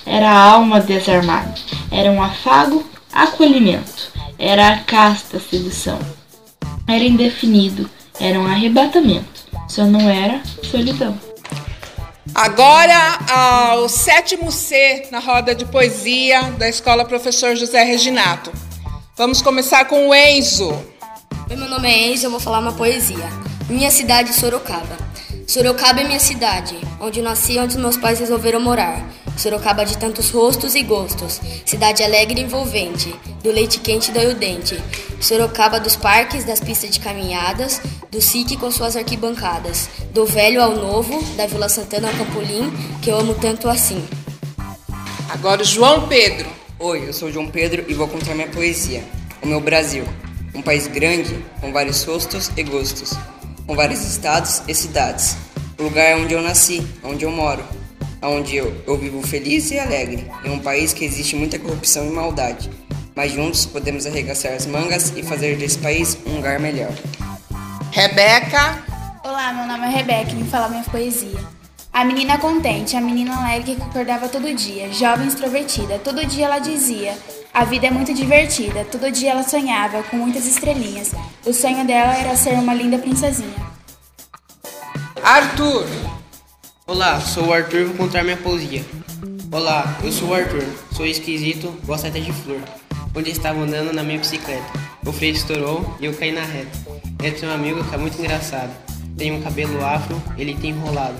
Era 0.04 0.30
a 0.30 0.50
alma 0.52 0.80
desarmada. 0.80 1.54
Era 1.90 2.10
um 2.10 2.22
afago, 2.22 2.84
acolhimento. 3.12 4.10
Era 4.38 4.68
a 4.68 4.78
casta 4.78 5.38
sedução. 5.38 5.98
Era 6.86 7.04
indefinido. 7.04 7.88
Era 8.18 8.40
um 8.40 8.46
arrebatamento. 8.46 9.31
Só 9.72 9.86
não 9.86 10.06
era 10.06 10.42
solidão. 10.62 11.18
Agora, 12.34 13.20
ao 13.26 13.88
sétimo 13.88 14.52
C 14.52 15.08
na 15.10 15.18
roda 15.18 15.54
de 15.54 15.64
poesia 15.64 16.42
da 16.58 16.68
Escola 16.68 17.06
Professor 17.06 17.56
José 17.56 17.82
Reginato. 17.82 18.52
Vamos 19.16 19.40
começar 19.40 19.86
com 19.86 20.10
o 20.10 20.14
Enzo. 20.14 20.68
Oi, 21.48 21.56
meu 21.56 21.70
nome 21.70 21.88
é 21.88 22.12
Enzo, 22.12 22.26
eu 22.26 22.30
vou 22.30 22.38
falar 22.38 22.58
uma 22.58 22.74
poesia. 22.74 23.26
Minha 23.66 23.90
cidade, 23.90 24.34
Sorocaba. 24.34 24.98
Sorocaba 25.46 26.00
é 26.00 26.04
minha 26.04 26.20
cidade, 26.20 26.76
onde 27.00 27.20
nasci 27.20 27.54
e 27.54 27.58
onde 27.58 27.78
meus 27.78 27.96
pais 27.96 28.20
resolveram 28.20 28.60
morar. 28.60 29.04
Sorocaba 29.36 29.84
de 29.84 29.98
tantos 29.98 30.30
rostos 30.30 30.74
e 30.74 30.82
gostos, 30.82 31.40
cidade 31.64 32.02
alegre 32.02 32.40
e 32.40 32.44
envolvente, 32.44 33.14
do 33.42 33.50
leite 33.50 33.80
quente 33.80 34.10
e 34.10 34.14
do 34.14 34.34
dente. 34.34 34.80
Sorocaba 35.20 35.80
dos 35.80 35.96
parques, 35.96 36.44
das 36.44 36.60
pistas 36.60 36.90
de 36.90 37.00
caminhadas, 37.00 37.80
do 38.10 38.20
SIC 38.20 38.56
com 38.58 38.70
suas 38.70 38.96
arquibancadas, 38.96 39.88
do 40.12 40.26
velho 40.26 40.62
ao 40.62 40.76
novo, 40.76 41.22
da 41.34 41.46
Vila 41.46 41.68
Santana 41.68 42.08
ao 42.08 42.14
Campolim, 42.14 42.72
que 43.00 43.10
eu 43.10 43.18
amo 43.18 43.34
tanto 43.34 43.68
assim. 43.68 44.06
Agora 45.28 45.62
o 45.62 45.64
João 45.64 46.08
Pedro. 46.08 46.48
Oi, 46.78 47.08
eu 47.08 47.12
sou 47.12 47.32
João 47.32 47.48
Pedro 47.48 47.84
e 47.88 47.94
vou 47.94 48.08
contar 48.08 48.34
minha 48.34 48.48
poesia. 48.48 49.02
O 49.42 49.46
meu 49.46 49.60
Brasil, 49.60 50.04
um 50.54 50.62
país 50.62 50.86
grande, 50.86 51.42
com 51.60 51.72
vários 51.72 52.02
rostos 52.04 52.50
e 52.56 52.62
gostos, 52.62 53.16
com 53.66 53.74
vários 53.74 54.02
estados 54.04 54.62
e 54.66 54.74
cidades. 54.74 55.36
O 55.78 55.84
lugar 55.84 56.16
onde 56.16 56.34
eu 56.34 56.42
nasci, 56.42 56.86
onde 57.02 57.24
eu 57.24 57.30
moro, 57.30 57.64
onde 58.22 58.56
eu, 58.56 58.82
eu 58.86 58.96
vivo 58.96 59.22
feliz 59.22 59.70
e 59.70 59.78
alegre, 59.78 60.30
em 60.44 60.50
um 60.50 60.58
país 60.58 60.92
que 60.92 61.04
existe 61.04 61.34
muita 61.36 61.58
corrupção 61.58 62.06
e 62.06 62.10
maldade. 62.10 62.70
Mas 63.14 63.32
juntos 63.32 63.66
podemos 63.66 64.06
arregaçar 64.06 64.52
as 64.52 64.66
mangas 64.66 65.12
e 65.16 65.22
fazer 65.22 65.56
desse 65.56 65.78
país 65.78 66.16
um 66.26 66.36
lugar 66.36 66.58
melhor. 66.58 66.92
Rebeca. 67.90 68.82
Olá, 69.24 69.52
meu 69.52 69.66
nome 69.66 69.86
é 69.86 69.90
Rebeca 69.90 70.30
e 70.32 70.36
vim 70.36 70.44
falar 70.44 70.68
minha 70.68 70.84
poesia. 70.84 71.38
A 71.92 72.04
menina 72.04 72.38
contente, 72.38 72.96
a 72.96 73.00
menina 73.02 73.36
alegre 73.36 73.76
que 73.76 73.82
acordava 73.82 74.28
todo 74.28 74.54
dia, 74.54 74.90
jovem 74.92 75.28
extrovertida. 75.28 75.98
Todo 75.98 76.24
dia 76.24 76.46
ela 76.46 76.58
dizia: 76.58 77.14
A 77.54 77.64
vida 77.64 77.86
é 77.86 77.90
muito 77.90 78.14
divertida. 78.14 78.82
Todo 78.86 79.12
dia 79.12 79.32
ela 79.32 79.42
sonhava 79.42 80.02
com 80.04 80.16
muitas 80.16 80.46
estrelinhas. 80.46 81.12
O 81.44 81.52
sonho 81.52 81.86
dela 81.86 82.16
era 82.16 82.34
ser 82.34 82.54
uma 82.54 82.72
linda 82.72 82.96
princesinha. 82.96 83.54
Arthur! 85.22 85.86
Olá, 86.86 87.20
sou 87.20 87.48
o 87.48 87.52
Arthur 87.52 87.88
vou 87.88 87.96
contar 87.96 88.24
minha 88.24 88.38
poesia. 88.38 88.82
Olá, 89.50 89.98
eu 90.02 90.10
sou 90.10 90.30
o 90.30 90.34
Arthur, 90.34 90.64
sou 90.92 91.04
esquisito, 91.04 91.78
gosto 91.84 92.06
até 92.06 92.20
de 92.20 92.32
flor. 92.32 92.60
Onde 93.14 93.30
estava 93.30 93.60
andando 93.60 93.92
na 93.92 94.02
minha 94.02 94.18
bicicleta, 94.18 94.72
o 95.04 95.12
freio 95.12 95.34
estourou 95.34 95.94
e 96.00 96.06
eu 96.06 96.14
caí 96.14 96.32
na 96.32 96.42
reta. 96.42 96.78
Eu 97.22 97.38
tenho 97.38 97.52
um 97.52 97.54
amigo 97.54 97.84
que 97.84 97.94
é 97.94 97.98
muito 97.98 98.18
engraçado. 98.18 98.72
Tem 99.18 99.30
um 99.30 99.42
cabelo 99.42 99.84
afro, 99.84 100.20
ele 100.38 100.56
tem 100.56 100.70
enrolado. 100.70 101.18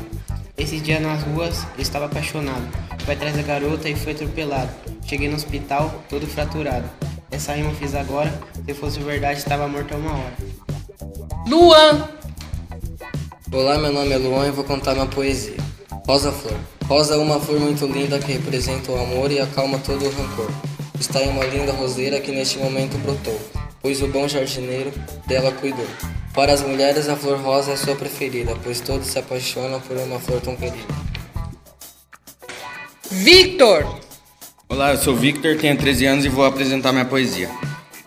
Esses 0.57 0.83
dias 0.83 1.03
nas 1.03 1.23
ruas, 1.25 1.67
eu 1.77 1.83
estava 1.83 2.07
apaixonado. 2.07 2.67
Foi 3.05 3.15
atrás 3.15 3.35
da 3.35 3.43
garota 3.43 3.89
e 3.89 3.97
foi 3.97 4.13
atropelado. 4.13 4.71
Cheguei 5.05 5.29
no 5.29 5.35
hospital, 5.35 6.03
todo 6.09 6.25
fraturado. 6.25 6.89
Essa 7.33 7.53
rima 7.53 7.71
eu 7.71 7.75
fiz 7.75 7.97
agora, 7.97 8.33
se 8.65 8.75
fosse 8.75 9.01
verdade, 9.01 9.41
estava 9.41 9.67
morto 9.67 9.93
há 9.93 9.97
uma 9.97 10.13
hora. 10.13 10.35
Luan! 11.49 12.09
Olá, 13.53 13.77
meu 13.79 13.93
nome 13.93 14.13
é 14.13 14.19
Luan 14.19 14.47
e 14.47 14.51
vou 14.53 14.65
contar 14.65 14.95
minha 14.95 15.07
poesia. 15.07 15.57
Rosa 16.07 16.31
Flor. 16.31 16.57
Rosa 16.87 17.15
é 17.15 17.17
uma 17.17 17.41
flor 17.41 17.59
muito 17.59 17.87
linda 17.87 18.19
que 18.21 18.33
representa 18.33 18.93
o 18.93 19.03
amor 19.03 19.33
e 19.33 19.41
acalma 19.41 19.79
todo 19.81 20.05
o 20.05 20.11
rancor. 20.11 20.51
Está 20.99 21.21
em 21.23 21.31
uma 21.31 21.45
linda 21.45 21.73
roseira 21.73 22.21
que 22.21 22.31
neste 22.31 22.59
momento 22.59 22.97
brotou, 22.99 23.39
pois 23.81 24.01
o 24.01 24.07
bom 24.07 24.29
jardineiro 24.29 24.93
dela 25.27 25.51
cuidou. 25.51 25.87
Para 26.33 26.53
as 26.53 26.63
mulheres, 26.63 27.09
a 27.09 27.17
flor 27.17 27.39
rosa 27.41 27.73
é 27.73 27.77
sua 27.77 27.97
preferida, 27.97 28.57
pois 28.63 28.81
todos 28.81 29.09
se 29.09 29.19
apaixonam 29.19 29.81
por 29.81 29.97
uma 29.97 30.21
flor 30.21 30.41
tão 30.41 30.55
querida. 30.55 31.12
Victor! 33.13 33.85
Olá, 34.71 34.93
eu 34.93 34.97
sou 34.97 35.15
Victor, 35.15 35.57
tenho 35.59 35.77
13 35.77 36.07
anos 36.07 36.25
e 36.25 36.31
vou 36.31 36.47
apresentar 36.47 36.93
minha 36.93 37.05
poesia. 37.05 37.47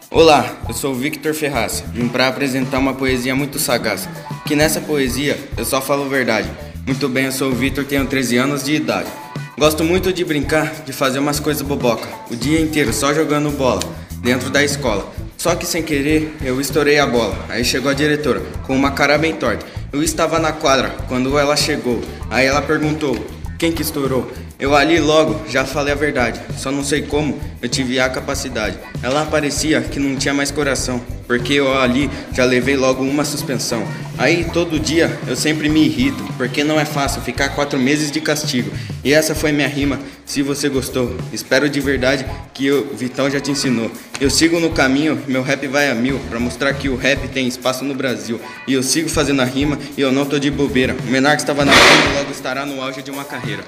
Olá, 0.10 0.58
eu 0.68 0.74
sou 0.74 0.96
Victor 0.96 1.36
Ferraz, 1.36 1.84
vim 1.94 2.08
para 2.08 2.28
apresentar 2.28 2.80
uma 2.80 2.96
poesia 2.96 3.36
muito 3.36 3.60
sagaz, 3.60 4.10
que 4.48 4.56
nessa 4.56 4.82
poesia 4.82 5.38
eu 5.56 5.64
só 5.64 5.80
falo 5.80 6.10
verdade. 6.10 6.50
Muito 6.88 7.08
bem, 7.08 7.26
eu 7.26 7.32
sou 7.32 7.52
o 7.52 7.56
Victor, 7.56 7.86
tenho 7.86 8.08
13 8.08 8.38
anos 8.38 8.64
de 8.64 8.74
idade. 8.74 9.08
Gosto 9.56 9.84
muito 9.84 10.12
de 10.12 10.26
brincar, 10.26 10.74
de 10.84 10.92
fazer 10.92 11.20
umas 11.20 11.40
coisas 11.40 11.62
boboca, 11.62 12.10
o 12.32 12.36
dia 12.36 12.60
inteiro 12.60 12.92
só 12.92 13.14
jogando 13.14 13.52
bola, 13.52 13.82
dentro 14.22 14.50
da 14.50 14.64
escola. 14.64 15.14
Só 15.38 15.54
que 15.56 15.68
sem 15.68 15.84
querer, 15.84 16.36
eu 16.42 16.60
estourei 16.60 16.98
a 16.98 17.06
bola. 17.06 17.38
Aí 17.48 17.64
chegou 17.64 17.92
a 17.92 17.94
diretora, 17.94 18.42
com 18.66 18.76
uma 18.76 18.90
cara 18.90 19.20
bem 19.20 19.36
torta. 19.36 19.68
Eu 19.94 20.02
estava 20.02 20.40
na 20.40 20.52
quadra 20.52 20.90
quando 21.08 21.38
ela 21.38 21.56
chegou. 21.56 22.02
Aí 22.32 22.48
ela 22.48 22.62
perguntou: 22.62 23.24
Quem 23.60 23.72
que 23.72 23.84
estourou? 23.84 24.32
Eu 24.60 24.76
ali 24.76 25.00
logo 25.00 25.48
já 25.50 25.66
falei 25.66 25.94
a 25.94 25.96
verdade. 25.98 26.40
Só 26.58 26.72
não 26.72 26.84
sei 26.84 27.02
como 27.02 27.40
eu 27.62 27.68
tive 27.68 28.00
a 28.00 28.10
capacidade. 28.10 28.78
Ela 29.04 29.26
parecia 29.26 29.82
que 29.82 30.00
não 30.00 30.16
tinha 30.16 30.34
mais 30.34 30.52
coração. 30.52 31.02
porque 31.28 31.54
eu 31.54 31.78
ali 31.78 32.10
já 32.34 32.46
levei 32.46 32.76
logo 32.76 33.04
uma 33.04 33.26
suspensão. 33.26 33.86
Aí 34.18 34.46
todo 34.54 34.80
dia 34.80 35.12
eu 35.28 35.36
sempre 35.36 35.68
me 35.68 35.86
irrito, 35.86 36.24
porque 36.38 36.64
não 36.64 36.80
é 36.80 36.86
fácil 36.86 37.22
ficar 37.22 37.50
quatro 37.50 37.78
meses 37.78 38.12
de 38.12 38.22
castigo. 38.22 38.72
E 39.04 39.14
essa 39.14 39.36
foi 39.36 39.52
minha 39.52 39.68
rima, 39.68 40.00
se 40.26 40.42
você 40.42 40.70
gostou. 40.70 41.16
Espero 41.34 41.70
de 41.70 41.80
verdade 41.80 42.26
que 42.54 42.72
o 42.72 42.96
Vitão 42.96 43.30
já 43.30 43.40
te 43.40 43.52
ensinou. 43.52 43.92
Eu 44.20 44.30
sigo 44.30 44.60
no 44.60 44.70
caminho, 44.70 45.22
meu 45.28 45.42
rap 45.44 45.68
vai 45.68 45.90
a 45.90 45.96
mil, 45.96 46.20
pra 46.30 46.40
mostrar 46.40 46.74
que 46.74 46.88
o 46.90 46.96
rap 46.96 47.28
tem 47.30 47.48
espaço 47.48 47.84
no 47.84 47.94
Brasil. 47.94 48.40
E 48.68 48.74
eu 48.74 48.84
sigo 48.84 49.10
fazendo 49.10 49.42
a 49.42 49.46
rima 49.46 49.78
e 49.98 50.02
eu 50.02 50.12
não 50.12 50.26
tô 50.26 50.40
de 50.40 50.50
bobeira. 50.50 50.96
O 51.08 51.12
menor 51.12 51.36
que 51.36 51.42
estava 51.42 51.66
na 51.66 51.74
frente 51.74 52.14
logo 52.18 52.32
estará 52.32 52.66
no 52.66 52.82
auge 52.82 53.02
de 53.02 53.12
uma 53.12 53.26
carreira. 53.26 53.64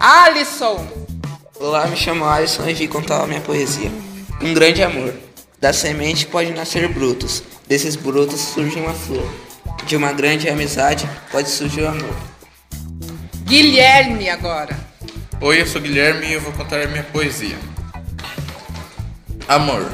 Alisson! 0.00 0.88
Olá, 1.56 1.86
me 1.86 1.94
chamo 1.94 2.24
Alisson 2.24 2.66
e 2.66 2.72
vim 2.72 2.88
contar 2.88 3.22
a 3.22 3.26
minha 3.26 3.42
poesia. 3.42 3.90
Um 4.40 4.54
grande 4.54 4.82
amor. 4.82 5.12
Da 5.60 5.74
semente 5.74 6.26
pode 6.26 6.54
nascer 6.54 6.88
brutos, 6.88 7.42
desses 7.68 7.96
brutos 7.96 8.40
surge 8.40 8.80
uma 8.80 8.94
flor. 8.94 9.30
De 9.84 9.96
uma 9.96 10.10
grande 10.10 10.48
amizade 10.48 11.06
pode 11.30 11.50
surgir 11.50 11.82
o 11.82 11.88
amor. 11.88 12.16
Guilherme 13.44 14.30
agora. 14.30 14.74
Oi, 15.38 15.60
eu 15.60 15.66
sou 15.66 15.82
Guilherme 15.82 16.28
e 16.28 16.32
eu 16.32 16.40
vou 16.40 16.54
contar 16.54 16.80
a 16.80 16.86
minha 16.86 17.04
poesia. 17.04 17.58
Amor. 19.46 19.86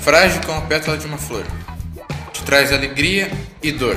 Frágil 0.00 0.40
como 0.44 0.58
a 0.58 0.62
pétala 0.62 0.98
de 0.98 1.06
uma 1.06 1.18
flor. 1.18 1.46
Te 2.32 2.42
traz 2.42 2.72
alegria 2.72 3.30
e 3.62 3.70
dor. 3.70 3.96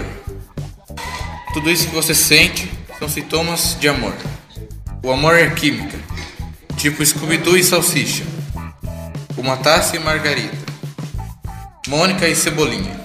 Tudo 1.56 1.72
isso 1.72 1.88
que 1.88 1.96
você 1.96 2.14
sente 2.14 2.72
são 3.00 3.10
sintomas 3.10 3.76
de 3.80 3.90
amor. 3.90 4.14
O 5.06 5.12
amor 5.12 5.36
é 5.36 5.47
química, 5.51 5.99
tipo 6.78 7.06
Scooby-Doo 7.06 7.56
e 7.56 7.64
salsicha. 7.64 8.24
Uma 9.38 9.56
taça 9.56 9.95
e 9.95 9.99
margarida. 9.99 10.58
Mônica 11.88 12.28
e 12.28 12.36
cebolinha. 12.36 12.99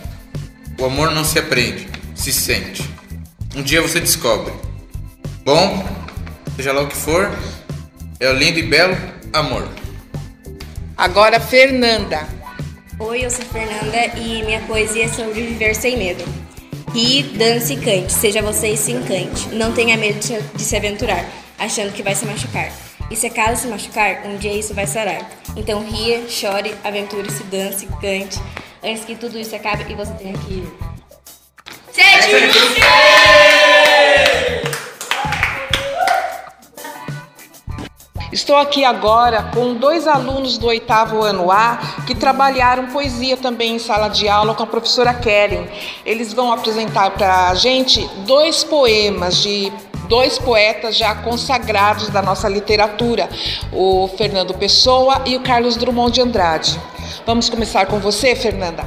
O 0.78 0.86
amor 0.86 1.10
não 1.10 1.22
se 1.22 1.38
aprende, 1.38 1.86
se 2.14 2.32
sente. 2.32 2.88
Um 3.54 3.60
dia 3.60 3.82
você 3.82 4.00
descobre. 4.00 4.50
Bom, 5.44 5.84
seja 6.56 6.72
lá 6.72 6.80
o 6.80 6.88
que 6.88 6.96
for, 6.96 7.30
é 8.18 8.30
o 8.30 8.32
lindo 8.32 8.58
e 8.58 8.62
belo 8.62 8.96
amor. 9.34 9.68
Agora 10.96 11.38
Fernanda. 11.38 12.26
Oi, 12.98 13.26
eu 13.26 13.30
sou 13.30 13.44
Fernanda 13.44 14.06
e 14.16 14.42
minha 14.42 14.60
poesia 14.60 15.04
é 15.04 15.08
sobre 15.08 15.42
viver 15.42 15.74
sem 15.74 15.98
medo. 15.98 16.24
Ri, 16.94 17.24
dance 17.36 17.74
e 17.74 17.76
cante, 17.76 18.10
seja 18.10 18.40
você 18.40 18.68
e 18.68 18.76
se 18.78 18.90
encante. 18.90 19.50
Não 19.50 19.72
tenha 19.72 19.98
medo 19.98 20.18
de 20.54 20.62
se 20.62 20.74
aventurar, 20.74 21.26
achando 21.60 21.92
que 21.92 22.02
vai 22.02 22.14
se 22.14 22.24
machucar. 22.24 22.72
E 23.10 23.16
se 23.16 23.28
caso 23.28 23.62
se 23.62 23.68
machucar, 23.68 24.24
um 24.24 24.36
dia 24.36 24.52
isso 24.52 24.72
vai 24.72 24.86
sarar. 24.86 25.30
Então 25.56 25.84
ria, 25.84 26.26
chore, 26.28 26.74
aventure-se, 26.82 27.42
dance, 27.44 27.86
cante, 28.00 28.40
antes 28.82 29.04
que 29.04 29.14
tudo 29.14 29.38
isso 29.38 29.54
acabe 29.54 29.84
e 29.88 29.94
você 29.94 30.12
tenha 30.14 30.32
que 30.32 30.54
ir. 30.54 30.72
Estou 38.32 38.56
aqui 38.56 38.84
agora 38.84 39.50
com 39.52 39.74
dois 39.74 40.06
alunos 40.06 40.56
do 40.56 40.68
oitavo 40.68 41.20
ano 41.20 41.50
A 41.50 41.78
que 42.06 42.14
trabalharam 42.14 42.86
poesia 42.86 43.36
também 43.36 43.74
em 43.74 43.78
sala 43.80 44.08
de 44.08 44.28
aula 44.28 44.54
com 44.54 44.62
a 44.62 44.66
professora 44.66 45.12
Keren. 45.12 45.68
Eles 46.06 46.32
vão 46.32 46.52
apresentar 46.52 47.10
para 47.10 47.48
a 47.48 47.54
gente 47.56 48.08
dois 48.24 48.62
poemas 48.62 49.42
de 49.42 49.72
dois 50.10 50.40
poetas 50.40 50.96
já 50.96 51.14
consagrados 51.14 52.08
da 52.08 52.20
nossa 52.20 52.48
literatura, 52.48 53.28
o 53.72 54.08
Fernando 54.18 54.52
Pessoa 54.54 55.22
e 55.24 55.36
o 55.36 55.40
Carlos 55.40 55.76
Drummond 55.76 56.12
de 56.12 56.20
Andrade. 56.20 56.80
Vamos 57.24 57.48
começar 57.48 57.86
com 57.86 58.00
você, 58.00 58.34
Fernanda. 58.34 58.84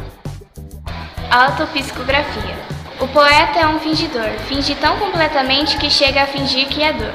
Autopsicografia. 1.31 2.57
O 2.99 3.07
poeta 3.07 3.57
é 3.57 3.67
um 3.67 3.79
fingidor, 3.79 4.29
finge 4.49 4.75
tão 4.75 4.99
completamente 4.99 5.77
que 5.77 5.89
chega 5.89 6.23
a 6.23 6.27
fingir 6.27 6.67
que 6.67 6.83
é 6.83 6.91
dor. 6.91 7.13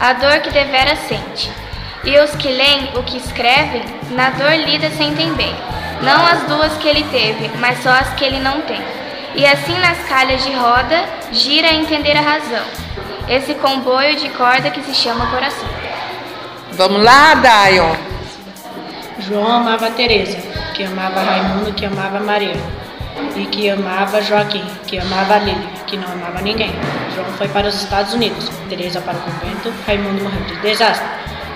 A 0.00 0.14
dor 0.14 0.40
que 0.40 0.50
devera 0.50 0.96
sente. 0.96 1.50
E 2.04 2.18
os 2.20 2.34
que 2.36 2.48
leem 2.48 2.88
o 2.96 3.02
que 3.02 3.18
escrevem, 3.18 3.82
na 4.12 4.30
dor 4.30 4.54
lida 4.54 4.90
sentem 4.92 5.30
bem. 5.34 5.54
Não 6.00 6.26
as 6.26 6.44
duas 6.44 6.72
que 6.78 6.88
ele 6.88 7.04
teve, 7.04 7.50
mas 7.58 7.82
só 7.82 7.90
as 7.90 8.14
que 8.14 8.24
ele 8.24 8.40
não 8.40 8.62
tem. 8.62 8.80
E 9.34 9.44
assim 9.44 9.78
nas 9.78 9.98
calhas 10.08 10.42
de 10.42 10.52
roda, 10.52 11.04
gira 11.32 11.68
a 11.68 11.74
entender 11.74 12.16
a 12.16 12.22
razão. 12.22 12.64
Esse 13.28 13.54
comboio 13.54 14.16
de 14.16 14.28
corda 14.30 14.70
que 14.70 14.82
se 14.82 14.94
chama 14.94 15.30
coração. 15.30 15.68
Vamos 16.72 17.02
lá, 17.02 17.34
Dion. 17.34 17.94
João 19.20 19.46
amava 19.46 19.90
Teresa, 19.90 20.38
que 20.74 20.84
amava 20.84 21.22
Raimundo, 21.22 21.72
que 21.72 21.86
amava 21.86 22.18
Maria, 22.18 22.56
e 23.36 23.46
que 23.46 23.70
amava 23.70 24.20
Joaquim, 24.20 24.64
que 24.86 24.98
amava 24.98 25.38
Lília, 25.38 25.68
que 25.86 25.96
não 25.96 26.10
amava 26.10 26.40
ninguém. 26.40 26.72
João 27.14 27.26
foi 27.38 27.46
para 27.48 27.68
os 27.68 27.74
Estados 27.74 28.14
Unidos, 28.14 28.50
Teresa 28.68 29.00
para 29.00 29.16
o 29.16 29.20
convento, 29.20 29.72
Raimundo 29.86 30.24
morreu 30.24 30.42
de 30.44 30.56
desastre. 30.56 31.06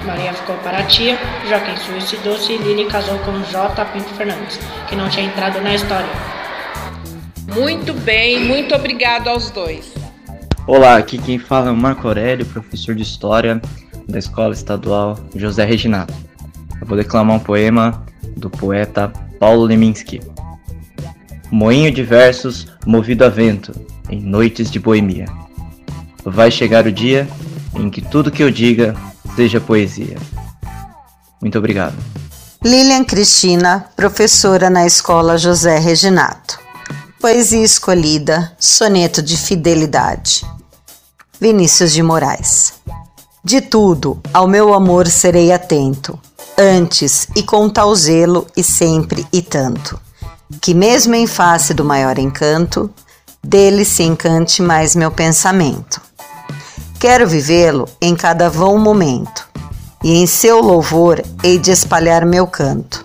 Maria 0.04 0.32
ficou 0.32 0.54
para 0.58 0.78
a 0.78 0.82
tia, 0.84 1.18
Joaquim 1.48 1.76
suicidou-se 1.76 2.52
e 2.52 2.58
Lili 2.58 2.84
casou 2.84 3.18
com 3.20 3.42
J. 3.42 3.84
Pinto 3.86 4.14
Fernandes, 4.14 4.60
que 4.86 4.94
não 4.94 5.08
tinha 5.08 5.26
entrado 5.26 5.60
na 5.60 5.74
história. 5.74 6.08
Muito 7.52 7.92
bem, 7.92 8.38
muito 8.38 8.74
obrigado 8.74 9.28
aos 9.28 9.50
dois. 9.50 10.05
Olá, 10.68 10.96
aqui 10.96 11.16
quem 11.16 11.38
fala 11.38 11.68
é 11.68 11.70
o 11.70 11.76
Marco 11.76 12.08
Aurélio, 12.08 12.44
professor 12.44 12.92
de 12.92 13.02
História 13.04 13.62
da 14.08 14.18
Escola 14.18 14.52
Estadual 14.52 15.16
José 15.32 15.64
Reginato. 15.64 16.12
Eu 16.80 16.86
vou 16.88 16.96
declamar 16.96 17.36
um 17.36 17.38
poema 17.40 18.04
do 18.36 18.50
poeta 18.50 19.12
Paulo 19.38 19.62
Leminski. 19.62 20.20
Moinho 21.52 21.92
de 21.92 22.02
versos 22.02 22.66
movido 22.84 23.24
a 23.24 23.28
vento 23.28 23.72
em 24.10 24.20
noites 24.20 24.68
de 24.68 24.80
boemia. 24.80 25.26
Vai 26.24 26.50
chegar 26.50 26.84
o 26.84 26.90
dia 26.90 27.28
em 27.76 27.88
que 27.88 28.02
tudo 28.02 28.32
que 28.32 28.42
eu 28.42 28.50
diga 28.50 28.96
seja 29.36 29.60
poesia. 29.60 30.16
Muito 31.40 31.56
obrigado. 31.56 31.94
Lilian 32.64 33.04
Cristina, 33.04 33.86
professora 33.94 34.68
na 34.68 34.84
Escola 34.84 35.38
José 35.38 35.78
Reginato. 35.78 36.58
Poesia 37.20 37.62
escolhida, 37.62 38.52
soneto 38.58 39.22
de 39.22 39.36
fidelidade. 39.36 40.44
Vinícius 41.38 41.92
de 41.92 42.02
Moraes. 42.02 42.72
De 43.44 43.60
tudo, 43.60 44.18
ao 44.32 44.48
meu 44.48 44.72
amor 44.72 45.06
serei 45.06 45.52
atento, 45.52 46.18
antes 46.56 47.28
e 47.36 47.42
com 47.42 47.68
tal 47.68 47.94
zelo 47.94 48.46
e 48.56 48.64
sempre 48.64 49.26
e 49.30 49.42
tanto, 49.42 50.00
que 50.62 50.72
mesmo 50.72 51.14
em 51.14 51.26
face 51.26 51.74
do 51.74 51.84
maior 51.84 52.18
encanto, 52.18 52.90
dele 53.44 53.84
se 53.84 54.02
encante 54.02 54.62
mais 54.62 54.96
meu 54.96 55.10
pensamento. 55.10 56.00
Quero 56.98 57.28
vivê-lo 57.28 57.86
em 58.00 58.16
cada 58.16 58.48
vão 58.48 58.78
momento, 58.78 59.46
e 60.02 60.14
em 60.14 60.26
seu 60.26 60.62
louvor 60.62 61.22
hei 61.42 61.58
de 61.58 61.70
espalhar 61.70 62.24
meu 62.24 62.46
canto, 62.46 63.04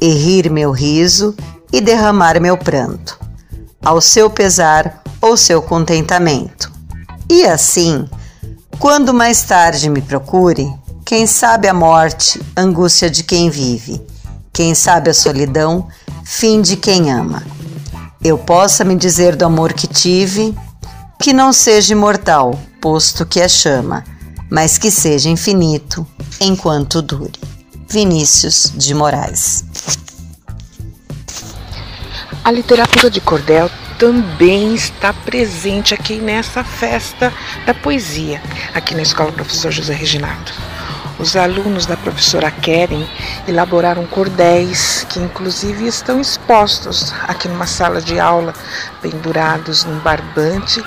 e 0.00 0.08
rir 0.08 0.50
meu 0.50 0.70
riso 0.70 1.36
e 1.70 1.82
derramar 1.82 2.40
meu 2.40 2.56
pranto, 2.56 3.20
ao 3.84 4.00
seu 4.00 4.30
pesar 4.30 5.02
ou 5.20 5.36
seu 5.36 5.60
contentamento. 5.60 6.77
E 7.30 7.44
assim, 7.44 8.08
quando 8.78 9.12
mais 9.12 9.42
tarde 9.42 9.90
me 9.90 10.00
procure, 10.00 10.66
quem 11.04 11.26
sabe 11.26 11.68
a 11.68 11.74
morte, 11.74 12.40
angústia 12.56 13.10
de 13.10 13.22
quem 13.22 13.50
vive, 13.50 14.00
quem 14.52 14.74
sabe 14.74 15.10
a 15.10 15.14
solidão, 15.14 15.88
fim 16.24 16.62
de 16.62 16.76
quem 16.76 17.12
ama. 17.12 17.42
Eu 18.22 18.38
possa 18.38 18.84
me 18.84 18.96
dizer 18.96 19.36
do 19.36 19.44
amor 19.44 19.72
que 19.72 19.86
tive, 19.86 20.56
que 21.20 21.32
não 21.32 21.52
seja 21.52 21.92
imortal, 21.92 22.58
posto 22.80 23.26
que 23.26 23.40
é 23.40 23.48
chama, 23.48 24.04
mas 24.50 24.78
que 24.78 24.90
seja 24.90 25.28
infinito 25.28 26.06
enquanto 26.40 27.02
dure. 27.02 27.32
Vinícius 27.88 28.72
de 28.74 28.94
Moraes. 28.94 29.64
A 32.44 32.50
literatura 32.50 33.10
de 33.10 33.20
cordel 33.20 33.70
também 33.98 34.74
está 34.74 35.12
presente 35.12 35.92
aqui 35.92 36.16
nessa 36.16 36.62
festa 36.62 37.32
da 37.66 37.74
poesia, 37.74 38.40
aqui 38.72 38.94
na 38.94 39.02
Escola 39.02 39.32
Professor 39.32 39.72
José 39.72 39.92
Reginato. 39.92 40.54
Os 41.18 41.34
alunos 41.34 41.84
da 41.84 41.96
professora 41.96 42.48
Keren 42.48 43.04
elaboraram 43.48 44.06
cordéis 44.06 45.04
que 45.08 45.18
inclusive 45.18 45.88
estão 45.88 46.20
expostos 46.20 47.12
aqui 47.26 47.48
numa 47.48 47.66
sala 47.66 48.00
de 48.00 48.20
aula, 48.20 48.54
pendurados 49.02 49.82
num 49.84 49.98
barbante, 49.98 50.80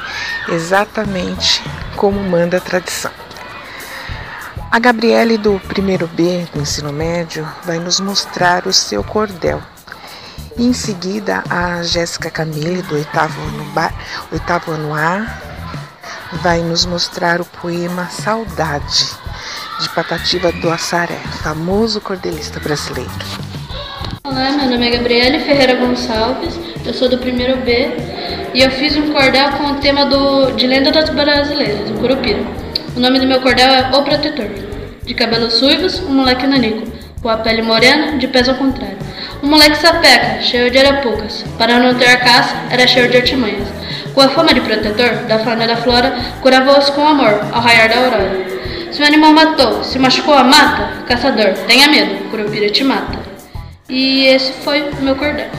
exatamente 0.47 1.61
como 1.97 2.17
manda 2.23 2.57
a 2.57 2.61
tradição. 2.61 3.11
A 4.71 4.79
Gabriele 4.79 5.37
do 5.37 5.59
primeiro 5.67 6.07
B 6.07 6.47
do 6.53 6.61
ensino 6.61 6.93
médio 6.93 7.45
vai 7.65 7.77
nos 7.77 7.99
mostrar 7.99 8.65
o 8.65 8.71
seu 8.71 9.03
cordel. 9.03 9.61
Em 10.57 10.73
seguida 10.73 11.43
a 11.49 11.81
Jéssica 11.81 12.29
Camille 12.29 12.81
do 12.83 12.95
oitavo 12.95 13.41
ano, 13.41 13.65
oitavo 14.31 14.71
ano 14.71 14.93
A 14.93 15.25
vai 16.43 16.59
nos 16.59 16.85
mostrar 16.85 17.39
o 17.39 17.45
poema 17.45 18.07
Saudade 18.09 19.05
de 19.79 19.89
Patativa 19.89 20.51
do 20.51 20.69
Assaré, 20.69 21.19
famoso 21.41 22.01
cordelista 22.01 22.59
brasileiro. 22.59 23.11
Olá, 24.23 24.51
meu 24.51 24.69
nome 24.71 24.87
é 24.87 24.97
Gabriele 24.97 25.39
Ferreira 25.39 25.75
Gonçalves, 25.75 26.59
eu 26.85 26.93
sou 26.93 27.09
do 27.09 27.17
primeiro 27.17 27.57
B 27.61 27.89
e 28.53 28.61
eu 28.61 28.69
fiz 28.71 28.95
um 28.97 29.13
cordel 29.13 29.51
com 29.53 29.71
o 29.71 29.75
tema 29.75 30.05
do, 30.05 30.51
de 30.51 30.67
Lenda 30.67 30.91
das 30.91 31.09
Brasileiras, 31.09 31.89
o 31.89 31.93
Curupira. 31.93 32.43
O 32.95 32.99
nome 32.99 33.19
do 33.19 33.25
meu 33.25 33.41
cordel 33.41 33.69
é 33.69 33.89
O 33.95 34.03
Protetor. 34.03 34.49
De 35.03 35.13
cabelos 35.13 35.53
suivos, 35.53 35.99
um 35.99 36.13
moleque 36.13 36.45
nanico, 36.45 36.91
com 37.21 37.29
a 37.29 37.37
pele 37.37 37.61
morena, 37.61 38.17
de 38.17 38.27
pés 38.27 38.47
ao 38.47 38.55
contrário. 38.55 38.97
Um 39.43 39.47
moleque 39.47 39.77
sapeca, 39.77 40.39
cheio 40.41 40.69
de 40.69 40.77
arapucas, 40.77 41.43
para 41.57 41.79
não 41.79 41.95
ter 41.95 42.19
caça, 42.19 42.55
era 42.69 42.85
cheio 42.85 43.09
de 43.09 43.17
artimanhas. 43.17 43.67
Com 44.13 44.21
a 44.21 44.29
fama 44.29 44.53
de 44.53 44.61
protetor, 44.61 45.25
da 45.27 45.39
fauna 45.39 45.65
da 45.65 45.77
flora, 45.77 46.15
curava-os 46.41 46.91
com 46.91 47.07
amor, 47.07 47.41
ao 47.51 47.59
raiar 47.59 47.89
da 47.89 47.97
aurora. 47.97 48.31
Se 48.91 49.01
o 49.01 49.05
animal 49.05 49.33
matou, 49.33 49.83
se 49.83 49.97
machucou 49.97 50.35
a 50.35 50.43
mata, 50.43 51.03
caçador, 51.07 51.53
tenha 51.65 51.87
medo, 51.87 52.29
Curupira 52.29 52.69
te 52.69 52.83
mata. 52.83 53.17
E 53.89 54.27
esse 54.27 54.51
foi 54.63 54.81
o 54.81 54.95
meu 54.97 55.15
cordel. 55.15 55.49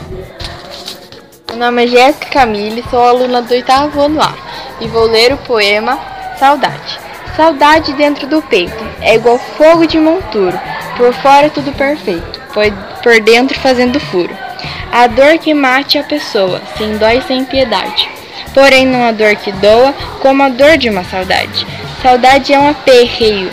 Meu 1.49 1.59
nome 1.59 1.85
é 1.85 1.87
Jéssica 1.89 2.31
Camille, 2.31 2.85
sou 2.89 3.03
aluna 3.03 3.43
do 3.43 3.53
oitavo 3.53 4.01
ano 4.01 4.23
A 4.23 4.33
e 4.81 4.87
vou 4.87 5.07
ler 5.07 5.33
o 5.33 5.39
poema 5.39 5.99
Saudade. 6.39 7.12
Saudade 7.37 7.93
dentro 7.95 8.27
do 8.27 8.43
peito 8.43 8.85
é 9.01 9.15
igual 9.15 9.39
fogo 9.39 9.87
de 9.87 9.99
monturo, 9.99 10.59
por 10.97 11.13
fora 11.15 11.49
tudo 11.49 11.73
perfeito, 11.73 12.41
por 13.03 13.21
dentro 13.21 13.59
fazendo 13.59 13.99
furo. 13.99 14.37
A 14.93 15.07
dor 15.07 15.39
que 15.39 15.55
mate 15.55 15.99
a 15.99 16.05
pessoa, 16.05 16.61
sem 16.77 16.99
dó 16.99 17.09
e 17.09 17.23
sem 17.23 17.45
piedade. 17.45 18.09
Porém, 18.53 18.87
não 18.87 19.03
a 19.05 19.13
dor 19.13 19.35
que 19.37 19.51
doa, 19.53 19.95
como 20.21 20.43
a 20.43 20.51
dor 20.51 20.77
de 20.77 20.91
uma 20.91 21.05
saudade. 21.05 21.67
Saudade 22.03 22.53
é 22.53 22.59
um 22.59 22.69
aperreio 22.69 23.51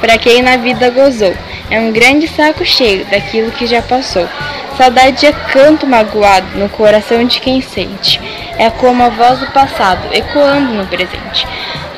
para 0.00 0.16
quem 0.16 0.40
na 0.42 0.56
vida 0.56 0.90
gozou 0.90 1.34
é 1.70 1.78
um 1.78 1.92
grande 1.92 2.26
saco 2.26 2.64
cheio 2.64 3.04
daquilo 3.04 3.52
que 3.52 3.66
já 3.66 3.80
passou. 3.80 4.28
Saudade 4.76 5.24
é 5.24 5.32
canto 5.32 5.86
magoado 5.86 6.58
no 6.58 6.68
coração 6.68 7.24
de 7.24 7.38
quem 7.38 7.60
sente. 7.60 8.20
É 8.58 8.68
como 8.70 9.02
a 9.04 9.08
voz 9.08 9.38
do 9.38 9.46
passado 9.48 10.08
ecoando 10.12 10.72
no 10.74 10.86
presente. 10.86 11.46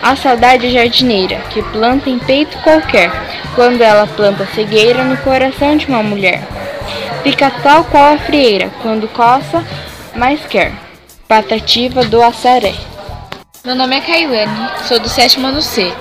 A 0.02 0.16
saudade 0.16 0.68
jardineira 0.68 1.36
que 1.50 1.62
planta 1.62 2.10
em 2.10 2.18
peito 2.18 2.58
qualquer, 2.58 3.08
quando 3.54 3.80
ela 3.82 4.04
planta 4.04 4.44
cegueira 4.46 5.04
no 5.04 5.16
coração 5.18 5.76
de 5.76 5.86
uma 5.86 6.02
mulher. 6.02 6.42
Fica 7.22 7.48
tal 7.62 7.84
qual 7.84 8.14
a 8.14 8.18
frieira, 8.18 8.68
quando 8.82 9.06
coça, 9.06 9.64
mais 10.16 10.44
quer. 10.44 10.72
Patativa 11.28 12.02
do 12.02 12.20
Assaré. 12.20 12.74
Meu 13.64 13.76
nome 13.76 13.96
é 13.96 14.00
Kailane, 14.00 14.70
sou 14.88 14.98
do 14.98 15.08
sétimo 15.08 15.46
ano 15.46 15.62
C. 15.62 15.92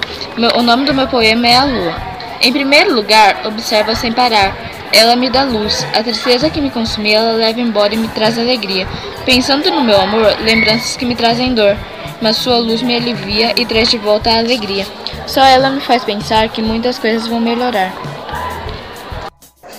O 0.57 0.63
nome 0.63 0.83
do 0.85 0.95
meu 0.95 1.07
poema 1.07 1.47
é 1.47 1.57
A 1.57 1.63
Lua. 1.63 1.95
Em 2.41 2.51
primeiro 2.51 2.95
lugar, 2.95 3.41
observa 3.45 3.93
sem 3.93 4.11
parar. 4.11 4.55
Ela 4.93 5.15
me 5.15 5.29
dá 5.29 5.43
luz. 5.43 5.85
A 5.93 6.03
tristeza 6.03 6.49
que 6.49 6.59
me 6.59 6.69
consumia, 6.69 7.19
ela 7.19 7.31
leva 7.33 7.61
embora 7.61 7.93
e 7.93 7.97
me 7.97 8.07
traz 8.09 8.37
alegria. 8.37 8.87
Pensando 9.25 9.71
no 9.71 9.83
meu 9.83 9.99
amor, 9.99 10.35
lembranças 10.43 10.97
que 10.97 11.05
me 11.05 11.15
trazem 11.15 11.53
dor. 11.53 11.77
Mas 12.21 12.37
sua 12.37 12.57
luz 12.57 12.81
me 12.81 12.95
alivia 12.95 13.53
e 13.59 13.65
traz 13.65 13.89
de 13.89 13.97
volta 13.97 14.29
a 14.29 14.39
alegria. 14.39 14.85
Só 15.25 15.41
ela 15.41 15.69
me 15.69 15.79
faz 15.79 16.03
pensar 16.03 16.49
que 16.49 16.61
muitas 16.61 16.99
coisas 16.99 17.27
vão 17.27 17.39
melhorar. 17.39 17.93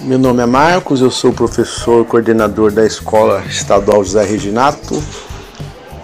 Meu 0.01 0.19
nome 0.19 0.43
é 0.43 0.47
Marcos, 0.47 1.01
eu 1.01 1.11
sou 1.11 1.33
professor 1.33 2.05
coordenador 2.05 2.73
da 2.73 2.85
Escola 2.85 3.45
Estadual 3.47 4.03
José 4.03 4.25
Reginato. 4.25 5.01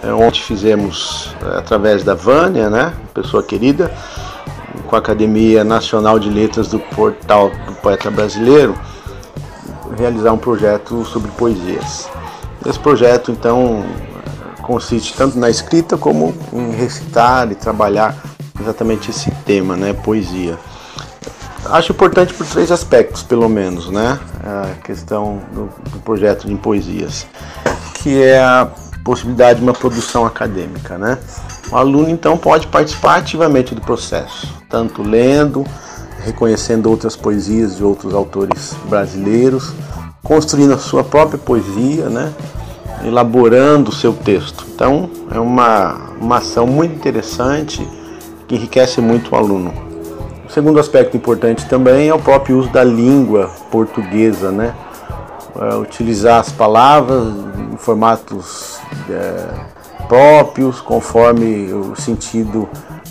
É, 0.01 0.13
ontem 0.13 0.39
fizemos, 0.39 1.35
é, 1.43 1.57
através 1.57 2.03
da 2.03 2.13
Vânia, 2.13 2.69
né, 2.69 2.93
pessoa 3.13 3.43
querida, 3.43 3.91
com 4.87 4.95
a 4.95 4.99
Academia 4.99 5.65
Nacional 5.65 6.17
de 6.17 6.29
Letras 6.29 6.69
do 6.69 6.79
Portal 6.79 7.51
do 7.65 7.73
Poeta 7.73 8.09
Brasileiro, 8.09 8.79
realizar 9.99 10.31
um 10.31 10.37
projeto 10.37 11.03
sobre 11.05 11.29
poesias. 11.31 12.09
Esse 12.65 12.79
projeto, 12.79 13.31
então, 13.31 13.83
consiste 14.61 15.13
tanto 15.13 15.37
na 15.37 15.49
escrita 15.49 15.97
como 15.97 16.33
em 16.53 16.71
recitar 16.71 17.51
e 17.51 17.55
trabalhar 17.55 18.15
exatamente 18.59 19.11
esse 19.11 19.29
tema, 19.45 19.75
né, 19.75 19.93
poesia. 19.93 20.57
Acho 21.65 21.91
importante 21.91 22.33
por 22.33 22.47
três 22.47 22.71
aspectos, 22.71 23.21
pelo 23.21 23.49
menos, 23.49 23.89
né, 23.89 24.17
a 24.43 24.81
questão 24.81 25.41
do, 25.51 25.69
do 25.91 25.99
projeto 25.99 26.47
de 26.47 26.55
poesias, 26.55 27.27
que 27.95 28.21
é 28.21 28.39
a 28.41 28.67
possibilidade 29.03 29.59
de 29.59 29.65
uma 29.65 29.73
produção 29.73 30.25
acadêmica, 30.25 30.97
né. 30.97 31.17
O 31.71 31.75
aluno 31.75 32.09
então 32.09 32.37
pode 32.37 32.67
participar 32.67 33.17
ativamente 33.17 33.75
do 33.75 33.81
processo, 33.81 34.47
tanto 34.69 35.03
lendo, 35.03 35.65
reconhecendo 36.23 36.89
outras 36.89 37.15
poesias 37.15 37.77
de 37.77 37.83
outros 37.83 38.13
autores 38.13 38.75
brasileiros, 38.87 39.73
construindo 40.23 40.73
a 40.73 40.77
sua 40.77 41.03
própria 41.03 41.39
poesia, 41.39 42.09
né? 42.09 42.33
elaborando 43.03 43.89
o 43.89 43.93
seu 43.93 44.13
texto. 44.13 44.65
Então 44.73 45.09
é 45.31 45.39
uma, 45.39 45.95
uma 46.19 46.37
ação 46.37 46.67
muito 46.67 46.95
interessante 46.95 47.87
que 48.47 48.55
enriquece 48.55 48.99
muito 49.01 49.33
o 49.33 49.35
aluno. 49.35 49.73
O 50.47 50.51
segundo 50.51 50.79
aspecto 50.79 51.15
importante 51.15 51.65
também 51.67 52.09
é 52.09 52.13
o 52.13 52.19
próprio 52.19 52.57
uso 52.57 52.69
da 52.69 52.83
língua 52.83 53.51
portuguesa, 53.71 54.51
né? 54.51 54.73
É, 55.59 55.75
utilizar 55.75 56.39
as 56.39 56.51
palavras 56.51 57.27
em 57.71 57.77
formatos 57.77 58.79
é, 59.09 59.47
próprios, 60.07 60.81
conforme 60.81 61.71
o 61.71 61.95
sentido 61.95 62.67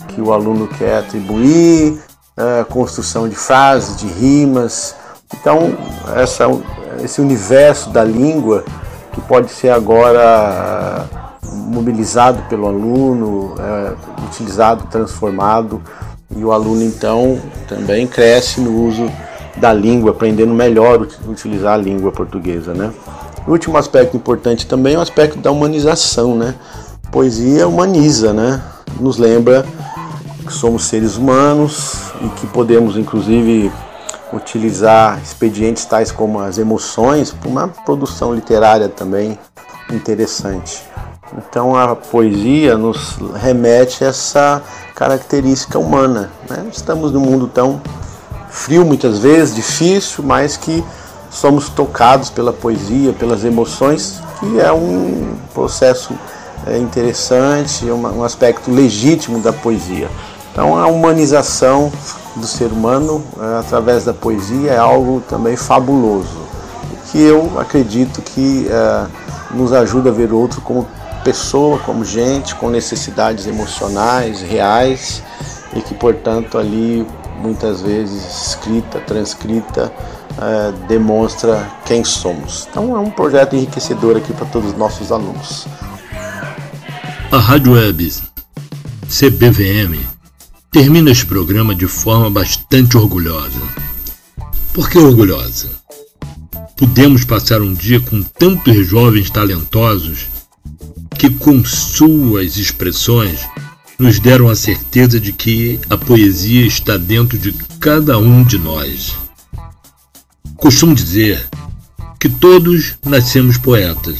que 0.08 0.20
o 0.20 0.32
aluno 0.32 0.66
quer 0.66 0.98
atribuir, 0.98 2.00
a 2.38 2.64
construção 2.64 3.28
de 3.28 3.34
frases, 3.34 3.96
de 3.96 4.06
rimas. 4.06 4.94
Então, 5.34 5.76
essa, 6.16 6.44
esse 7.02 7.20
universo 7.20 7.90
da 7.90 8.04
língua 8.04 8.64
que 9.12 9.20
pode 9.22 9.50
ser 9.50 9.70
agora 9.70 11.06
mobilizado 11.42 12.42
pelo 12.48 12.66
aluno, 12.66 13.54
é, 13.58 13.92
utilizado, 14.26 14.84
transformado, 14.90 15.82
e 16.36 16.44
o 16.44 16.52
aluno 16.52 16.82
então 16.82 17.40
também 17.66 18.06
cresce 18.06 18.60
no 18.60 18.86
uso 18.86 19.10
da 19.56 19.72
língua, 19.72 20.12
aprendendo 20.12 20.54
melhor 20.54 21.06
utilizar 21.26 21.74
a 21.74 21.76
língua 21.76 22.12
portuguesa, 22.12 22.74
né? 22.74 22.92
O 23.46 23.52
último 23.52 23.76
aspecto 23.78 24.16
importante 24.16 24.66
também 24.66 24.94
é 24.94 24.98
o 24.98 25.00
aspecto 25.00 25.38
da 25.38 25.50
humanização, 25.50 26.36
né? 26.36 26.54
Poesia 27.10 27.66
humaniza, 27.66 28.32
né? 28.32 28.62
Nos 29.00 29.16
lembra 29.16 29.64
que 30.48 30.54
somos 30.54 30.84
seres 30.84 31.16
humanos 31.16 32.10
e 32.22 32.28
que 32.30 32.46
podemos, 32.46 32.96
inclusive, 32.96 33.70
utilizar 34.32 35.20
expedientes 35.22 35.84
tais 35.84 36.10
como 36.10 36.40
as 36.40 36.56
emoções 36.56 37.30
para 37.30 37.48
uma 37.48 37.68
produção 37.68 38.34
literária 38.34 38.88
também 38.88 39.38
interessante. 39.90 40.82
Então 41.36 41.76
a 41.76 41.94
poesia 41.94 42.76
nos 42.78 43.18
remete 43.34 44.02
a 44.02 44.08
essa 44.08 44.62
característica 44.94 45.78
humana. 45.78 46.30
Né? 46.48 46.66
Estamos 46.72 47.12
num 47.12 47.20
mundo 47.20 47.46
tão 47.46 47.80
frio 48.48 48.84
muitas 48.86 49.18
vezes, 49.18 49.54
difícil, 49.54 50.24
mas 50.24 50.56
que 50.56 50.82
somos 51.30 51.68
tocados 51.68 52.30
pela 52.30 52.52
poesia, 52.54 53.12
pelas 53.12 53.44
emoções, 53.44 54.20
que 54.40 54.58
é 54.58 54.72
um 54.72 55.36
processo 55.52 56.14
é 56.66 56.76
interessante, 56.76 57.84
um 57.86 58.24
aspecto 58.24 58.70
legítimo 58.70 59.38
da 59.40 59.52
poesia. 59.52 60.08
Então, 60.58 60.76
a 60.76 60.88
humanização 60.88 61.88
do 62.34 62.44
ser 62.44 62.72
humano 62.72 63.22
é, 63.38 63.60
através 63.60 64.04
da 64.04 64.12
poesia 64.12 64.72
é 64.72 64.76
algo 64.76 65.22
também 65.28 65.56
fabuloso, 65.56 66.36
que 67.12 67.22
eu 67.22 67.60
acredito 67.60 68.20
que 68.20 68.66
é, 68.68 69.06
nos 69.54 69.72
ajuda 69.72 70.10
a 70.10 70.12
ver 70.12 70.32
o 70.32 70.36
outro 70.36 70.60
como 70.62 70.84
pessoa, 71.22 71.78
como 71.78 72.04
gente, 72.04 72.56
com 72.56 72.70
necessidades 72.70 73.46
emocionais 73.46 74.42
reais 74.42 75.22
e 75.76 75.80
que, 75.80 75.94
portanto, 75.94 76.58
ali 76.58 77.06
muitas 77.40 77.80
vezes 77.80 78.48
escrita, 78.48 78.98
transcrita, 78.98 79.92
é, 80.42 80.72
demonstra 80.88 81.70
quem 81.84 82.02
somos. 82.02 82.66
Então 82.68 82.96
é 82.96 82.98
um 82.98 83.12
projeto 83.12 83.54
enriquecedor 83.54 84.16
aqui 84.16 84.32
para 84.32 84.46
todos 84.46 84.72
os 84.72 84.76
nossos 84.76 85.12
alunos. 85.12 85.68
A 87.30 87.38
Rádio 87.38 87.74
Web 87.74 88.12
CBVM 89.08 90.17
termina 90.70 91.10
este 91.10 91.24
programa 91.24 91.74
de 91.74 91.86
forma 91.86 92.30
bastante 92.30 92.96
orgulhosa. 92.96 93.60
Por 94.72 94.88
que 94.88 94.98
orgulhosa? 94.98 95.70
Pudemos 96.76 97.24
passar 97.24 97.62
um 97.62 97.72
dia 97.72 98.00
com 98.00 98.22
tantos 98.22 98.86
jovens 98.86 99.30
talentosos 99.30 100.26
que, 101.18 101.30
com 101.30 101.64
suas 101.64 102.56
expressões, 102.56 103.40
nos 103.98 104.20
deram 104.20 104.48
a 104.48 104.54
certeza 104.54 105.18
de 105.18 105.32
que 105.32 105.80
a 105.90 105.96
poesia 105.96 106.64
está 106.66 106.96
dentro 106.96 107.36
de 107.38 107.52
cada 107.80 108.18
um 108.18 108.44
de 108.44 108.58
nós. 108.58 109.16
Costumo 110.56 110.94
dizer 110.94 111.48
que 112.20 112.28
todos 112.28 112.94
nascemos 113.04 113.56
poetas. 113.56 114.18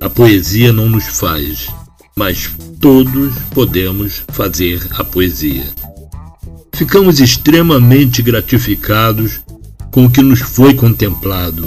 A 0.00 0.08
poesia 0.08 0.72
não 0.72 0.88
nos 0.88 1.04
faz, 1.04 1.68
mas 2.18 2.50
todos 2.80 3.32
podemos 3.54 4.24
fazer 4.32 4.84
a 4.90 5.04
poesia. 5.04 5.64
Ficamos 6.74 7.20
extremamente 7.20 8.20
gratificados 8.20 9.40
com 9.92 10.04
o 10.04 10.10
que 10.10 10.20
nos 10.20 10.40
foi 10.40 10.74
contemplado 10.74 11.66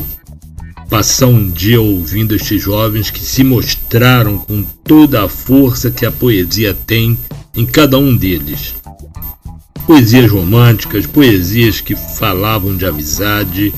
passar 0.91 1.27
um 1.27 1.49
dia 1.49 1.79
ouvindo 1.79 2.35
estes 2.35 2.61
jovens 2.61 3.09
que 3.09 3.21
se 3.21 3.45
mostraram 3.45 4.37
com 4.37 4.61
toda 4.61 5.23
a 5.23 5.29
força 5.29 5.89
que 5.89 6.05
a 6.05 6.11
poesia 6.11 6.73
tem 6.73 7.17
em 7.55 7.65
cada 7.65 7.97
um 7.97 8.13
deles. 8.13 8.75
Poesias 9.87 10.29
românticas, 10.29 11.05
poesias 11.05 11.79
que 11.79 11.95
falavam 11.95 12.75
de 12.75 12.85
amizade, 12.85 13.73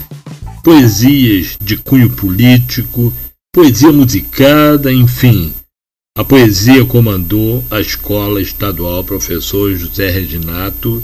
poesias 0.64 1.56
de 1.64 1.78
cunho 1.78 2.10
político, 2.10 3.14
poesia 3.54 3.92
musicada, 3.92 4.92
enfim. 4.92 5.54
A 6.16 6.24
poesia 6.24 6.86
comandou 6.86 7.66
a 7.72 7.82
escola 7.82 8.40
estadual 8.40 9.04
professor 9.04 9.76
José 9.76 10.12
Reginato, 10.12 11.04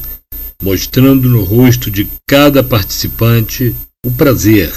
mostrando 0.61 1.27
no 1.27 1.43
rosto 1.43 1.89
de 1.89 2.07
cada 2.27 2.63
participante 2.63 3.75
o 4.05 4.11
prazer 4.11 4.71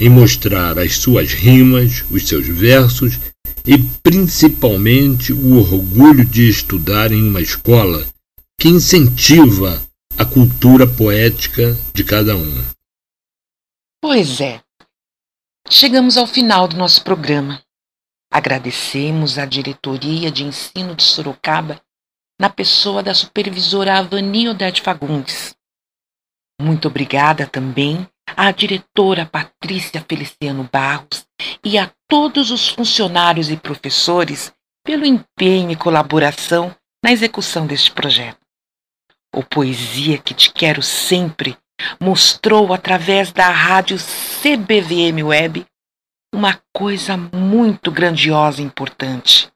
em 0.00 0.10
mostrar 0.10 0.78
as 0.80 0.96
suas 0.96 1.32
rimas, 1.32 2.04
os 2.10 2.26
seus 2.26 2.44
versos 2.46 3.20
e 3.64 3.78
principalmente 4.02 5.32
o 5.32 5.58
orgulho 5.58 6.24
de 6.24 6.48
estudar 6.48 7.12
em 7.12 7.28
uma 7.28 7.40
escola 7.40 8.04
que 8.60 8.68
incentiva 8.68 9.80
a 10.18 10.24
cultura 10.24 10.88
poética 10.88 11.76
de 11.94 12.02
cada 12.02 12.36
um. 12.36 12.64
Pois 14.02 14.40
é. 14.40 14.60
Chegamos 15.70 16.16
ao 16.16 16.26
final 16.26 16.66
do 16.66 16.76
nosso 16.76 17.02
programa. 17.04 17.65
Agradecemos 18.36 19.38
à 19.38 19.46
diretoria 19.46 20.30
de 20.30 20.44
ensino 20.44 20.94
de 20.94 21.02
Sorocaba 21.02 21.80
na 22.38 22.50
pessoa 22.50 23.02
da 23.02 23.14
supervisora 23.14 23.96
Avani 23.96 24.46
Odete 24.46 24.82
Fagundes. 24.82 25.56
Muito 26.60 26.88
obrigada 26.88 27.46
também 27.46 28.06
à 28.36 28.50
diretora 28.50 29.24
Patrícia 29.24 30.04
Feliciano 30.06 30.68
Barros 30.70 31.26
e 31.64 31.78
a 31.78 31.90
todos 32.06 32.50
os 32.50 32.68
funcionários 32.68 33.50
e 33.50 33.56
professores 33.56 34.52
pelo 34.84 35.06
empenho 35.06 35.70
e 35.70 35.76
colaboração 35.76 36.76
na 37.02 37.12
execução 37.12 37.66
deste 37.66 37.90
projeto. 37.90 38.40
O 39.34 39.42
Poesia 39.42 40.18
que 40.18 40.34
Te 40.34 40.52
Quero 40.52 40.82
Sempre 40.82 41.56
mostrou 41.98 42.74
através 42.74 43.32
da 43.32 43.48
rádio 43.48 43.96
CBVM 43.96 45.24
Web 45.24 45.66
uma 46.36 46.60
coisa 46.70 47.16
muito 47.16 47.90
grandiosa 47.90 48.60
e 48.60 48.64
importante. 48.64 49.50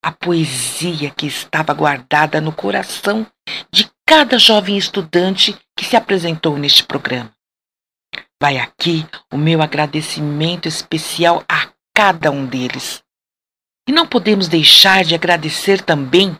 A 0.00 0.12
poesia 0.12 1.10
que 1.10 1.26
estava 1.26 1.74
guardada 1.74 2.40
no 2.40 2.52
coração 2.52 3.26
de 3.72 3.90
cada 4.06 4.38
jovem 4.38 4.78
estudante 4.78 5.58
que 5.76 5.84
se 5.84 5.96
apresentou 5.96 6.56
neste 6.56 6.84
programa. 6.84 7.32
Vai 8.40 8.58
aqui 8.58 9.04
o 9.32 9.36
meu 9.36 9.60
agradecimento 9.60 10.68
especial 10.68 11.42
a 11.48 11.70
cada 11.92 12.30
um 12.30 12.46
deles. 12.46 13.02
E 13.88 13.92
não 13.92 14.06
podemos 14.06 14.46
deixar 14.46 15.02
de 15.02 15.16
agradecer 15.16 15.82
também 15.82 16.38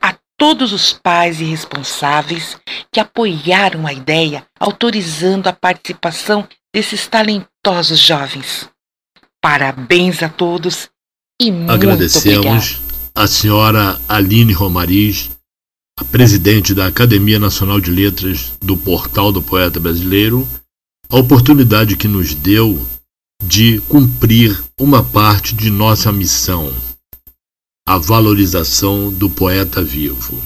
a 0.00 0.16
todos 0.36 0.72
os 0.72 0.92
pais 0.92 1.40
e 1.40 1.44
responsáveis 1.44 2.58
que 2.90 2.98
apoiaram 2.98 3.86
a 3.86 3.92
ideia, 3.92 4.44
autorizando 4.58 5.46
a 5.46 5.52
participação 5.52 6.48
desses 6.74 7.06
talentosos 7.06 8.00
jovens. 8.00 8.71
Parabéns 9.42 10.22
a 10.22 10.28
todos 10.28 10.88
e 11.40 11.50
muito 11.50 11.72
Agradecemos 11.72 12.46
obrigado. 12.46 13.10
a 13.12 13.26
senhora 13.26 14.00
Aline 14.08 14.52
Romariz, 14.52 15.30
a 15.98 16.04
presidente 16.04 16.72
da 16.72 16.86
Academia 16.86 17.40
Nacional 17.40 17.80
de 17.80 17.90
Letras 17.90 18.52
do 18.60 18.76
Portal 18.76 19.32
do 19.32 19.42
Poeta 19.42 19.80
Brasileiro, 19.80 20.46
a 21.10 21.16
oportunidade 21.16 21.96
que 21.96 22.06
nos 22.06 22.36
deu 22.36 22.80
de 23.44 23.80
cumprir 23.88 24.62
uma 24.78 25.02
parte 25.02 25.56
de 25.56 25.70
nossa 25.70 26.12
missão, 26.12 26.72
a 27.84 27.98
valorização 27.98 29.12
do 29.12 29.28
poeta 29.28 29.82
vivo. 29.82 30.40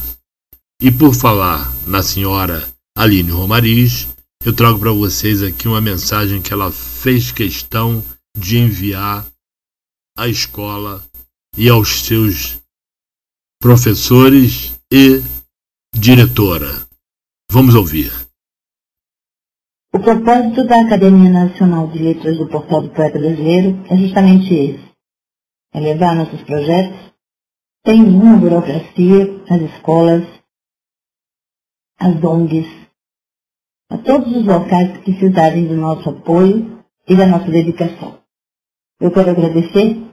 E 0.80 0.90
por 0.90 1.14
falar 1.14 1.70
na 1.86 2.02
senhora 2.02 2.66
Aline 2.96 3.30
Romariz, 3.30 4.08
eu 4.42 4.54
trago 4.54 4.78
para 4.78 4.90
vocês 4.90 5.42
aqui 5.42 5.68
uma 5.68 5.82
mensagem 5.82 6.40
que 6.40 6.54
ela 6.54 6.72
fez 6.72 7.30
questão 7.30 8.00
de 8.00 8.15
enviar 8.58 9.26
à 10.16 10.28
escola 10.28 11.04
e 11.56 11.68
aos 11.68 12.04
seus 12.04 12.60
professores 13.60 14.78
e 14.92 15.22
diretora. 15.94 16.86
Vamos 17.50 17.74
ouvir. 17.74 18.12
O 19.92 19.98
propósito 19.98 20.66
da 20.66 20.82
Academia 20.82 21.30
Nacional 21.30 21.88
de 21.88 21.98
Letras 21.98 22.36
do 22.36 22.48
Portal 22.48 22.82
do 22.82 22.90
Poeta 22.90 23.18
Brasileiro 23.18 23.82
é 23.90 23.96
justamente 23.96 24.52
esse. 24.52 24.92
É 25.72 25.80
levar 25.80 26.14
nossos 26.14 26.42
projetos 26.42 27.12
sem 27.86 28.02
nenhuma 28.02 28.36
burocracia 28.36 29.42
às 29.48 29.62
escolas, 29.62 30.24
às 31.98 32.22
ONGs, 32.22 32.68
a 33.90 33.98
todos 33.98 34.36
os 34.36 34.44
locais 34.44 34.98
que 34.98 35.12
precisarem 35.12 35.66
do 35.66 35.76
nosso 35.76 36.10
apoio 36.10 36.84
e 37.08 37.16
da 37.16 37.26
nossa 37.26 37.50
dedicação. 37.50 38.25
Eu 38.98 39.10
quero 39.10 39.30
agradecer 39.30 40.06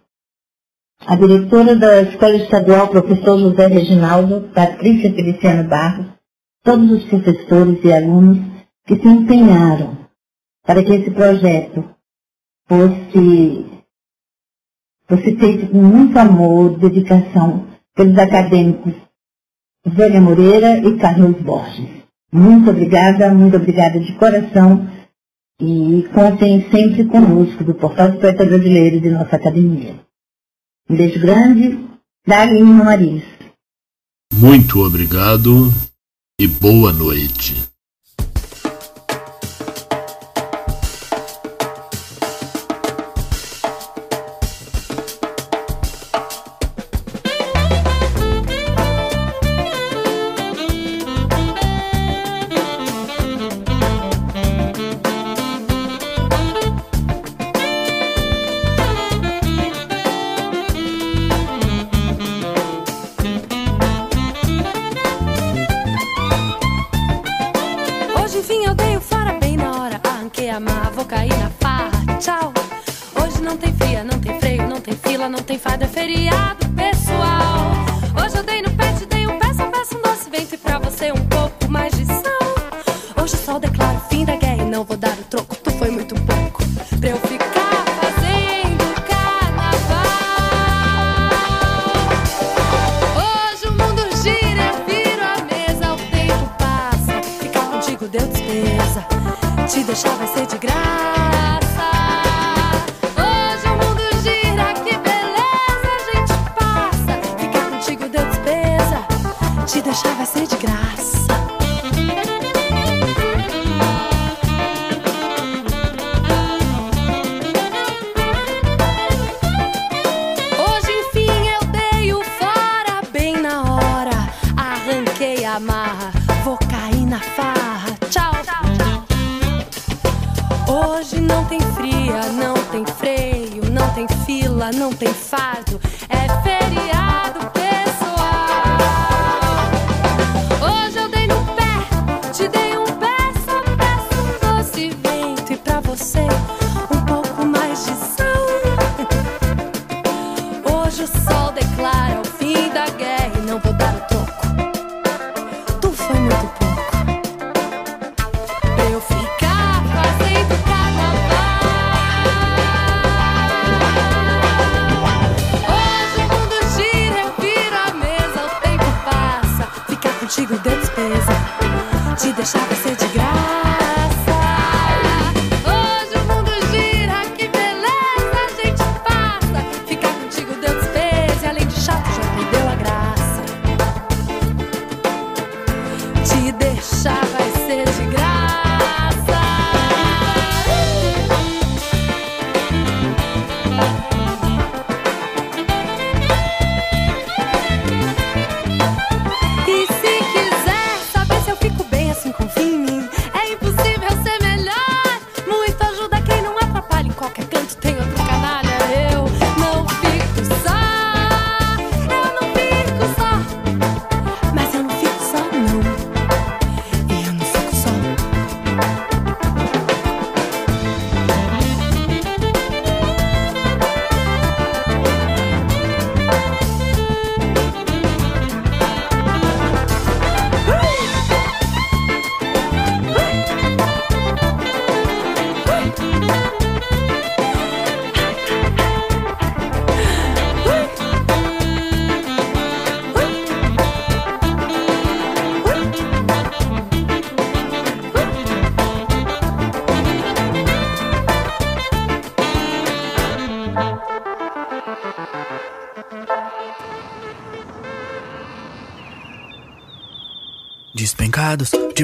a 1.06 1.16
diretora 1.16 1.76
da 1.76 2.02
Escola 2.02 2.36
Estadual, 2.36 2.90
professor 2.90 3.40
José 3.40 3.68
Reginaldo, 3.68 4.50
Patrícia 4.54 5.14
Feliciano 5.14 5.70
Barros, 5.70 6.08
todos 6.64 6.92
os 6.92 7.06
professores 7.06 7.84
e 7.84 7.94
alunos 7.94 8.40
que 8.86 8.98
se 8.98 9.08
empenharam 9.08 9.98
para 10.66 10.84
que 10.84 10.94
esse 10.94 11.12
projeto 11.12 11.96
fosse, 12.68 13.66
fosse 15.08 15.38
feito 15.38 15.72
com 15.72 15.82
muito 15.82 16.18
amor, 16.20 16.78
dedicação 16.78 17.68
pelos 17.96 18.18
acadêmicos 18.18 18.96
Zélia 19.96 20.20
Moreira 20.20 20.78
e 20.80 20.98
Carlos 20.98 21.42
Borges. 21.42 22.04
Muito 22.32 22.70
obrigada, 22.70 23.34
muito 23.34 23.56
obrigada 23.56 24.00
de 24.00 24.14
coração 24.16 24.90
e 25.62 26.08
contem 26.14 26.70
sempre 26.70 27.06
conosco 27.06 27.64
do 27.64 27.74
Portal 27.76 28.12
do 28.12 28.20
Poeta 28.20 28.46
Brasileiro 28.46 29.00
de 29.00 29.10
nossa 29.10 29.36
academia. 29.36 30.00
Um 30.90 30.96
beijo 30.96 31.20
grande 31.20 31.80
da 32.28 32.42
Aline 32.42 32.62
Mariz. 32.62 33.24
Muito 34.34 34.80
obrigado 34.80 35.72
e 36.40 36.48
boa 36.48 36.92
noite. 36.92 37.73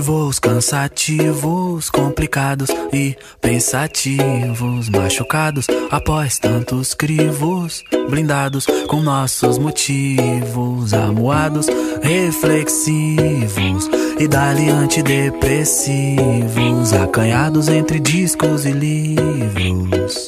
Voos 0.10 0.40
cansativos, 0.40 1.92
complicados 1.92 2.72
e 2.92 3.16
pensativos, 3.40 4.90
machucados 4.90 5.68
após 5.92 6.40
tantos 6.40 6.96
crivos, 6.96 7.84
blindados 8.10 8.66
com 8.88 9.04
nossos 9.04 9.60
motivos, 9.60 10.96
amuados, 10.96 11.68
reflexivos 12.02 13.88
e 14.20 14.28
dali 14.28 14.72
antidepressivos, 14.72 16.92
acanhados 16.92 17.68
entre 17.68 18.00
discos 18.00 18.66
e 18.66 18.72
livros 18.72 20.28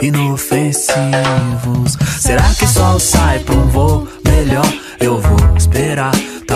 inofensivos. 0.00 1.98
Será 2.20 2.54
que 2.54 2.68
sol 2.68 3.00
sai 3.00 3.40
pra 3.40 3.56
um 3.56 3.66
voo 3.66 4.06
melhor? 4.24 4.72
Eu 5.00 5.18
vou 5.18 5.56
esperar. 5.56 6.12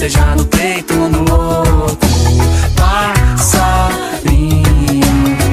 seja 0.00 0.34
no 0.34 0.46
peito 0.46 0.94
ou 0.98 1.10
no 1.10 1.20
outro. 1.30 2.08
Passarinho, 2.74 4.02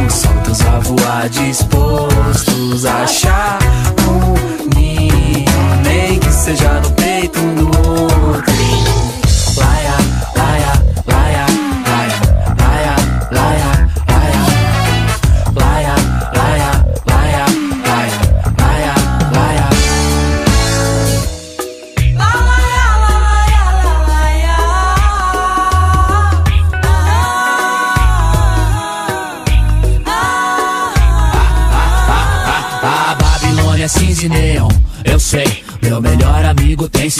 soltos 0.09 0.61
a 0.61 0.79
voar, 0.79 1.27
dispostos 1.27 2.85
a 2.85 3.03
achar 3.03 3.59
um 4.07 4.35
ninho, 4.73 5.45
nem 5.83 6.17
que 6.17 6.31
seja 6.31 6.79
no 6.79 6.89
peito 6.91 7.37
ou 7.39 7.45
no 7.45 7.65
outro. 7.65 8.53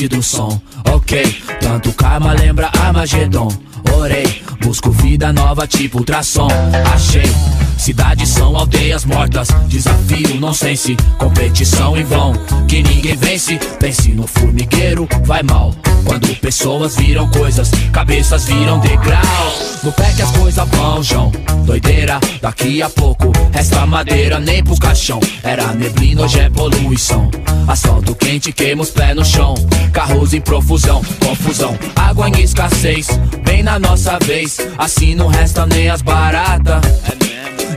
Amigo 0.08 0.10
tem 0.10 0.10
sido 0.10 0.20
o 0.20 0.24
som, 0.24 0.62
ok. 0.94 1.42
Tanto 1.60 1.92
karma 1.94 2.34
lembra 2.34 2.72
Armagedon. 2.80 3.50
Orei, 3.98 4.42
busco 4.62 4.92
vida 4.92 5.32
nova 5.34 5.68
tipo 5.68 6.00
ultrassom. 6.00 6.48
Achei, 6.94 7.32
cidades 7.78 8.30
são 8.30 8.56
aldeias 8.56 9.06
mortas. 9.06 9.50
Desafio, 9.68 10.40
nonsense, 10.40 10.96
competição 11.18 11.98
em 11.98 12.04
vão. 12.04 12.34
Que 12.68 12.82
ninguém 12.82 13.16
vence, 13.16 13.58
pense 13.80 14.12
no 14.12 14.26
formigueiro, 14.28 15.08
vai 15.26 15.44
mal. 15.44 15.74
Quando 16.08 16.34
pessoas 16.40 16.96
viram 16.96 17.30
coisas, 17.30 17.70
cabeças 17.92 18.46
viram 18.46 18.80
degraus. 18.80 19.84
No 19.84 19.92
pé 19.92 20.14
que 20.14 20.22
as 20.22 20.32
coisas 20.32 20.68
vão, 20.70 21.04
João. 21.04 21.32
Doideira, 21.66 22.18
daqui 22.42 22.82
a 22.82 22.90
pouco 22.90 23.30
resta 23.52 23.86
madeira 23.86 24.40
nem 24.40 24.64
pro 24.64 24.78
caixão. 24.80 25.20
Era 25.44 25.74
neblina, 25.74 26.24
hoje 26.24 26.40
é 26.40 26.50
poluição. 26.50 27.30
Asfalto 27.68 28.16
quente, 28.16 28.54
queima 28.54 28.84
os 28.84 28.90
pés 28.90 29.16
no 29.16 29.26
chão. 29.26 29.54
Carros 29.92 30.34
em 30.34 30.40
profusão, 30.40 31.02
confusão. 31.20 31.78
Água 31.94 32.30
em 32.30 32.42
escassez, 32.42 33.08
bem 33.44 33.62
na 33.62 33.78
nossa 33.78 34.18
vez. 34.20 34.58
Assim 34.78 35.14
não 35.14 35.28
resta 35.28 35.66
nem 35.66 35.90
as 35.90 36.02
baratas. 36.02 36.82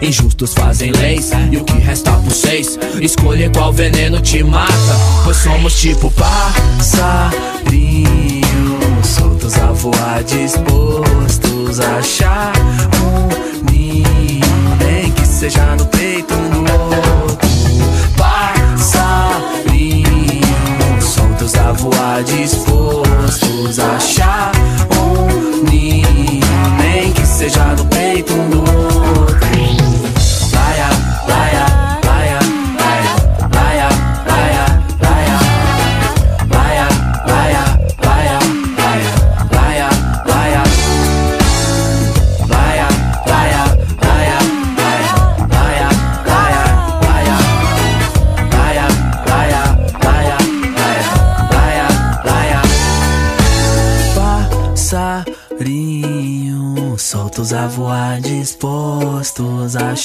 Injustos 0.02 0.54
fazem 0.54 0.92
leis 0.92 1.30
e 1.52 1.58
o 1.58 1.64
que 1.64 1.74
resta 1.74 2.12
por 2.12 2.32
seis? 2.32 2.78
Escolher 3.02 3.50
qual 3.52 3.70
veneno 3.70 4.18
te 4.20 4.42
mata 4.42 4.72
Pois 5.24 5.36
somos 5.36 5.78
tipo 5.78 6.10
passarinho 6.12 7.60
Soltos 9.04 9.58
a 9.58 9.72
voar, 9.72 10.24
dispostos 10.24 11.80
a 11.80 11.98
achar 11.98 12.52
um 13.02 13.28
ninho 13.70 14.76
Nem 14.78 15.12
que 15.12 15.26
seja 15.26 15.76
no 15.76 15.84
peito 15.86 16.32
ou 16.34 16.40
no 16.40 16.60
outro. 16.60 17.48
Passarinho 18.16 19.12
Soltos 21.02 21.54
a 21.56 21.72
voar, 21.72 22.22
dispostos 22.24 23.78
a 23.78 23.96
achar 23.96 24.52
um 24.98 25.62
ninho 25.70 26.40
Nem 26.78 27.12
que 27.12 27.26
seja 27.26 27.66
no 27.76 27.84
peito 27.84 28.32
ou 28.32 28.48
no 28.48 28.60
outro 28.60 29.29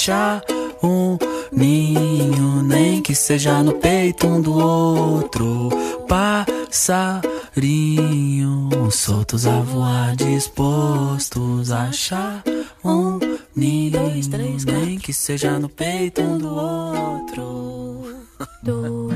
achar 0.05 0.43
um 0.83 1.17
ninho, 1.51 2.61
nem 2.61 3.01
que 3.01 3.15
seja 3.15 3.63
no 3.63 3.73
peito 3.73 4.27
um 4.27 4.39
do 4.39 4.53
outro. 4.53 5.69
Passarinho, 6.07 7.09
soltos 8.91 9.47
a 9.47 9.61
voar, 9.61 10.15
dispostos 10.15 11.71
a 11.71 11.85
achar 11.85 12.43
um 12.83 13.17
ninho, 13.55 13.99
nem 14.67 14.99
que 14.99 15.11
seja 15.11 15.57
no 15.57 15.69
peito 15.69 16.21
um 16.21 16.37
do 16.37 16.55
outro. 16.55 18.03
Tu 18.63 19.09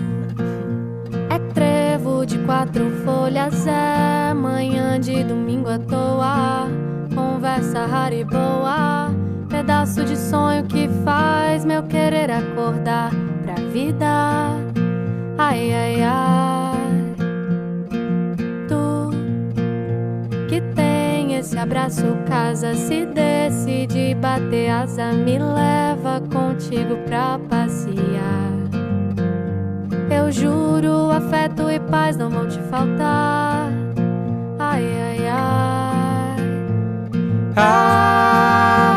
é 1.30 1.38
trevo 1.54 2.26
de 2.26 2.40
quatro 2.40 2.90
folhas, 3.06 3.68
é 3.68 4.34
manhã 4.34 5.00
de 5.00 5.24
domingo 5.24 5.70
à 5.70 5.78
toa, 5.78 6.68
conversa 7.14 7.86
rara 7.86 8.16
e 8.16 8.24
boa, 8.24 9.12
pedaço 9.60 10.06
de 10.06 10.16
sonho 10.16 10.64
que 10.64 10.90
faz 11.04 11.66
meu 11.66 11.84
querer 11.84 12.32
acordar 12.32 13.12
pra 13.44 13.56
vida. 13.74 14.56
Ai, 15.38 15.74
ai, 15.74 16.02
ai. 16.02 17.16
Tu 18.70 19.10
que 20.48 20.62
tem 20.74 21.36
esse 21.36 21.58
abraço, 21.58 22.06
casa, 22.26 22.74
se 22.74 23.06
decide 23.08 24.16
bater 24.16 24.70
asa, 24.70 25.12
me 25.12 25.38
leva 25.38 26.22
contigo 26.32 26.96
pra 27.06 27.38
passear. 27.50 28.54
Eu 30.10 30.32
juro, 30.32 31.12
afeto 31.12 31.70
e 31.70 31.82
paz 31.82 32.16
não 32.16 32.30
vão 32.30 32.48
te 32.48 32.60
faltar. 32.70 33.70
Ai, 34.58 34.86
ai, 34.86 35.28
ai. 35.28 35.60
Ah, 37.58 38.89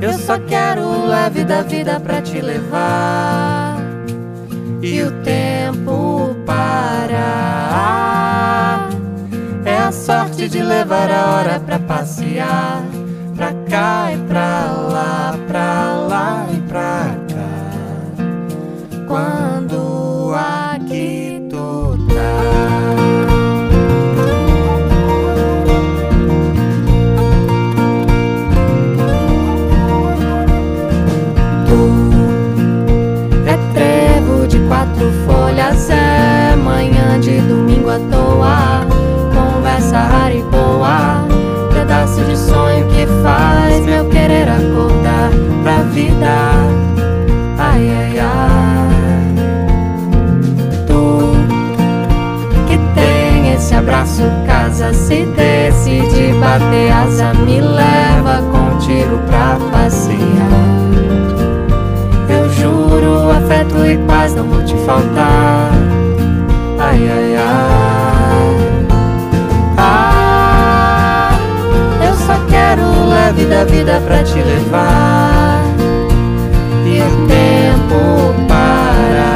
eu 0.00 0.12
só 0.12 0.38
quero 0.38 0.82
o 0.82 1.06
leve 1.06 1.44
da 1.44 1.62
vida 1.62 1.98
pra 2.00 2.22
te 2.22 2.40
levar. 2.40 3.78
E 4.80 5.02
o 5.02 5.10
tempo 5.22 6.36
parar. 6.46 7.28
É 9.64 9.76
a 9.76 9.92
sorte 9.92 10.48
de 10.48 10.62
levar 10.62 11.10
a 11.10 11.36
hora 11.36 11.60
pra 11.60 11.78
passear. 11.78 12.82
Pra 13.36 13.52
cá 13.68 14.12
e 14.12 14.18
pra 14.28 14.72
lá, 14.72 15.38
pra 15.46 15.94
lá 16.08 16.46
e 16.52 16.60
pra 16.62 17.16
cá. 17.28 17.48
Quando 19.06 19.47
de 37.20 37.40
domingo 37.40 37.90
à 37.90 37.98
toa. 38.10 38.86
Conversa 39.34 39.98
rara 39.98 40.34
e 40.34 40.42
boa, 40.42 41.24
pedaço 41.72 42.20
de 42.24 42.36
sonho 42.36 42.86
que 42.88 43.06
faz 43.22 43.84
meu 43.84 44.04
querer 44.06 44.48
acordar 44.48 45.30
pra 45.62 45.82
vida. 45.92 46.26
Ai, 47.58 47.90
ai, 47.90 48.18
ai. 48.18 49.34
Tu 50.86 51.32
que 52.66 52.78
tem 52.94 53.52
esse 53.54 53.74
abraço, 53.74 54.22
casa, 54.46 54.92
se 54.92 55.24
decide 55.26 56.32
bater 56.40 56.92
asa, 56.92 57.34
me 57.34 57.60
leva 57.60 58.42
contigo 58.52 59.18
pra 59.26 59.58
passear. 59.72 60.18
Eu 62.28 62.48
juro, 62.50 63.30
afeto 63.30 63.84
e 63.84 63.98
paz 64.06 64.34
não 64.34 64.44
vão 64.44 64.64
te 64.64 64.74
faltar. 64.84 65.87
Ai, 66.90 67.04
ai, 67.06 67.36
ai. 67.36 68.86
Ah, 69.76 71.28
eu 72.02 72.14
só 72.14 72.32
quero 72.48 72.80
o 72.82 73.08
leve 73.10 73.44
da 73.44 73.64
vida 73.64 74.00
pra 74.06 74.24
te 74.24 74.40
levar. 74.40 75.60
E 76.86 77.02
o 77.02 77.26
tempo 77.26 78.34
parar. 78.48 79.28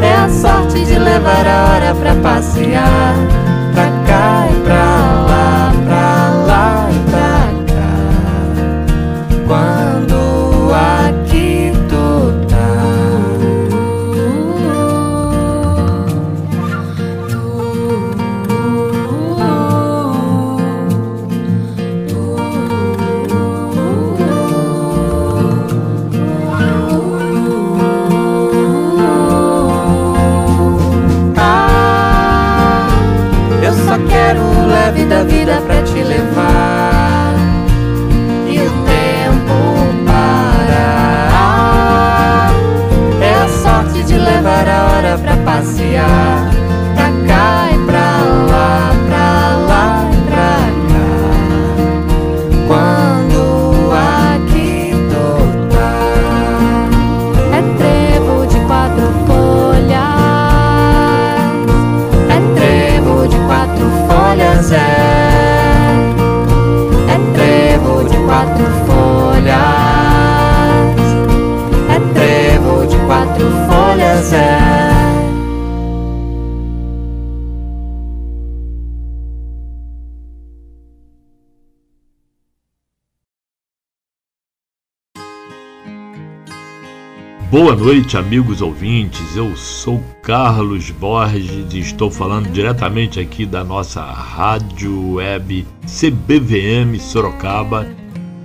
É 0.00 0.14
a 0.14 0.28
sorte 0.28 0.84
de 0.84 0.96
levar 0.96 1.44
a 1.44 1.72
hora 1.72 1.92
pra 1.96 2.14
passear. 2.22 2.55
Noite, 87.86 88.16
amigos 88.16 88.62
ouvintes. 88.62 89.36
Eu 89.36 89.56
sou 89.56 90.02
Carlos 90.20 90.90
Borges 90.90 91.72
e 91.72 91.78
estou 91.78 92.10
falando 92.10 92.50
diretamente 92.50 93.20
aqui 93.20 93.46
da 93.46 93.62
nossa 93.62 94.02
rádio 94.02 95.12
web 95.12 95.64
CBVM 95.86 96.98
Sorocaba. 96.98 97.86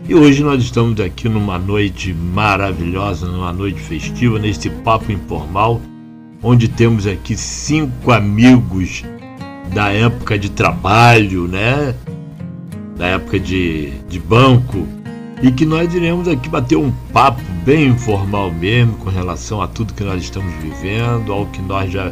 E 0.07 0.13
hoje 0.13 0.43
nós 0.43 0.61
estamos 0.61 0.99
aqui 0.99 1.27
numa 1.27 1.57
noite 1.57 2.13
maravilhosa, 2.13 3.25
numa 3.25 3.51
noite 3.51 3.81
festiva, 3.81 4.37
nesse 4.37 4.69
papo 4.69 5.11
informal, 5.11 5.81
onde 6.43 6.67
temos 6.67 7.07
aqui 7.07 7.35
cinco 7.35 8.11
amigos 8.11 9.03
da 9.73 9.91
época 9.91 10.37
de 10.37 10.51
trabalho, 10.51 11.47
né? 11.47 11.95
Da 12.95 13.07
época 13.07 13.39
de, 13.39 13.89
de 14.07 14.19
banco, 14.19 14.87
e 15.41 15.51
que 15.51 15.65
nós 15.65 15.91
iremos 15.95 16.27
aqui 16.27 16.47
bater 16.47 16.75
um 16.75 16.91
papo 17.11 17.41
bem 17.63 17.87
informal 17.87 18.51
mesmo 18.51 18.97
com 18.97 19.09
relação 19.09 19.61
a 19.61 19.67
tudo 19.67 19.93
que 19.93 20.03
nós 20.03 20.23
estamos 20.23 20.53
vivendo, 20.55 21.31
ao 21.31 21.45
que 21.45 21.61
nós 21.61 21.91
já 21.91 22.11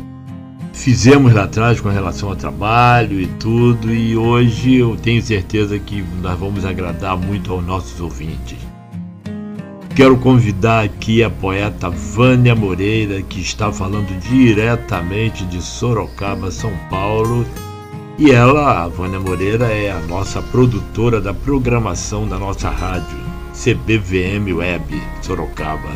fizemos 0.73 1.33
lá 1.33 1.43
atrás 1.43 1.81
com 1.81 1.89
relação 1.89 2.29
ao 2.29 2.35
trabalho 2.35 3.19
e 3.19 3.27
tudo, 3.27 3.93
e 3.93 4.15
hoje 4.15 4.75
eu 4.75 4.95
tenho 4.95 5.21
certeza 5.21 5.77
que 5.79 6.03
nós 6.21 6.39
vamos 6.39 6.63
agradar 6.63 7.17
muito 7.17 7.51
aos 7.51 7.65
nossos 7.65 7.99
ouvintes. 7.99 8.57
Quero 9.95 10.17
convidar 10.17 10.85
aqui 10.85 11.21
a 11.23 11.29
poeta 11.29 11.89
Vânia 11.89 12.55
Moreira, 12.55 13.21
que 13.21 13.41
está 13.41 13.69
falando 13.69 14.17
diretamente 14.21 15.45
de 15.45 15.61
Sorocaba, 15.61 16.51
São 16.51 16.71
Paulo. 16.89 17.45
E 18.17 18.31
ela, 18.31 18.83
a 18.83 18.87
Vânia 18.87 19.19
Moreira, 19.19 19.65
é 19.65 19.91
a 19.91 19.99
nossa 19.99 20.41
produtora 20.41 21.19
da 21.19 21.33
programação 21.33 22.25
da 22.25 22.39
nossa 22.39 22.69
rádio, 22.69 23.17
CBVM 23.61 24.55
Web 24.55 25.03
Sorocaba. 25.21 25.89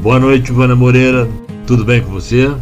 Boa 0.00 0.18
noite, 0.18 0.50
Vânia 0.50 0.74
Moreira. 0.74 1.28
Tudo 1.64 1.84
bem 1.84 2.02
com 2.02 2.10
você? 2.10 2.52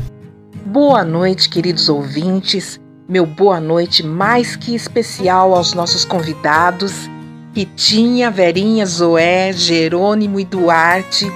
Boa 0.67 1.03
noite, 1.03 1.49
queridos 1.49 1.89
ouvintes. 1.89 2.79
meu 3.09 3.25
boa 3.25 3.59
noite 3.59 4.03
mais 4.03 4.57
que 4.57 4.75
especial 4.75 5.55
aos 5.55 5.73
nossos 5.73 6.05
convidados, 6.05 7.09
Ritinha, 7.57 8.31
Verinha, 8.31 8.85
Zoé, 8.85 9.55
Jerônimo 9.55 10.39
e 10.39 10.45
Duarte. 10.45 11.27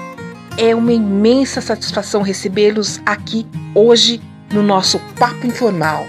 É 0.59 0.75
uma 0.75 0.93
imensa 0.93 1.63
satisfação 1.63 2.21
recebê-los 2.21 3.01
aqui 3.07 3.47
hoje 3.75 4.21
no 4.53 4.63
nosso 4.63 5.01
Papo 5.19 5.47
Informal. 5.47 6.07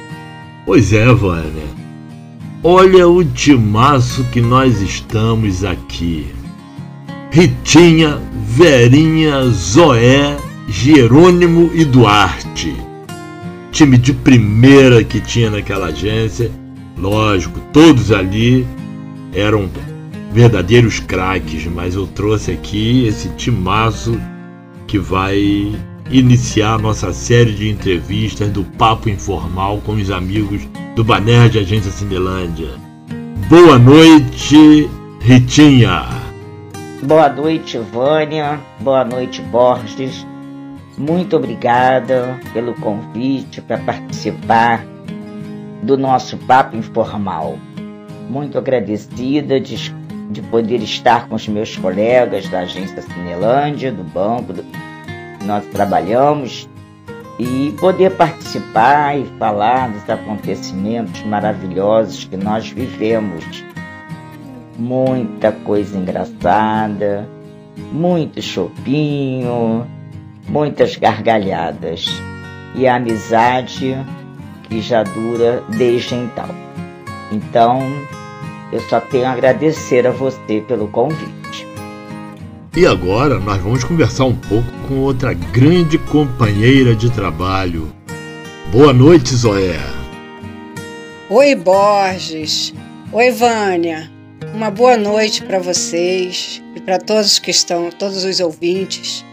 Pois 0.65 0.91
é, 0.91 1.05
Vânia. 1.05 1.82
Olha 2.65 3.09
o 3.09 3.25
timaço 3.25 4.23
que 4.31 4.39
nós 4.39 4.81
estamos 4.81 5.65
aqui. 5.65 6.27
Ritinha, 7.29 8.21
Verinha, 8.47 9.43
Zoé, 9.49 10.37
Jerônimo 10.69 11.69
e 11.73 11.83
Duarte. 11.83 12.73
Time 13.69 13.97
de 13.97 14.13
primeira 14.13 15.03
que 15.03 15.19
tinha 15.19 15.49
naquela 15.49 15.87
agência. 15.87 16.49
Lógico, 16.97 17.59
todos 17.73 18.13
ali 18.13 18.65
eram 19.33 19.69
verdadeiros 20.31 21.01
craques, 21.01 21.65
mas 21.65 21.95
eu 21.95 22.07
trouxe 22.07 22.51
aqui 22.51 23.05
esse 23.05 23.27
timaço 23.35 24.17
que 24.87 24.97
vai 24.97 25.75
iniciar 26.09 26.77
nossa 26.79 27.13
série 27.13 27.53
de 27.53 27.69
entrevistas 27.69 28.49
do 28.49 28.63
Papo 28.63 29.09
Informal 29.09 29.79
com 29.85 29.93
os 29.93 30.11
amigos 30.11 30.67
do 30.95 31.03
Baner 31.03 31.49
de 31.49 31.59
Agência 31.59 31.91
Cinelândia. 31.91 32.69
Boa 33.49 33.77
noite, 33.79 34.89
Ritinha. 35.19 36.05
Boa 37.01 37.29
noite, 37.29 37.77
Vânia. 37.77 38.59
Boa 38.79 39.03
noite, 39.03 39.41
Borges. 39.41 40.25
Muito 40.97 41.35
obrigada 41.35 42.39
pelo 42.53 42.73
convite 42.75 43.61
para 43.61 43.79
participar 43.79 44.85
do 45.81 45.97
nosso 45.97 46.37
Papo 46.37 46.77
Informal. 46.77 47.57
Muito 48.29 48.57
agradecida 48.57 49.59
de, 49.59 49.93
de 50.29 50.41
poder 50.43 50.81
estar 50.81 51.27
com 51.27 51.35
os 51.35 51.47
meus 51.47 51.75
colegas 51.75 52.47
da 52.47 52.59
Agência 52.59 53.01
Cinelândia, 53.01 53.91
do 53.91 54.03
banco 54.03 54.53
do, 54.53 54.63
nós 55.43 55.65
trabalhamos, 55.67 56.67
e 57.39 57.73
poder 57.79 58.11
participar 58.11 59.17
e 59.17 59.25
falar 59.39 59.89
dos 59.89 60.07
acontecimentos 60.09 61.23
maravilhosos 61.23 62.25
que 62.25 62.37
nós 62.37 62.69
vivemos. 62.69 63.63
Muita 64.77 65.51
coisa 65.51 65.97
engraçada, 65.97 67.27
muito 67.91 68.41
chopinho, 68.41 69.85
muitas 70.47 70.95
gargalhadas 70.95 72.05
e 72.75 72.87
a 72.87 72.95
amizade 72.95 73.97
que 74.63 74.81
já 74.81 75.03
dura 75.03 75.63
desde 75.69 76.15
então. 76.15 76.49
Então, 77.31 77.81
eu 78.71 78.79
só 78.81 78.99
tenho 78.99 79.25
a 79.25 79.31
agradecer 79.31 80.05
a 80.05 80.11
você 80.11 80.63
pelo 80.67 80.87
convite. 80.87 81.67
E 82.75 82.87
agora 82.87 83.39
nós 83.39 83.61
vamos 83.61 83.83
conversar 83.83 84.25
um 84.25 84.35
pouco 84.35 84.72
com 84.87 84.99
outra 84.99 85.33
grande 85.33 85.97
companheira 85.97 86.95
de 86.95 87.09
trabalho. 87.11 87.91
Boa 88.71 88.93
noite, 88.93 89.35
Zoé. 89.35 89.79
Oi, 91.29 91.55
Borges. 91.55 92.73
Oi, 93.11 93.31
Vânia. 93.31 94.11
Uma 94.53 94.69
boa 94.69 94.97
noite 94.97 95.43
para 95.43 95.59
vocês 95.59 96.61
e 96.75 96.79
para 96.79 96.99
todos 96.99 97.39
que 97.39 97.51
estão, 97.51 97.89
todos 97.89 98.23
os 98.23 98.39
ouvintes. 98.39 99.25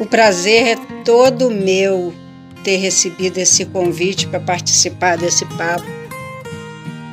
O 0.00 0.06
prazer 0.06 0.68
é 0.68 0.76
todo 1.04 1.50
meu 1.50 2.12
ter 2.64 2.76
recebido 2.76 3.38
esse 3.38 3.64
convite 3.66 4.26
para 4.28 4.40
participar 4.40 5.18
desse 5.18 5.44
papo 5.56 5.84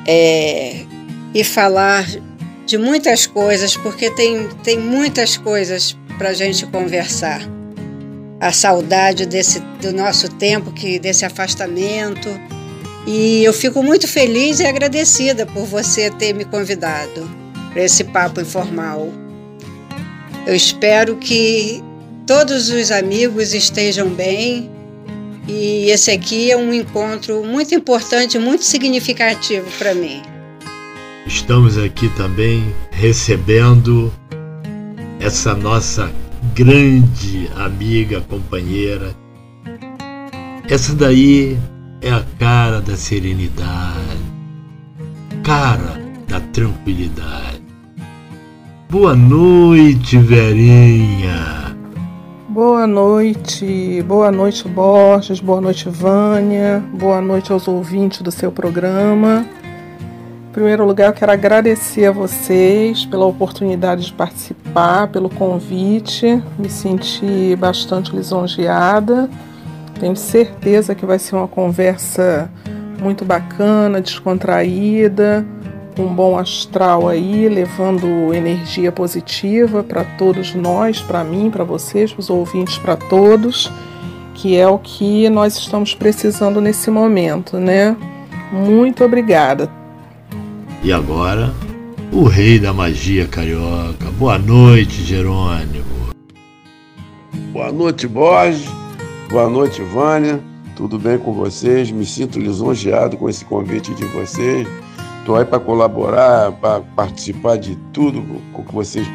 é, 0.07 0.85
e 1.33 1.43
falar 1.43 2.05
de 2.65 2.77
muitas 2.77 3.25
coisas, 3.25 3.75
porque 3.75 4.11
tem, 4.11 4.47
tem 4.63 4.77
muitas 4.77 5.37
coisas 5.37 5.97
para 6.17 6.29
a 6.29 6.33
gente 6.33 6.65
conversar. 6.67 7.58
A 8.39 8.51
saudade 8.51 9.25
desse, 9.25 9.59
do 9.81 9.91
nosso 9.91 10.29
tempo, 10.29 10.71
que 10.71 10.97
desse 10.99 11.25
afastamento. 11.25 12.29
E 13.05 13.43
eu 13.43 13.53
fico 13.53 13.83
muito 13.83 14.07
feliz 14.07 14.59
e 14.59 14.65
agradecida 14.65 15.45
por 15.45 15.65
você 15.65 16.09
ter 16.11 16.33
me 16.33 16.45
convidado 16.45 17.29
para 17.73 17.83
esse 17.83 18.03
papo 18.03 18.41
informal. 18.41 19.09
Eu 20.45 20.55
espero 20.55 21.17
que 21.17 21.83
todos 22.25 22.69
os 22.69 22.91
amigos 22.91 23.53
estejam 23.53 24.09
bem. 24.09 24.69
E 25.47 25.89
esse 25.89 26.11
aqui 26.11 26.51
é 26.51 26.57
um 26.57 26.71
encontro 26.71 27.43
muito 27.43 27.73
importante, 27.73 28.37
muito 28.37 28.63
significativo 28.63 29.65
para 29.77 29.95
mim. 29.95 30.21
Estamos 31.25 31.77
aqui 31.77 32.07
também 32.15 32.73
recebendo 32.91 34.13
essa 35.19 35.53
nossa 35.55 36.11
grande 36.59 37.49
amiga, 37.55 38.19
companheira. 38.19 39.15
Essa 40.69 40.93
daí 40.93 41.57
é 42.01 42.11
a 42.11 42.21
cara 42.37 42.81
da 42.81 42.97
serenidade, 42.97 44.19
cara 45.41 45.97
da 46.27 46.41
tranquilidade. 46.51 47.61
Boa 48.89 49.15
noite, 49.15 50.17
Verinha. 50.17 51.73
Boa 52.49 52.85
noite, 52.85 54.03
boa 54.05 54.29
noite 54.29 54.67
Borges, 54.67 55.39
boa 55.39 55.61
noite 55.61 55.87
Vânia, 55.87 56.83
boa 56.93 57.21
noite 57.21 57.53
aos 57.53 57.69
ouvintes 57.69 58.21
do 58.21 58.31
seu 58.31 58.51
programa. 58.51 59.45
Primeiro 60.59 60.85
lugar, 60.85 61.07
eu 61.07 61.13
quero 61.13 61.31
agradecer 61.31 62.07
a 62.07 62.11
vocês 62.11 63.05
pela 63.05 63.25
oportunidade 63.25 64.07
de 64.07 64.11
participar, 64.11 65.07
pelo 65.07 65.29
convite. 65.29 66.43
Me 66.57 66.69
senti 66.69 67.55
bastante 67.55 68.13
lisonjeada. 68.13 69.29
Tenho 70.01 70.17
certeza 70.17 70.93
que 70.93 71.05
vai 71.05 71.17
ser 71.17 71.37
uma 71.37 71.47
conversa 71.47 72.51
muito 73.01 73.23
bacana, 73.23 74.01
descontraída 74.01 75.45
um 75.97 76.13
bom 76.13 76.37
astral 76.37 77.07
aí, 77.07 77.47
levando 77.47 78.33
energia 78.33 78.91
positiva 78.91 79.81
para 79.81 80.03
todos 80.03 80.53
nós, 80.53 81.01
para 81.01 81.23
mim, 81.23 81.49
para 81.49 81.63
vocês, 81.63 82.11
para 82.11 82.19
os 82.19 82.29
ouvintes, 82.29 82.77
para 82.77 82.97
todos, 82.97 83.71
que 84.33 84.57
é 84.57 84.67
o 84.67 84.77
que 84.77 85.29
nós 85.29 85.55
estamos 85.55 85.95
precisando 85.95 86.59
nesse 86.59 86.91
momento, 86.91 87.57
né? 87.57 87.95
Muito 88.51 89.05
obrigada. 89.05 89.78
E 90.81 90.93
agora, 90.93 91.53
o 92.09 92.23
rei 92.23 92.57
da 92.57 92.71
magia 92.71 93.27
carioca. 93.27 94.09
Boa 94.17 94.39
noite, 94.39 95.03
Jerônimo. 95.03 95.83
Boa 97.51 97.69
noite, 97.69 98.07
Borges. 98.07 98.65
Boa 99.29 99.49
noite, 99.49 99.81
Vânia. 99.81 100.39
Tudo 100.77 100.97
bem 100.97 101.17
com 101.17 101.33
vocês? 101.33 101.91
Me 101.91 102.05
sinto 102.05 102.39
lisonjeado 102.39 103.17
com 103.17 103.27
esse 103.29 103.43
convite 103.43 103.93
de 103.93 104.05
vocês. 104.05 104.65
Estou 105.19 105.35
aí 105.35 105.43
para 105.43 105.59
colaborar, 105.59 106.53
para 106.53 106.79
participar 106.79 107.57
de 107.57 107.75
tudo 107.91 108.23
o 108.53 108.63
que 108.63 108.73
vocês 108.73 109.05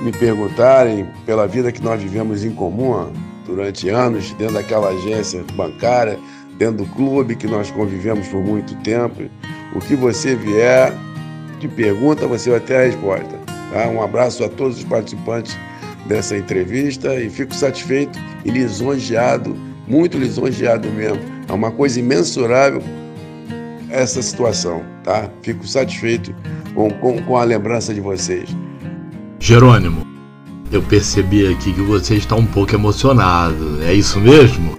me 0.00 0.12
perguntarem 0.12 1.08
pela 1.26 1.48
vida 1.48 1.72
que 1.72 1.82
nós 1.82 2.00
vivemos 2.00 2.44
em 2.44 2.52
comum 2.52 3.12
durante 3.44 3.88
anos, 3.88 4.30
dentro 4.34 4.54
daquela 4.54 4.90
agência 4.90 5.44
bancária, 5.54 6.20
dentro 6.56 6.84
do 6.84 6.86
clube 6.92 7.34
que 7.34 7.48
nós 7.48 7.68
convivemos 7.72 8.28
por 8.28 8.40
muito 8.40 8.76
tempo. 8.82 9.28
O 9.74 9.80
que 9.80 9.94
você 9.94 10.34
vier 10.34 10.92
de 11.58 11.68
pergunta, 11.68 12.26
você 12.26 12.50
vai 12.50 12.60
ter 12.60 12.76
a 12.76 12.84
resposta. 12.84 13.38
Tá? 13.72 13.88
Um 13.88 14.02
abraço 14.02 14.44
a 14.44 14.48
todos 14.48 14.78
os 14.78 14.84
participantes 14.84 15.56
dessa 16.06 16.36
entrevista 16.36 17.14
e 17.14 17.30
fico 17.30 17.54
satisfeito 17.54 18.18
e 18.44 18.50
lisonjeado, 18.50 19.56
muito 19.86 20.18
lisonjeado 20.18 20.88
mesmo. 20.90 21.20
É 21.48 21.52
uma 21.52 21.70
coisa 21.70 22.00
imensurável 22.00 22.82
essa 23.88 24.22
situação, 24.22 24.82
tá? 25.04 25.28
Fico 25.42 25.66
satisfeito 25.66 26.34
com, 26.74 26.90
com, 26.90 27.22
com 27.22 27.36
a 27.36 27.44
lembrança 27.44 27.92
de 27.92 28.00
vocês. 28.00 28.48
Jerônimo, 29.38 30.06
eu 30.70 30.82
percebi 30.82 31.46
aqui 31.46 31.72
que 31.72 31.82
você 31.82 32.16
está 32.16 32.34
um 32.34 32.46
pouco 32.46 32.74
emocionado, 32.74 33.82
é 33.82 33.92
isso 33.92 34.18
mesmo? 34.18 34.76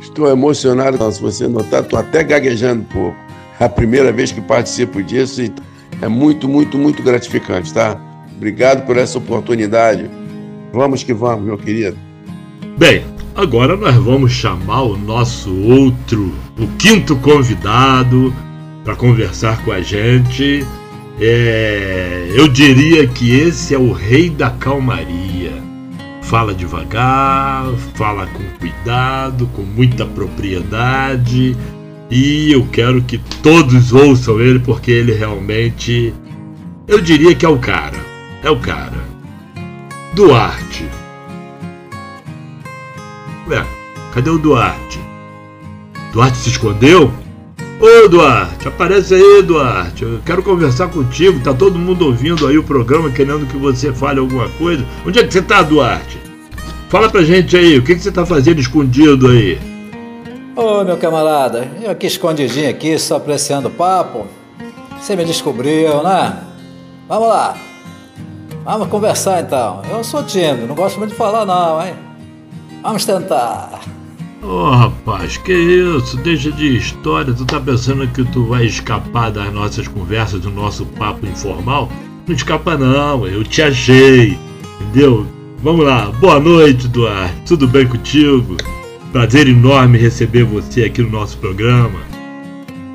Estou 0.00 0.28
emocionado, 0.28 1.12
se 1.12 1.20
você 1.20 1.48
notar, 1.48 1.82
estou 1.82 1.98
até 1.98 2.22
gaguejando 2.22 2.82
um 2.82 2.84
pouco. 2.84 3.27
A 3.60 3.68
primeira 3.68 4.12
vez 4.12 4.30
que 4.30 4.40
participo 4.40 5.02
disso 5.02 5.42
e 5.42 5.52
é 6.00 6.08
muito, 6.08 6.48
muito, 6.48 6.78
muito 6.78 7.02
gratificante, 7.02 7.72
tá? 7.72 8.00
Obrigado 8.36 8.86
por 8.86 8.96
essa 8.96 9.18
oportunidade. 9.18 10.08
Vamos 10.72 11.02
que 11.02 11.12
vamos, 11.12 11.44
meu 11.44 11.58
querido. 11.58 11.96
Bem, 12.78 13.04
Agora 13.38 13.76
nós 13.76 13.94
vamos 13.94 14.32
chamar 14.32 14.82
o 14.82 14.96
nosso 14.96 15.54
outro, 15.62 16.34
o 16.58 16.66
quinto 16.76 17.14
convidado 17.14 18.34
para 18.82 18.96
conversar 18.96 19.64
com 19.64 19.70
a 19.70 19.80
gente. 19.80 20.66
É, 21.20 22.32
eu 22.34 22.48
diria 22.48 23.06
que 23.06 23.38
esse 23.38 23.72
é 23.76 23.78
o 23.78 23.92
rei 23.92 24.28
da 24.28 24.50
calmaria. 24.50 25.52
Fala 26.20 26.52
devagar, 26.52 27.66
fala 27.94 28.26
com 28.26 28.42
cuidado, 28.58 29.46
com 29.54 29.62
muita 29.62 30.04
propriedade 30.04 31.56
e 32.10 32.52
eu 32.52 32.66
quero 32.72 33.02
que 33.02 33.18
todos 33.42 33.92
ouçam 33.92 34.40
ele 34.40 34.58
porque 34.58 34.90
ele 34.90 35.12
realmente 35.12 36.14
eu 36.88 37.02
diria 37.02 37.34
que 37.34 37.44
é 37.44 37.48
o 37.48 37.58
cara. 37.58 37.98
É 38.42 38.50
o 38.50 38.58
cara. 38.58 38.96
Duarte. 40.14 40.88
Ué, 43.46 43.62
cadê 44.14 44.30
o 44.30 44.38
Duarte? 44.38 44.98
Duarte 46.12 46.38
se 46.38 46.48
escondeu? 46.48 47.12
Ô 47.78 48.08
Duarte, 48.08 48.66
aparece 48.66 49.14
aí, 49.14 49.42
Duarte. 49.42 50.02
Eu 50.02 50.20
quero 50.24 50.42
conversar 50.42 50.88
contigo. 50.88 51.40
Tá 51.40 51.52
todo 51.52 51.78
mundo 51.78 52.06
ouvindo 52.06 52.46
aí 52.46 52.56
o 52.56 52.64
programa, 52.64 53.10
querendo 53.10 53.46
que 53.46 53.58
você 53.58 53.92
fale 53.92 54.18
alguma 54.18 54.48
coisa. 54.48 54.84
Onde 55.06 55.18
é 55.18 55.24
que 55.24 55.32
você 55.32 55.42
tá, 55.42 55.62
Duarte? 55.62 56.18
Fala 56.88 57.10
pra 57.10 57.22
gente 57.22 57.54
aí, 57.54 57.76
o 57.78 57.82
que, 57.82 57.94
que 57.94 58.00
você 58.00 58.10
tá 58.10 58.24
fazendo 58.24 58.60
escondido 58.60 59.28
aí? 59.28 59.58
Ô 60.60 60.82
meu 60.82 60.96
camarada, 60.96 61.70
eu 61.80 61.88
aqui 61.88 62.08
escondidinho 62.08 62.68
aqui, 62.68 62.98
só 62.98 63.18
apreciando 63.18 63.68
o 63.68 63.70
papo. 63.70 64.26
Você 64.98 65.14
me 65.14 65.24
descobriu, 65.24 66.02
né? 66.02 66.36
Vamos 67.08 67.28
lá. 67.28 67.56
Vamos 68.64 68.88
conversar 68.88 69.40
então. 69.40 69.82
Eu 69.88 70.02
sou 70.02 70.24
tímido, 70.24 70.66
não 70.66 70.74
gosto 70.74 70.98
muito 70.98 71.12
de 71.12 71.16
falar 71.16 71.46
não, 71.46 71.80
hein? 71.80 71.94
Vamos 72.82 73.04
tentar. 73.04 73.82
Ô 74.42 74.46
oh, 74.46 74.70
rapaz, 74.70 75.36
que 75.36 75.52
isso? 75.52 76.16
Deixa 76.16 76.50
de 76.50 76.76
história. 76.76 77.32
Tu 77.32 77.44
tá 77.44 77.60
pensando 77.60 78.08
que 78.08 78.24
tu 78.24 78.46
vai 78.46 78.64
escapar 78.64 79.30
das 79.30 79.52
nossas 79.52 79.86
conversas, 79.86 80.40
do 80.40 80.50
nosso 80.50 80.84
papo 80.84 81.24
informal? 81.24 81.88
Não 82.26 82.34
escapa 82.34 82.76
não, 82.76 83.24
eu 83.28 83.44
te 83.44 83.62
achei. 83.62 84.36
Entendeu? 84.80 85.24
Vamos 85.62 85.86
lá. 85.86 86.06
Boa 86.18 86.40
noite, 86.40 86.88
Duarte. 86.88 87.42
Tudo 87.46 87.68
bem 87.68 87.86
contigo? 87.86 88.56
Prazer 89.12 89.48
enorme 89.48 89.96
receber 89.96 90.44
você 90.44 90.84
aqui 90.84 91.00
no 91.00 91.08
nosso 91.08 91.38
programa. 91.38 91.98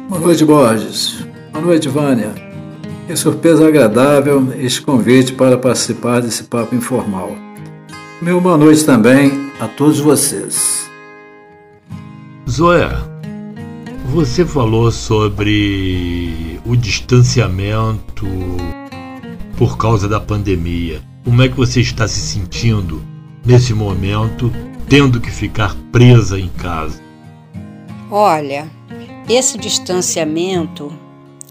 Boa 0.07 0.21
noite, 0.21 0.45
Borges. 0.45 1.25
Boa 1.51 1.65
noite, 1.65 1.89
Vânia. 1.89 2.31
Que 3.07 3.15
surpresa 3.15 3.67
agradável 3.67 4.53
este 4.59 4.83
convite 4.83 5.33
para 5.33 5.57
participar 5.57 6.21
desse 6.21 6.43
papo 6.43 6.75
informal. 6.75 7.35
Meu 8.21 8.39
boa 8.39 8.55
noite 8.57 8.85
também 8.85 9.49
a 9.59 9.67
todos 9.67 9.99
vocês. 9.99 10.87
Zoé, 12.47 12.95
você 14.05 14.45
falou 14.45 14.91
sobre 14.91 16.59
o 16.63 16.75
distanciamento 16.75 18.27
por 19.57 19.77
causa 19.79 20.07
da 20.07 20.19
pandemia. 20.19 21.01
Como 21.25 21.41
é 21.41 21.49
que 21.49 21.57
você 21.57 21.81
está 21.81 22.07
se 22.07 22.19
sentindo 22.19 23.01
nesse 23.43 23.73
momento, 23.73 24.53
tendo 24.87 25.19
que 25.19 25.31
ficar 25.31 25.75
presa 25.91 26.39
em 26.39 26.49
casa? 26.49 27.01
Olha, 28.09 28.69
esse 29.29 29.57
distanciamento, 29.57 30.91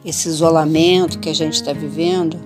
esse 0.04 0.28
isolamento 0.28 1.18
que 1.18 1.28
a 1.28 1.34
gente 1.34 1.54
está 1.54 1.72
vivendo, 1.72 2.38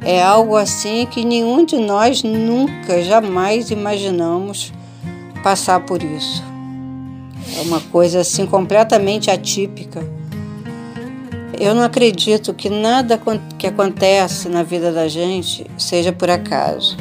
é 0.00 0.22
algo 0.22 0.56
assim 0.56 1.06
que 1.06 1.24
nenhum 1.24 1.64
de 1.64 1.76
nós 1.76 2.22
nunca, 2.22 3.02
jamais 3.02 3.70
imaginamos 3.70 4.72
passar 5.42 5.80
por 5.80 6.02
isso. 6.02 6.42
É 7.56 7.62
uma 7.62 7.80
coisa 7.80 8.20
assim 8.20 8.46
completamente 8.46 9.30
atípica. 9.30 10.04
Eu 11.58 11.74
não 11.74 11.82
acredito 11.82 12.54
que 12.54 12.68
nada 12.68 13.20
que 13.58 13.66
acontece 13.66 14.48
na 14.48 14.62
vida 14.62 14.90
da 14.90 15.06
gente 15.06 15.66
seja 15.78 16.12
por 16.12 16.30
acaso. 16.30 16.96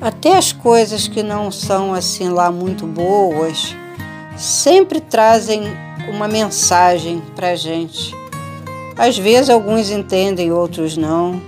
Até 0.00 0.36
as 0.36 0.52
coisas 0.52 1.06
que 1.06 1.22
não 1.22 1.50
são 1.50 1.92
assim 1.92 2.28
lá 2.28 2.50
muito 2.50 2.86
boas 2.86 3.74
sempre 4.36 5.00
trazem 5.00 5.62
uma 6.08 6.26
mensagem 6.26 7.22
para 7.36 7.54
gente. 7.54 8.14
Às 8.96 9.18
vezes 9.18 9.50
alguns 9.50 9.90
entendem, 9.90 10.52
outros 10.52 10.96
não. 10.96 11.40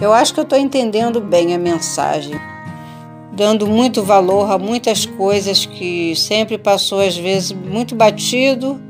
Eu 0.00 0.12
acho 0.12 0.32
que 0.32 0.40
eu 0.40 0.44
estou 0.44 0.58
entendendo 0.58 1.20
bem 1.20 1.54
a 1.54 1.58
mensagem 1.58 2.38
dando 3.38 3.68
muito 3.68 4.02
valor 4.02 4.50
a 4.50 4.58
muitas 4.58 5.06
coisas 5.06 5.64
que 5.64 6.12
sempre 6.16 6.58
passou 6.58 7.00
às 7.00 7.16
vezes 7.16 7.52
muito 7.52 7.94
batido 7.94 8.82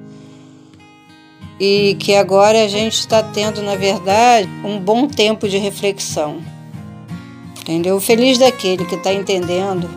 e 1.60 1.94
que 2.00 2.14
agora 2.14 2.64
a 2.64 2.66
gente 2.66 2.94
está 2.94 3.22
tendo, 3.22 3.60
na 3.60 3.76
verdade, 3.76 4.48
um 4.64 4.80
bom 4.80 5.06
tempo 5.06 5.46
de 5.46 5.58
reflexão. 5.58 6.40
Entendeu? 7.68 8.00
Feliz 8.00 8.38
daquele 8.38 8.86
que 8.86 8.94
está 8.94 9.12
entendendo. 9.12 9.90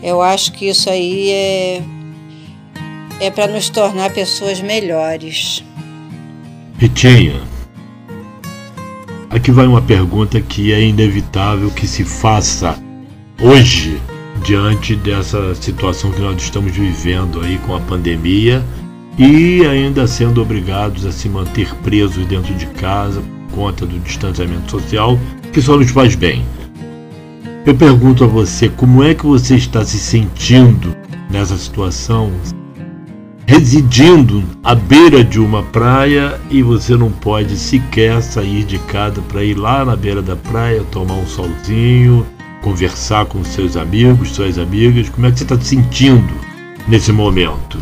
Eu 0.00 0.22
acho 0.22 0.52
que 0.52 0.68
isso 0.68 0.88
aí 0.88 1.30
é, 1.30 1.82
é 3.18 3.28
para 3.28 3.48
nos 3.48 3.68
tornar 3.68 4.12
pessoas 4.12 4.60
melhores. 4.60 5.64
Ritinha, 6.78 7.40
aqui 9.28 9.50
vai 9.50 9.66
uma 9.66 9.82
pergunta 9.82 10.40
que 10.40 10.72
é 10.72 10.80
inevitável 10.80 11.72
que 11.72 11.88
se 11.88 12.04
faça 12.04 12.78
hoje, 13.40 14.00
diante 14.44 14.94
dessa 14.94 15.56
situação 15.56 16.12
que 16.12 16.20
nós 16.20 16.40
estamos 16.40 16.70
vivendo 16.70 17.40
aí 17.40 17.58
com 17.66 17.74
a 17.74 17.80
pandemia 17.80 18.64
e 19.18 19.66
ainda 19.66 20.06
sendo 20.06 20.40
obrigados 20.40 21.04
a 21.04 21.10
se 21.10 21.28
manter 21.28 21.74
presos 21.82 22.24
dentro 22.26 22.54
de 22.54 22.66
casa 22.66 23.20
por 23.50 23.56
conta 23.56 23.84
do 23.84 23.98
distanciamento 23.98 24.70
social, 24.70 25.18
que 25.52 25.60
só 25.60 25.76
nos 25.76 25.90
faz 25.90 26.14
bem. 26.14 26.44
Eu 27.64 27.76
pergunto 27.76 28.24
a 28.24 28.26
você, 28.26 28.68
como 28.68 29.04
é 29.04 29.14
que 29.14 29.24
você 29.24 29.54
está 29.54 29.84
se 29.84 29.96
sentindo 29.96 30.96
nessa 31.30 31.56
situação, 31.56 32.32
residindo 33.46 34.42
à 34.64 34.74
beira 34.74 35.22
de 35.22 35.38
uma 35.38 35.62
praia 35.62 36.40
e 36.50 36.60
você 36.60 36.96
não 36.96 37.08
pode 37.08 37.56
sequer 37.56 38.20
sair 38.20 38.64
de 38.64 38.80
casa 38.80 39.22
para 39.28 39.44
ir 39.44 39.54
lá 39.54 39.84
na 39.84 39.94
beira 39.94 40.20
da 40.20 40.34
praia 40.34 40.82
tomar 40.90 41.14
um 41.14 41.26
solzinho, 41.26 42.26
conversar 42.62 43.26
com 43.26 43.44
seus 43.44 43.76
amigos, 43.76 44.30
suas 44.32 44.58
amigas. 44.58 45.08
Como 45.08 45.28
é 45.28 45.30
que 45.30 45.38
você 45.38 45.44
está 45.44 45.56
se 45.56 45.66
sentindo 45.66 46.34
nesse 46.88 47.12
momento? 47.12 47.78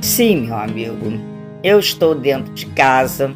Sim, 0.00 0.46
meu 0.46 0.56
amigo. 0.56 1.12
Eu 1.62 1.78
estou 1.78 2.14
dentro 2.14 2.54
de 2.54 2.64
casa, 2.64 3.34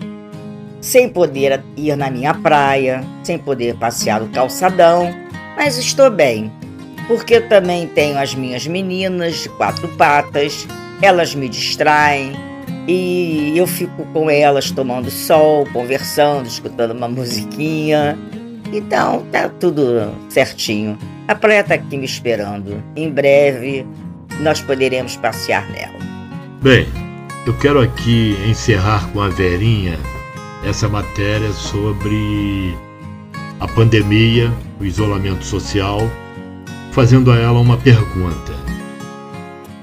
sem 0.80 1.10
poder 1.10 1.62
ir 1.76 1.94
na 1.94 2.10
minha 2.10 2.32
praia, 2.32 3.04
sem 3.22 3.36
poder 3.36 3.76
passear 3.76 4.18
no 4.18 4.28
calçadão, 4.28 5.21
mas 5.56 5.78
estou 5.78 6.10
bem, 6.10 6.52
porque 7.06 7.40
também 7.40 7.86
tenho 7.86 8.18
as 8.18 8.34
minhas 8.34 8.66
meninas 8.66 9.42
de 9.42 9.48
quatro 9.50 9.88
patas, 9.96 10.66
elas 11.00 11.34
me 11.34 11.48
distraem 11.48 12.32
e 12.86 13.52
eu 13.56 13.66
fico 13.66 14.04
com 14.12 14.30
elas 14.30 14.70
tomando 14.70 15.10
sol, 15.10 15.66
conversando, 15.72 16.46
escutando 16.46 16.92
uma 16.92 17.08
musiquinha. 17.08 18.18
Então 18.72 19.24
tá 19.30 19.48
tudo 19.48 20.12
certinho. 20.28 20.98
A 21.28 21.34
praia 21.34 21.62
tá 21.62 21.74
aqui 21.74 21.96
me 21.96 22.04
esperando. 22.04 22.82
Em 22.96 23.10
breve 23.10 23.86
nós 24.40 24.60
poderemos 24.60 25.16
passear 25.16 25.68
nela. 25.70 25.98
Bem, 26.60 26.86
eu 27.46 27.56
quero 27.58 27.80
aqui 27.80 28.36
encerrar 28.48 29.08
com 29.12 29.20
a 29.20 29.28
Verinha 29.28 29.98
essa 30.64 30.88
matéria 30.88 31.50
sobre 31.52 32.76
a 33.62 33.68
pandemia, 33.68 34.52
o 34.80 34.84
isolamento 34.84 35.44
social, 35.44 36.10
fazendo 36.90 37.30
a 37.30 37.38
ela 37.38 37.60
uma 37.60 37.76
pergunta. 37.76 38.52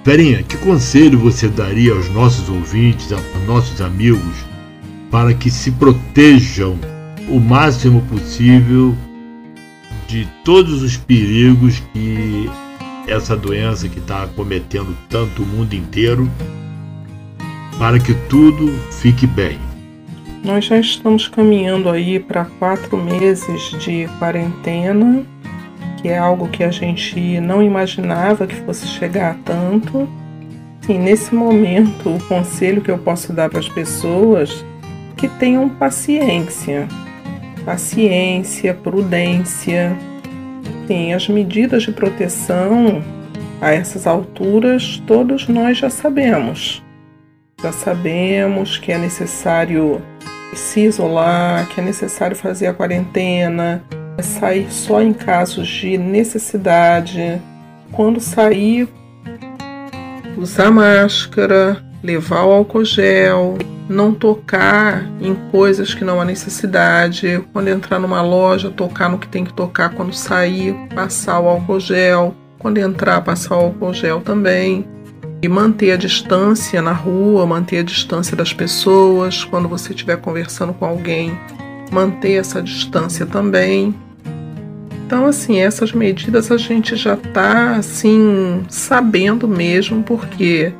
Verinha, 0.03 0.43
que 0.43 0.57
conselho 0.57 1.17
você 1.17 1.47
daria 1.47 1.93
aos 1.93 2.09
nossos 2.09 2.49
ouvintes, 2.49 3.13
aos 3.13 3.23
nossos 3.47 3.79
amigos, 3.79 4.35
para 5.09 5.33
que 5.33 5.49
se 5.49 5.71
protejam 5.71 6.77
o 7.29 7.39
máximo 7.39 8.01
possível 8.01 8.93
de 10.09 10.27
todos 10.43 10.81
os 10.81 10.97
perigos 10.97 11.81
que 11.93 12.49
essa 13.07 13.37
doença 13.37 13.87
que 13.87 13.99
está 13.99 14.23
acometendo 14.23 14.95
tanto 15.07 15.41
o 15.41 15.45
mundo 15.45 15.73
inteiro, 15.73 16.29
para 17.77 17.97
que 17.97 18.13
tudo 18.27 18.77
fique 18.91 19.25
bem. 19.25 19.68
Nós 20.43 20.65
já 20.65 20.79
estamos 20.79 21.27
caminhando 21.27 21.89
aí 21.89 22.19
para 22.19 22.45
quatro 22.45 22.97
meses 22.97 23.71
de 23.83 24.07
quarentena, 24.19 25.25
que 26.01 26.07
é 26.07 26.17
algo 26.17 26.47
que 26.47 26.63
a 26.63 26.71
gente 26.71 27.39
não 27.41 27.61
imaginava 27.61 28.47
que 28.47 28.55
fosse 28.55 28.87
chegar 28.87 29.31
a 29.31 29.33
tanto. 29.43 30.07
Sim, 30.81 30.99
nesse 30.99 31.35
momento, 31.35 32.15
o 32.15 32.23
conselho 32.23 32.81
que 32.81 32.89
eu 32.89 32.97
posso 32.97 33.33
dar 33.33 33.49
para 33.49 33.59
as 33.59 33.67
pessoas 33.67 34.65
é 35.11 35.15
que 35.17 35.27
tenham 35.27 35.67
paciência, 35.67 36.87
paciência, 37.65 38.73
prudência. 38.73 39.95
Sim, 40.87 41.13
as 41.13 41.27
medidas 41.27 41.83
de 41.83 41.91
proteção 41.91 43.03
a 43.61 43.71
essas 43.71 44.07
alturas 44.07 45.03
todos 45.05 45.49
nós 45.49 45.77
já 45.77 45.89
sabemos. 45.89 46.81
Já 47.61 47.73
sabemos 47.73 48.77
que 48.77 48.93
é 48.93 48.97
necessário 48.97 50.01
se 50.53 50.81
isolar, 50.81 51.67
que 51.67 51.79
é 51.79 51.83
necessário 51.83 52.35
fazer 52.35 52.67
a 52.67 52.73
quarentena, 52.73 53.83
sair 54.21 54.71
só 54.71 55.01
em 55.01 55.13
casos 55.13 55.67
de 55.67 55.97
necessidade. 55.97 57.41
Quando 57.91 58.19
sair, 58.19 58.87
usar 60.37 60.71
máscara, 60.71 61.83
levar 62.03 62.45
o 62.45 62.51
álcool 62.51 62.85
gel, 62.85 63.57
não 63.89 64.13
tocar 64.13 65.03
em 65.19 65.33
coisas 65.51 65.93
que 65.93 66.05
não 66.05 66.21
há 66.21 66.25
necessidade. 66.25 67.43
Quando 67.51 67.69
entrar 67.69 67.99
numa 67.99 68.21
loja, 68.21 68.69
tocar 68.69 69.09
no 69.09 69.17
que 69.17 69.27
tem 69.27 69.43
que 69.43 69.53
tocar. 69.53 69.89
Quando 69.89 70.13
sair, 70.13 70.75
passar 70.93 71.39
o 71.39 71.47
álcool 71.47 71.79
gel. 71.79 72.35
Quando 72.59 72.77
entrar, 72.77 73.21
passar 73.21 73.55
o 73.55 73.65
álcool 73.65 73.93
gel 73.93 74.21
também. 74.21 74.85
E 75.41 75.47
manter 75.47 75.91
a 75.91 75.97
distância 75.97 76.81
na 76.81 76.91
rua, 76.91 77.45
manter 77.45 77.79
a 77.79 77.83
distância 77.83 78.35
das 78.35 78.51
pessoas. 78.51 79.43
Quando 79.43 79.69
você 79.69 79.93
estiver 79.93 80.17
conversando 80.17 80.73
com 80.73 80.85
alguém, 80.85 81.37
manter 81.91 82.33
essa 82.33 82.61
distância 82.61 83.25
também. 83.25 83.95
Então, 85.05 85.25
assim, 85.25 85.59
essas 85.59 85.91
medidas 85.91 86.51
a 86.51 86.57
gente 86.57 86.95
já 86.95 87.15
está 87.15 87.77
assim 87.77 88.63
sabendo 88.69 89.47
mesmo, 89.47 90.03
porque 90.03 90.71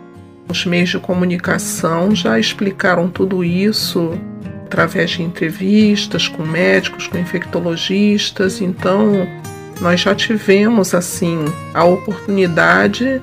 os 0.48 0.66
meios 0.66 0.90
de 0.90 1.00
comunicação 1.00 2.14
já 2.14 2.40
explicaram 2.40 3.08
tudo 3.08 3.44
isso 3.44 4.12
através 4.66 5.10
de 5.12 5.24
entrevistas 5.24 6.28
com 6.28 6.44
médicos, 6.44 7.08
com 7.08 7.18
infectologistas. 7.18 8.62
Então, 8.62 9.28
nós 9.82 10.02
já 10.02 10.14
tivemos 10.14 10.94
assim 10.94 11.46
a 11.74 11.84
oportunidade 11.84 13.20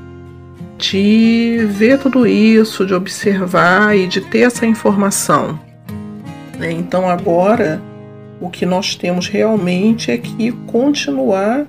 de 0.79 1.67
ver 1.71 1.99
tudo 1.99 2.27
isso, 2.27 2.85
de 2.85 2.95
observar 2.95 3.97
e 3.97 4.07
de 4.07 4.21
ter 4.21 4.41
essa 4.41 4.67
informação. 4.67 5.59
Né? 6.59 6.73
Então, 6.73 7.09
agora 7.09 7.81
o 8.41 8.51
que 8.51 8.67
nós 8.67 8.95
temos 8.95 9.29
realmente 9.29 10.11
é 10.11 10.19
que 10.19 10.53
continuar 10.67 11.67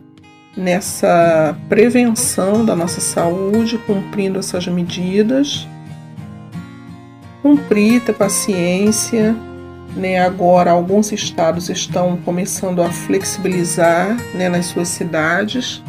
nessa 0.55 1.55
prevenção 1.69 2.65
da 2.65 2.75
nossa 2.75 2.99
saúde, 2.99 3.77
cumprindo 3.85 4.39
essas 4.39 4.67
medidas, 4.67 5.67
cumprir, 7.41 8.01
ter 8.01 8.13
paciência. 8.13 9.35
Né? 9.95 10.19
Agora, 10.19 10.71
alguns 10.71 11.11
estados 11.11 11.69
estão 11.69 12.17
começando 12.17 12.81
a 12.81 12.89
flexibilizar 12.89 14.17
né, 14.33 14.49
nas 14.49 14.65
suas 14.65 14.87
cidades, 14.89 15.81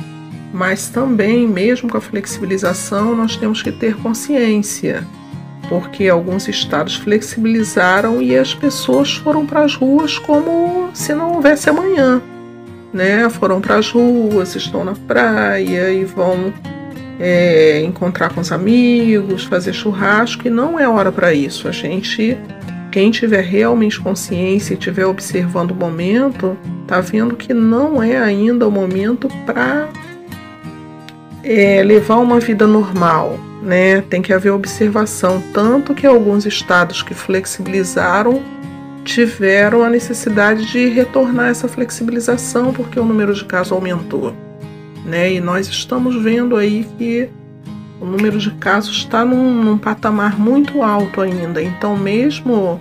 mas 0.53 0.89
também, 0.89 1.47
mesmo 1.47 1.89
com 1.89 1.97
a 1.99 2.01
flexibilização, 2.01 3.15
nós 3.15 3.37
temos 3.37 3.62
que 3.62 3.73
ter 3.73 3.97
consciência, 3.97 5.07
porque 5.69 6.09
alguns 6.09 6.49
estados 6.49 6.97
flexibilizaram 6.97 8.23
e 8.23 8.37
as 8.37 8.55
pessoas 8.55 9.15
foram 9.15 9.45
para 9.45 9.65
as 9.65 9.75
ruas 9.75 10.19
como 10.19 10.91
se 10.95 11.15
não 11.15 11.35
houvesse 11.35 11.69
amanhã 11.69 12.23
né? 12.93 13.29
Foram 13.29 13.61
para 13.61 13.77
as 13.77 13.91
ruas, 13.91 14.55
estão 14.57 14.85
na 14.85 14.95
praia 14.95 15.91
e 15.91 16.05
vão 16.05 16.53
é, 17.19 17.83
encontrar 17.83 18.33
com 18.33 18.41
os 18.41 18.53
amigos, 18.53 19.45
fazer 19.45 19.73
churrasco 19.73 20.47
e 20.47 20.51
não 20.51 20.79
é 20.79 20.89
hora 20.89 21.12
para 21.12 21.33
isso. 21.33 21.69
A 21.69 21.73
gente, 21.73 22.37
quem 22.91 23.11
tiver 23.11 23.43
realmente 23.43 24.01
consciência 24.01 24.75
e 24.75 24.79
estiver 24.79 25.07
observando 25.07 25.73
o 25.73 25.75
momento, 25.75 26.57
tá 26.87 27.01
vendo 27.01 27.37
que 27.37 27.53
não 27.53 28.03
é 28.03 28.16
ainda 28.16 28.66
o 28.66 28.70
momento 28.70 29.29
para 29.45 29.89
é, 31.43 31.82
levar 31.82 32.16
uma 32.16 32.40
vida 32.40 32.66
normal, 32.66 33.39
né? 33.62 34.01
Tem 34.02 34.23
que 34.23 34.32
haver 34.32 34.51
observação, 34.51 35.43
tanto 35.52 35.94
que 35.94 36.06
alguns 36.06 36.47
estados 36.47 37.02
que 37.02 37.15
flexibilizaram 37.15 38.43
tiveram 39.05 39.82
a 39.82 39.89
necessidade 39.89 40.66
de 40.66 40.89
retornar 40.89 41.48
essa 41.48 41.66
flexibilização 41.66 42.73
porque 42.73 43.01
o 43.01 43.05
número 43.05 43.32
de 43.32 43.44
casos 43.44 43.73
aumentou. 43.73 44.35
Né? 45.05 45.32
E 45.32 45.40
nós 45.40 45.66
estamos 45.66 46.15
vendo 46.23 46.56
aí 46.56 46.86
que 46.98 47.31
o 48.01 48.05
número 48.05 48.39
de 48.39 48.51
casos 48.52 48.98
está 48.98 49.24
num, 49.24 49.65
num 49.65 49.78
patamar 49.78 50.39
muito 50.39 50.82
alto 50.82 51.23
ainda. 51.23 51.62
Então, 51.62 51.97
mesmo 51.97 52.78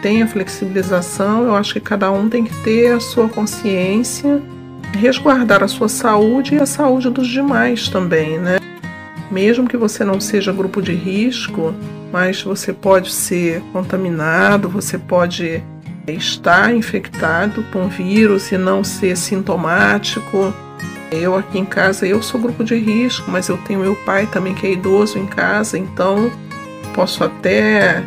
tem 0.00 0.22
a 0.22 0.26
flexibilização, 0.26 1.44
eu 1.44 1.54
acho 1.54 1.74
que 1.74 1.80
cada 1.80 2.10
um 2.10 2.28
tem 2.28 2.44
que 2.44 2.54
ter 2.62 2.92
a 2.92 3.00
sua 3.00 3.28
consciência, 3.28 4.40
resguardar 4.94 5.62
a 5.62 5.68
sua 5.68 5.88
saúde 5.88 6.54
e 6.54 6.60
a 6.60 6.66
saúde 6.66 7.10
dos 7.10 7.28
demais 7.28 7.88
também, 7.88 8.38
né? 8.38 8.58
Mesmo 9.30 9.68
que 9.68 9.76
você 9.76 10.04
não 10.04 10.20
seja 10.20 10.52
grupo 10.52 10.82
de 10.82 10.92
risco, 10.92 11.74
mas 12.12 12.42
você 12.42 12.72
pode 12.72 13.12
ser 13.12 13.62
contaminado, 13.72 14.68
você 14.68 14.98
pode 14.98 15.62
estar 16.06 16.74
infectado 16.74 17.62
com 17.72 17.88
vírus 17.88 18.50
e 18.50 18.58
não 18.58 18.82
ser 18.82 19.16
sintomático. 19.16 20.52
Eu 21.10 21.36
aqui 21.36 21.58
em 21.58 21.64
casa, 21.64 22.06
eu 22.06 22.22
sou 22.22 22.40
grupo 22.40 22.64
de 22.64 22.76
risco, 22.76 23.30
mas 23.30 23.48
eu 23.48 23.56
tenho 23.58 23.80
meu 23.80 23.94
pai 23.96 24.26
também 24.26 24.54
que 24.54 24.66
é 24.66 24.72
idoso 24.72 25.18
em 25.18 25.26
casa, 25.26 25.78
então 25.78 26.30
posso 26.94 27.22
até 27.22 28.02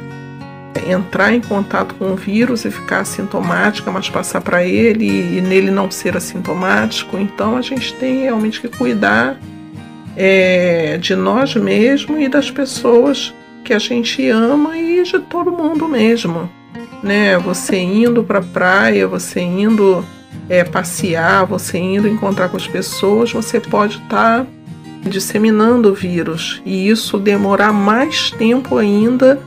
entrar 0.88 1.34
em 1.34 1.42
contato 1.42 1.96
com 1.96 2.12
o 2.12 2.16
vírus 2.16 2.66
e 2.66 2.72
ficar 2.72 3.00
assintomática, 3.02 3.92
mas 3.92 4.10
passar 4.10 4.42
para 4.42 4.64
ele 4.64 5.38
e 5.38 5.42
nele 5.42 5.72
não 5.72 5.90
ser 5.92 6.18
assintomático. 6.18 7.18
Então 7.18 7.58
a 7.58 7.62
gente 7.62 7.94
tem 7.96 8.24
realmente 8.24 8.60
que 8.60 8.68
cuidar 8.68 9.40
é, 10.16 10.98
de 10.98 11.16
nós 11.16 11.56
mesmos 11.56 12.20
e 12.20 12.28
das 12.28 12.50
pessoas 12.50 13.34
que 13.64 13.74
a 13.74 13.80
gente 13.80 14.28
ama 14.30 14.78
e 14.78 15.04
de 15.04 15.20
todo 15.20 15.52
mundo 15.52 15.88
mesmo, 15.88 16.50
né? 17.02 17.38
Você 17.40 17.78
indo 17.78 18.24
para 18.24 18.40
a 18.40 18.44
praia, 18.44 19.08
você 19.08 19.40
indo 19.40 20.06
é, 20.50 20.64
passear, 20.64 21.46
você 21.46 21.78
indo 21.78 22.08
encontrar 22.08 22.50
com 22.50 22.58
as 22.58 22.68
pessoas, 22.68 23.32
você 23.32 23.60
pode 23.60 23.98
estar 23.98 24.42
tá 24.42 24.48
disseminando 25.04 25.90
o 25.90 25.94
vírus 25.94 26.62
e 26.66 26.90
isso 26.90 27.18
demorar 27.18 27.74
mais 27.74 28.32
tempo 28.32 28.78
ainda 28.78 29.40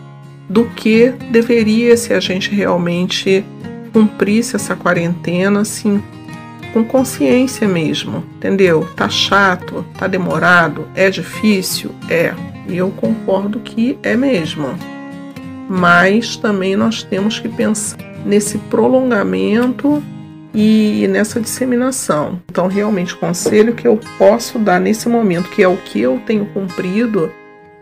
do 0.49 0.65
que 0.65 1.11
deveria 1.31 1.97
se 1.97 2.13
a 2.13 2.21
gente 2.21 2.51
realmente 2.51 3.45
cumprisse 3.93 4.57
essa 4.57 4.77
quarentena 4.77 5.61
assim 5.61 6.03
com 6.73 6.85
consciência 6.85 7.67
mesmo, 7.67 8.23
entendeu? 8.37 8.87
Tá 8.95 9.09
chato, 9.09 9.83
tá 9.99 10.07
demorado, 10.07 10.87
é 10.95 11.09
difícil, 11.09 11.91
é. 12.09 12.35
E 12.69 12.77
eu 12.77 12.91
concordo 12.91 13.61
que 13.61 13.99
é 14.03 14.15
mesmo. 14.15 14.69
Mas 15.69 16.37
também 16.37 16.77
nós 16.77 17.03
temos 17.03 17.39
que 17.39 17.49
pensar 17.49 17.97
nesse 18.27 18.59
prolongamento 18.59 20.03
e 20.53 21.07
nessa 21.09 21.41
disseminação. 21.41 22.41
Então, 22.51 22.67
realmente, 22.67 23.15
o 23.15 23.19
conselho 23.19 23.75
que 23.75 23.87
eu 23.87 23.99
posso 24.19 24.59
dar 24.59 24.81
nesse 24.81 25.09
momento, 25.09 25.49
que 25.49 25.63
é 25.63 25.69
o 25.69 25.77
que 25.77 26.01
eu 26.01 26.21
tenho 26.27 26.45
cumprido, 26.47 27.33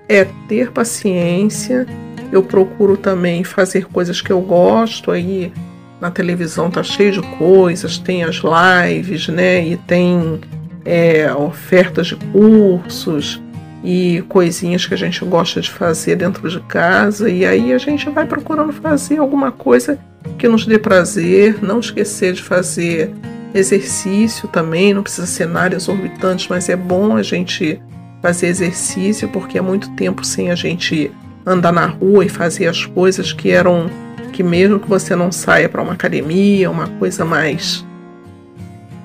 é 0.08 0.26
ter 0.48 0.70
paciência. 0.70 1.86
Eu 2.32 2.42
procuro 2.42 2.96
também 2.96 3.44
fazer 3.44 3.86
coisas 3.86 4.20
que 4.20 4.32
eu 4.32 4.40
gosto. 4.40 5.10
Aí 5.10 5.52
na 6.00 6.10
televisão 6.10 6.70
tá 6.70 6.82
cheio 6.82 7.12
de 7.12 7.22
coisas, 7.38 7.98
tem 7.98 8.24
as 8.24 8.40
lives, 8.42 9.28
né? 9.28 9.66
E 9.66 9.76
tem 9.76 10.40
é, 10.84 11.32
ofertas 11.32 12.08
de 12.08 12.16
cursos 12.16 13.40
e 13.82 14.22
coisinhas 14.28 14.86
que 14.86 14.94
a 14.94 14.96
gente 14.96 15.22
gosta 15.24 15.60
de 15.60 15.70
fazer 15.70 16.16
dentro 16.16 16.48
de 16.48 16.58
casa, 16.60 17.28
e 17.28 17.44
aí 17.44 17.70
a 17.70 17.76
gente 17.76 18.08
vai 18.08 18.24
procurando 18.24 18.72
fazer 18.72 19.18
alguma 19.18 19.52
coisa 19.52 19.98
que 20.38 20.48
nos 20.48 20.64
dê 20.64 20.78
prazer, 20.78 21.62
não 21.62 21.80
esquecer 21.80 22.32
de 22.32 22.42
fazer 22.42 23.12
exercício 23.54 24.48
também, 24.48 24.94
não 24.94 25.02
precisa 25.02 25.26
ser 25.26 25.46
nada 25.46 25.76
exorbitante, 25.76 26.48
mas 26.48 26.68
é 26.70 26.76
bom 26.76 27.14
a 27.14 27.22
gente 27.22 27.80
fazer 28.22 28.46
exercício 28.46 29.28
porque 29.28 29.58
é 29.58 29.60
muito 29.60 29.90
tempo 29.90 30.24
sem 30.24 30.50
a 30.50 30.54
gente 30.54 31.12
andar 31.46 31.72
na 31.72 31.86
rua 31.86 32.24
e 32.24 32.28
fazer 32.28 32.66
as 32.66 32.86
coisas 32.86 33.32
que 33.32 33.50
eram 33.50 33.90
que 34.32 34.42
mesmo 34.42 34.80
que 34.80 34.88
você 34.88 35.14
não 35.14 35.30
saia 35.30 35.68
para 35.68 35.80
uma 35.80 35.92
academia, 35.92 36.70
uma 36.70 36.88
coisa 36.88 37.24
mais 37.24 37.84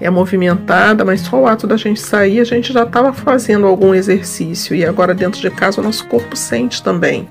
é 0.02 0.10
movimentada, 0.10 1.04
mas 1.04 1.22
só 1.22 1.42
o 1.42 1.48
ato 1.48 1.68
da 1.68 1.76
gente 1.76 2.00
sair, 2.00 2.40
a 2.40 2.46
gente 2.46 2.72
já 2.72 2.84
estava 2.84 3.12
fazendo 3.12 3.68
algum 3.68 3.94
exercício 3.94 4.76
e 4.76 4.86
agora 4.86 5.14
dentro 5.14 5.42
de 5.42 5.50
casa 5.50 5.82
o 5.82 5.84
nosso 5.84 6.08
corpo 6.08 6.36
sente 6.36 6.82
também. 6.82 7.28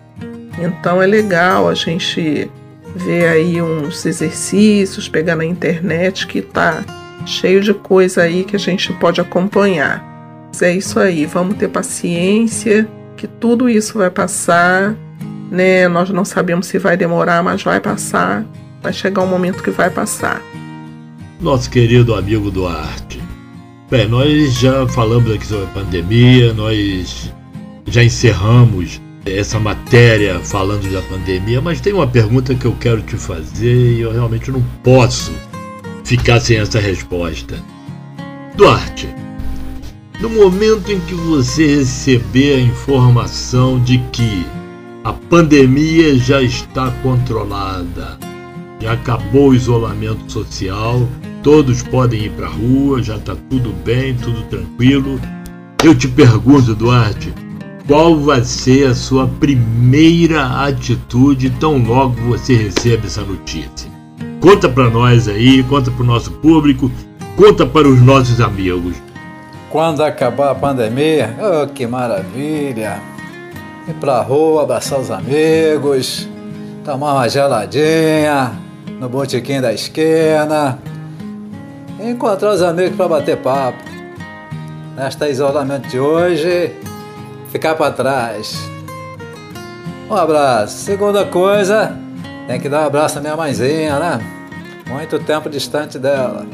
Então 0.59 1.03
é 1.03 1.07
legal 1.07 1.69
a 1.69 1.75
gente 1.75 2.51
ver 2.95 3.29
aí 3.29 3.63
uns 3.63 4.05
exercícios, 4.05 5.09
pegar 5.09 5.37
na 5.37 5.45
internet 5.45 6.27
que 6.27 6.43
tá 6.43 6.85
cheio 7.25 7.61
de 7.61 7.73
coisa 7.73 8.23
aí 8.23 8.45
que 8.45 8.57
a 8.57 8.59
gente 8.59 8.93
pode 8.95 9.21
acompanhar. 9.21 10.05
Mas 10.49 10.63
é 10.63 10.73
isso 10.73 10.99
aí, 10.99 11.25
vamos 11.27 11.57
ter 11.57 11.69
paciência, 11.69 12.89
que 13.19 13.27
tudo 13.27 13.69
isso 13.69 13.99
vai 13.99 14.11
passar, 14.11 14.97
né? 15.51 15.87
Nós 15.89 16.09
não 16.09 16.25
sabemos 16.25 16.67
se 16.67 16.79
vai 16.79 16.97
demorar, 16.97 17.43
mas 17.43 17.63
vai 17.63 17.81
passar. 17.81 18.47
Vai 18.83 18.93
chegar 18.93 19.23
um 19.23 19.27
momento 19.27 19.63
que 19.63 19.71
vai 19.71 19.91
passar 19.91 20.41
nosso 21.41 21.71
querido 21.71 22.15
amigo 22.15 22.51
Duarte. 22.51 23.23
Bem, 23.91 24.09
nós 24.09 24.55
já 24.55 24.87
falamos 24.89 25.31
aqui 25.31 25.47
sobre 25.47 25.65
a 25.65 25.69
pandemia, 25.69 26.53
nós 26.53 27.33
já 27.87 28.03
encerramos 28.03 29.01
essa 29.25 29.59
matéria 29.59 30.41
falando 30.41 30.91
da 30.91 31.01
pandemia, 31.03 31.61
mas 31.61 31.81
tem 31.81 31.93
uma 31.93 32.07
pergunta 32.07 32.55
que 32.55 32.65
eu 32.65 32.77
quero 32.81 33.03
te 33.03 33.17
fazer 33.17 33.97
e 33.97 34.01
eu 34.01 34.13
realmente 34.13 34.51
não 34.51 34.63
posso 34.83 35.33
ficar 36.05 36.41
sem 36.41 36.59
essa 36.59 36.81
resposta. 36.81 37.57
Duarte, 38.57 39.09
no 40.21 40.29
momento 40.29 40.91
em 40.91 40.99
que 41.01 41.15
você 41.15 41.77
receber 41.77 42.57
a 42.57 42.61
informação 42.61 43.81
de 43.81 43.99
que 44.13 44.47
A 45.05 45.13
pandemia 45.13 46.19
já 46.19 46.43
está 46.43 46.91
controlada. 47.03 48.19
Já 48.81 48.93
acabou 48.93 49.51
o 49.51 49.55
isolamento 49.55 50.31
social, 50.31 51.09
todos 51.43 51.83
podem 51.83 52.25
ir 52.25 52.31
para 52.33 52.47
a 52.47 52.51
rua, 52.51 53.03
já 53.03 53.17
está 53.17 53.35
tudo 53.49 53.73
bem, 53.85 54.15
tudo 54.17 54.43
tranquilo. 54.43 55.19
Eu 55.83 55.95
te 55.95 56.09
pergunto, 56.09 56.75
Duarte, 56.75 57.33
qual 57.87 58.19
vai 58.19 58.45
ser 58.45 58.89
a 58.89 58.95
sua 58.95 59.27
primeira 59.27 60.65
atitude 60.67 61.49
tão 61.59 61.79
logo 61.79 62.21
você 62.29 62.55
recebe 62.55 63.07
essa 63.07 63.23
notícia? 63.23 63.91
Conta 64.41 64.69
para 64.69 64.91
nós 64.91 65.27
aí, 65.27 65.63
conta 65.63 65.91
para 65.91 66.03
o 66.03 66.07
nosso 66.07 66.33
público, 66.33 66.91
conta 67.37 67.65
para 67.65 67.89
os 67.89 68.03
nossos 68.03 68.41
amigos. 68.41 68.97
Quando 69.71 70.03
acabar 70.03 70.51
a 70.51 70.55
pandemia, 70.55 71.37
oh, 71.39 71.67
que 71.67 71.87
maravilha! 71.87 73.01
Ir 73.87 73.95
pra 73.95 74.23
rua, 74.23 74.63
abraçar 74.63 74.99
os 74.99 75.11
amigos, 75.11 76.27
tomar 76.85 77.13
uma 77.13 77.29
geladinha 77.29 78.53
no 78.99 79.11
botequim 79.11 79.61
da 79.61 79.73
esquina, 79.73 80.79
encontrar 82.01 82.55
os 82.55 82.63
amigos 82.63 82.97
para 82.97 83.09
bater 83.09 83.37
papo. 83.37 83.83
Nesta 84.97 85.29
isolamento 85.29 85.89
de 85.89 86.01
hoje, 86.01 86.75
ficar 87.53 87.75
para 87.75 87.93
trás. 87.93 88.59
Um 90.11 90.15
abraço. 90.15 90.79
Segunda 90.79 91.27
coisa, 91.27 91.95
tem 92.47 92.59
que 92.59 92.71
dar 92.71 92.85
um 92.85 92.87
abraço 92.87 93.19
à 93.19 93.21
minha 93.21 93.37
mãezinha, 93.37 93.99
né? 93.99 94.21
Muito 94.87 95.19
tempo 95.19 95.51
distante 95.51 95.99
dela. 95.99 96.47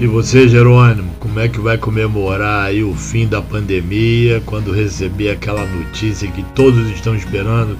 E 0.00 0.06
você, 0.06 0.46
Jerônimo, 0.46 1.10
como 1.18 1.40
é 1.40 1.48
que 1.48 1.58
vai 1.58 1.76
comemorar 1.76 2.66
aí 2.66 2.84
o 2.84 2.94
fim 2.94 3.26
da 3.26 3.42
pandemia 3.42 4.40
quando 4.46 4.70
receber 4.70 5.30
aquela 5.30 5.66
notícia 5.66 6.30
que 6.30 6.44
todos 6.54 6.88
estão 6.90 7.16
esperando, 7.16 7.76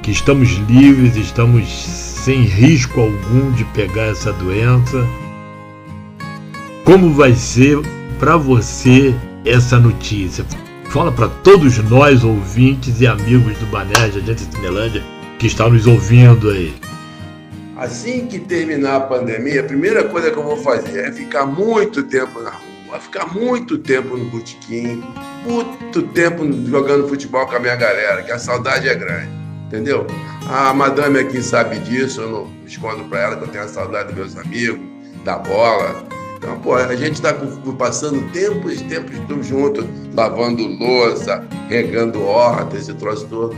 que 0.00 0.12
estamos 0.12 0.50
livres, 0.68 1.16
estamos 1.16 1.68
sem 1.68 2.42
risco 2.42 3.00
algum 3.00 3.50
de 3.50 3.64
pegar 3.64 4.04
essa 4.04 4.32
doença? 4.34 5.04
Como 6.84 7.12
vai 7.12 7.34
ser 7.34 7.80
para 8.20 8.36
você 8.36 9.12
essa 9.44 9.80
notícia? 9.80 10.46
Fala 10.90 11.10
para 11.10 11.26
todos 11.26 11.76
nós, 11.90 12.22
ouvintes 12.22 13.00
e 13.00 13.06
amigos 13.08 13.58
do 13.58 13.66
Banerja, 13.66 14.20
Agência 14.20 14.46
Cinelândia, 14.52 15.02
que 15.40 15.48
estão 15.48 15.70
nos 15.70 15.88
ouvindo 15.88 16.50
aí. 16.50 16.72
Assim 17.78 18.26
que 18.26 18.40
terminar 18.40 18.96
a 18.96 19.00
pandemia, 19.00 19.60
a 19.60 19.64
primeira 19.64 20.02
coisa 20.02 20.32
que 20.32 20.36
eu 20.36 20.42
vou 20.42 20.56
fazer 20.56 20.98
é 20.98 21.12
ficar 21.12 21.46
muito 21.46 22.02
tempo 22.02 22.40
na 22.40 22.50
rua, 22.50 22.98
ficar 22.98 23.32
muito 23.32 23.78
tempo 23.78 24.16
no 24.16 24.24
botequim, 24.24 25.00
muito 25.46 26.02
tempo 26.08 26.44
jogando 26.66 27.06
futebol 27.06 27.46
com 27.46 27.54
a 27.54 27.60
minha 27.60 27.76
galera, 27.76 28.24
que 28.24 28.32
a 28.32 28.38
saudade 28.38 28.88
é 28.88 28.94
grande, 28.96 29.30
entendeu? 29.68 30.04
A 30.50 30.74
madame 30.74 31.20
aqui 31.20 31.40
sabe 31.40 31.78
disso, 31.78 32.20
eu 32.20 32.30
não 32.30 32.50
escondo 32.66 33.04
para 33.04 33.20
ela 33.20 33.36
que 33.36 33.44
eu 33.44 33.48
tenho 33.48 33.62
a 33.62 33.68
saudade 33.68 34.12
dos 34.12 34.16
meus 34.16 34.36
amigos, 34.36 34.80
da 35.24 35.38
bola. 35.38 36.02
Então, 36.36 36.58
pô, 36.58 36.74
a 36.74 36.96
gente 36.96 37.14
está 37.14 37.32
passando 37.78 38.28
tempos 38.32 38.80
e 38.80 38.84
tempos 38.84 39.46
juntos, 39.46 39.84
lavando 40.14 40.66
louça, 40.66 41.46
regando 41.68 42.24
hortas, 42.24 42.80
esse 42.80 42.94
troço 42.94 43.24
todo. 43.28 43.56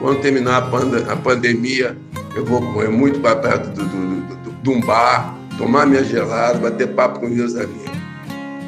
Quando 0.00 0.20
terminar 0.22 0.56
a, 0.56 0.62
pand 0.62 1.04
a 1.08 1.14
pandemia, 1.14 1.96
eu 2.34 2.44
vou 2.44 2.60
correr 2.72 2.88
muito 2.88 3.20
para 3.20 3.36
perto 3.36 3.70
do, 3.70 3.84
do, 3.84 4.36
do, 4.36 4.62
de 4.62 4.70
um 4.70 4.80
bar, 4.80 5.36
tomar 5.58 5.86
minha 5.86 6.04
gelada, 6.04 6.58
bater 6.58 6.88
papo 6.94 7.20
com 7.20 7.28
meus 7.28 7.56
amigos. 7.56 7.90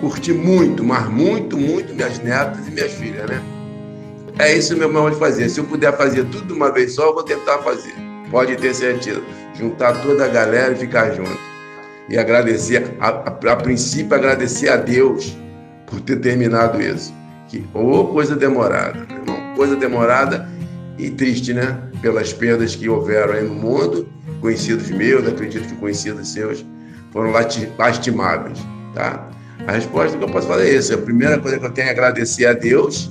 Curtir 0.00 0.32
muito, 0.32 0.82
mas 0.82 1.08
muito, 1.08 1.56
muito 1.56 1.94
minhas 1.94 2.18
netas 2.18 2.66
e 2.66 2.70
minhas 2.70 2.92
filhas, 2.92 3.30
né? 3.30 3.40
É 4.38 4.56
isso 4.56 4.76
meu 4.76 4.92
modo 4.92 5.12
de 5.12 5.18
fazer. 5.20 5.48
Se 5.48 5.60
eu 5.60 5.64
puder 5.64 5.96
fazer 5.96 6.24
tudo 6.24 6.46
de 6.46 6.52
uma 6.52 6.72
vez 6.72 6.94
só, 6.94 7.08
eu 7.08 7.14
vou 7.14 7.22
tentar 7.22 7.58
fazer. 7.58 7.94
Pode 8.30 8.56
ter 8.56 8.74
certeza. 8.74 9.22
Juntar 9.54 9.92
toda 10.02 10.24
a 10.24 10.28
galera 10.28 10.72
e 10.72 10.76
ficar 10.76 11.12
junto. 11.12 11.38
E 12.08 12.18
agradecer, 12.18 12.96
a, 12.98 13.08
a, 13.08 13.52
a 13.52 13.56
princípio, 13.56 14.14
agradecer 14.14 14.70
a 14.70 14.76
Deus 14.76 15.36
por 15.86 16.00
ter 16.00 16.16
terminado 16.16 16.82
isso. 16.82 17.14
Que, 17.46 17.64
ô 17.74 18.06
coisa 18.06 18.34
demorada, 18.34 19.06
meu 19.08 19.18
irmão. 19.18 19.54
Coisa 19.54 19.76
demorada 19.76 20.48
e 20.98 21.10
triste, 21.10 21.52
né? 21.52 21.78
Pelas 22.00 22.32
perdas 22.32 22.74
que 22.74 22.88
houveram 22.88 23.34
aí 23.34 23.44
no 23.44 23.54
mundo, 23.54 24.08
conhecidos 24.40 24.90
meus, 24.90 25.26
acredito 25.26 25.66
que 25.66 25.74
conhecidos 25.76 26.28
seus, 26.28 26.64
foram 27.12 27.32
lastimáveis, 27.78 28.58
tá? 28.94 29.28
A 29.66 29.72
resposta 29.72 30.16
que 30.16 30.24
eu 30.24 30.28
posso 30.28 30.48
falar 30.48 30.64
é 30.64 30.74
essa. 30.74 30.94
A 30.94 30.98
primeira 30.98 31.38
coisa 31.38 31.58
que 31.58 31.64
eu 31.64 31.70
tenho 31.70 31.88
é 31.88 31.90
agradecer 31.90 32.46
a 32.46 32.52
Deus 32.52 33.10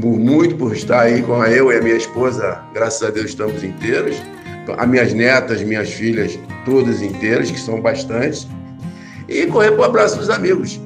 por 0.00 0.18
muito 0.18 0.56
por 0.56 0.74
estar 0.74 1.00
aí 1.00 1.22
com 1.22 1.42
eu 1.44 1.72
e 1.72 1.78
a 1.78 1.82
minha 1.82 1.96
esposa, 1.96 2.60
graças 2.74 3.02
a 3.02 3.10
Deus 3.10 3.30
estamos 3.30 3.64
inteiros. 3.64 4.16
As 4.76 4.88
minhas 4.88 5.14
netas, 5.14 5.62
minhas 5.62 5.90
filhas, 5.90 6.38
todas 6.64 7.00
inteiras, 7.00 7.50
que 7.50 7.58
são 7.58 7.80
bastantes. 7.80 8.46
E 9.28 9.46
correr 9.46 9.70
para 9.72 9.80
o 9.80 9.84
abraço 9.84 10.18
dos 10.18 10.28
amigos. 10.28 10.80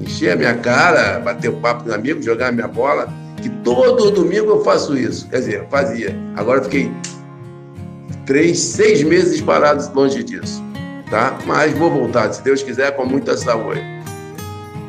Encher 0.00 0.32
a 0.32 0.36
minha 0.36 0.54
cara, 0.54 1.18
bater 1.18 1.48
o 1.48 1.54
papo 1.54 1.82
com 1.82 1.90
os 1.90 1.94
amigos, 1.94 2.24
jogar 2.24 2.48
a 2.48 2.52
minha 2.52 2.68
bola 2.68 3.12
que 3.46 3.50
todo 3.62 4.10
domingo 4.10 4.50
eu 4.50 4.64
faço 4.64 4.96
isso. 4.98 5.28
Quer 5.28 5.38
dizer, 5.38 5.66
fazia. 5.70 6.16
Agora 6.34 6.64
fiquei 6.64 6.90
três, 8.24 8.58
seis 8.58 9.04
meses 9.04 9.40
parados 9.40 9.88
longe 9.94 10.24
disso. 10.24 10.62
Tá? 11.08 11.38
Mas 11.46 11.72
vou 11.78 11.88
voltar, 11.88 12.32
se 12.32 12.42
Deus 12.42 12.62
quiser, 12.62 12.96
com 12.96 13.06
muita 13.06 13.36
saúde. 13.36 13.80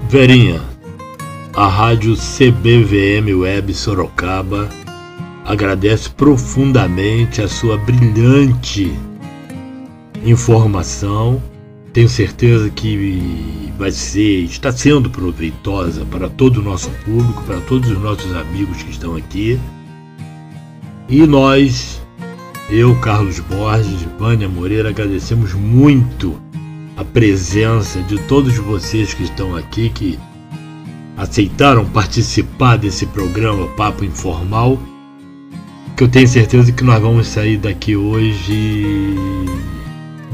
Verinha, 0.09 0.59
a 1.55 1.67
rádio 1.67 2.15
CBVM 2.15 3.39
Web 3.39 3.73
Sorocaba 3.75 4.67
agradece 5.45 6.09
profundamente 6.09 7.41
a 7.41 7.47
sua 7.47 7.77
brilhante 7.77 8.91
informação 10.25 11.41
tenho 11.97 12.09
certeza 12.09 12.69
que 12.69 13.73
vai 13.75 13.89
ser, 13.89 14.43
está 14.43 14.71
sendo 14.71 15.09
proveitosa 15.09 16.05
para 16.05 16.29
todo 16.29 16.57
o 16.57 16.61
nosso 16.61 16.91
público, 17.03 17.41
para 17.41 17.59
todos 17.61 17.89
os 17.89 17.99
nossos 17.99 18.35
amigos 18.35 18.83
que 18.83 18.91
estão 18.91 19.15
aqui. 19.15 19.59
E 21.09 21.25
nós, 21.25 21.99
eu, 22.69 22.95
Carlos 22.99 23.39
Borges, 23.39 24.03
Vânia 24.19 24.47
Moreira, 24.47 24.89
agradecemos 24.89 25.55
muito 25.55 26.39
a 26.95 27.03
presença 27.03 27.99
de 28.03 28.19
todos 28.27 28.55
vocês 28.57 29.15
que 29.15 29.23
estão 29.23 29.55
aqui, 29.55 29.89
que 29.89 30.19
aceitaram 31.17 31.83
participar 31.83 32.77
desse 32.77 33.07
programa 33.07 33.69
Papo 33.69 34.05
Informal, 34.05 34.77
que 35.95 36.03
eu 36.03 36.07
tenho 36.07 36.27
certeza 36.27 36.71
que 36.71 36.83
nós 36.83 37.01
vamos 37.01 37.25
sair 37.25 37.57
daqui 37.57 37.95
hoje 37.95 39.15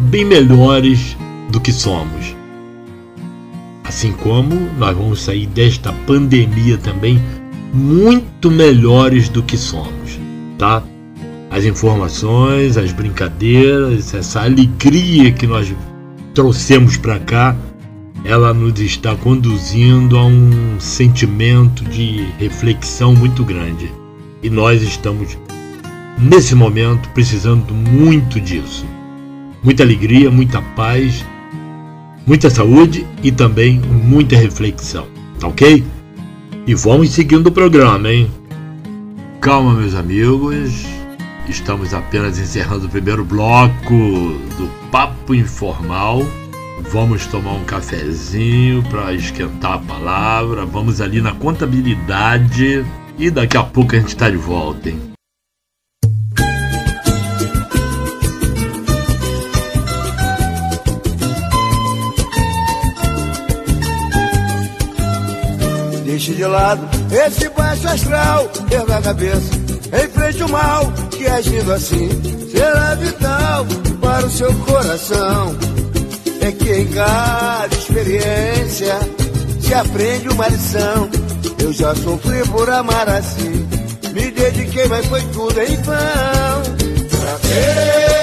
bem 0.10 0.26
melhores 0.26 1.16
do 1.54 1.62
que 1.62 1.72
somos. 1.72 2.36
Assim 3.84 4.12
como 4.12 4.56
nós 4.80 4.98
vamos 4.98 5.22
sair 5.22 5.46
desta 5.46 5.94
pandemia 6.08 6.80
também 6.80 7.22
muito 7.72 8.50
melhores 8.50 9.30
do 9.30 9.44
que 9.44 9.56
somos, 9.56 10.20
tá? 10.58 10.82
As 11.52 11.64
informações, 11.64 12.76
as 12.76 12.92
brincadeiras, 12.92 14.16
essa 14.16 14.42
alegria 14.42 15.32
que 15.32 15.46
nós 15.46 15.72
trouxemos 16.34 16.98
para 16.98 17.20
cá, 17.20 17.56
ela 18.26 18.52
nos 18.52 18.80
está 18.80 19.16
conduzindo 19.16 20.18
a 20.18 20.26
um 20.26 20.80
sentimento 20.80 21.84
de 21.84 22.26
reflexão 22.40 23.14
muito 23.14 23.44
grande. 23.44 23.92
E 24.42 24.50
nós 24.50 24.82
estamos 24.82 25.38
nesse 26.18 26.56
momento 26.56 27.10
precisando 27.10 27.76
muito 27.76 28.42
disso. 28.42 28.86
Muita 29.64 29.84
alegria, 29.84 30.32
muita 30.32 30.60
paz 30.76 31.24
muita 32.26 32.50
saúde 32.50 33.06
e 33.22 33.32
também 33.32 33.80
muita 33.80 34.36
reflexão, 34.36 35.08
tá 35.40 35.48
ok? 35.48 35.84
E 36.66 36.74
vamos 36.74 37.10
seguindo 37.10 37.48
o 37.48 37.52
programa, 37.52 38.12
hein? 38.12 38.32
Calma, 39.42 39.74
meus 39.74 39.96
amigos, 39.96 40.86
estamos 41.48 41.94
apenas 41.94 42.40
encerrando 42.40 42.86
o 42.86 42.90
primeiro 42.90 43.26
bloco 43.26 43.94
do 44.58 44.70
Papo 44.90 45.36
Informal. 45.36 46.26
Vamos 46.92 47.26
tomar 47.28 47.54
um 47.54 47.64
cafezinho 47.64 48.84
para 48.84 49.14
esquentar 49.14 49.74
a 49.74 49.78
palavra, 49.80 50.66
vamos 50.66 51.02
ali 51.02 51.22
na 51.22 51.34
contabilidade 51.34 52.86
e 53.18 53.30
daqui 53.30 53.58
a 53.58 53.64
pouco 53.64 53.96
a 53.96 54.00
gente 54.00 54.10
está 54.10 54.30
de 54.30 54.38
volta, 54.38 54.90
hein? 54.90 55.13
Deixe 66.24 66.36
de 66.36 66.46
lado 66.46 66.88
esse 67.12 67.50
baixo 67.50 67.86
astral, 67.86 68.50
erga 68.72 68.96
a 68.96 69.02
cabeça, 69.02 69.52
enfrente 70.06 70.44
o 70.44 70.48
mal, 70.48 70.90
que 71.12 71.28
agindo 71.28 71.74
assim 71.74 72.10
será 72.50 72.96
vital 72.96 73.66
para 74.00 74.26
o 74.26 74.30
seu 74.30 74.54
coração. 74.60 75.54
É 76.40 76.50
que 76.54 76.72
em 76.76 76.88
cada 76.88 77.76
experiência 77.76 79.00
se 79.60 79.74
aprende 79.74 80.30
uma 80.30 80.48
lição. 80.48 81.10
Eu 81.60 81.74
já 81.74 81.94
sofri 81.94 82.42
por 82.48 82.70
amar 82.70 83.10
assim, 83.10 83.68
Me 84.14 84.32
dediquei, 84.32 84.88
mas 84.88 85.06
foi 85.08 85.22
tudo 85.24 85.60
em 85.60 85.76
vão. 85.82 86.64
Pra? 87.20 88.23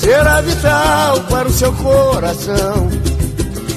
será 0.00 0.40
vital 0.40 1.20
para 1.28 1.48
o 1.48 1.52
seu 1.52 1.72
coração. 1.74 2.88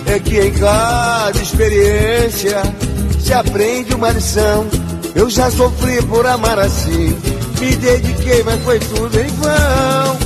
É 0.05 0.19
que 0.19 0.39
em 0.39 0.51
cada 0.53 1.37
experiência 1.41 2.61
se 3.19 3.33
aprende 3.33 3.93
uma 3.93 4.09
lição. 4.09 4.67
Eu 5.15 5.29
já 5.29 5.51
sofri 5.51 6.01
por 6.03 6.25
amar 6.25 6.59
assim, 6.59 7.15
me 7.59 7.75
dediquei, 7.75 8.41
mas 8.43 8.61
foi 8.63 8.79
tudo 8.79 9.19
em 9.19 9.27
vão. 9.27 10.22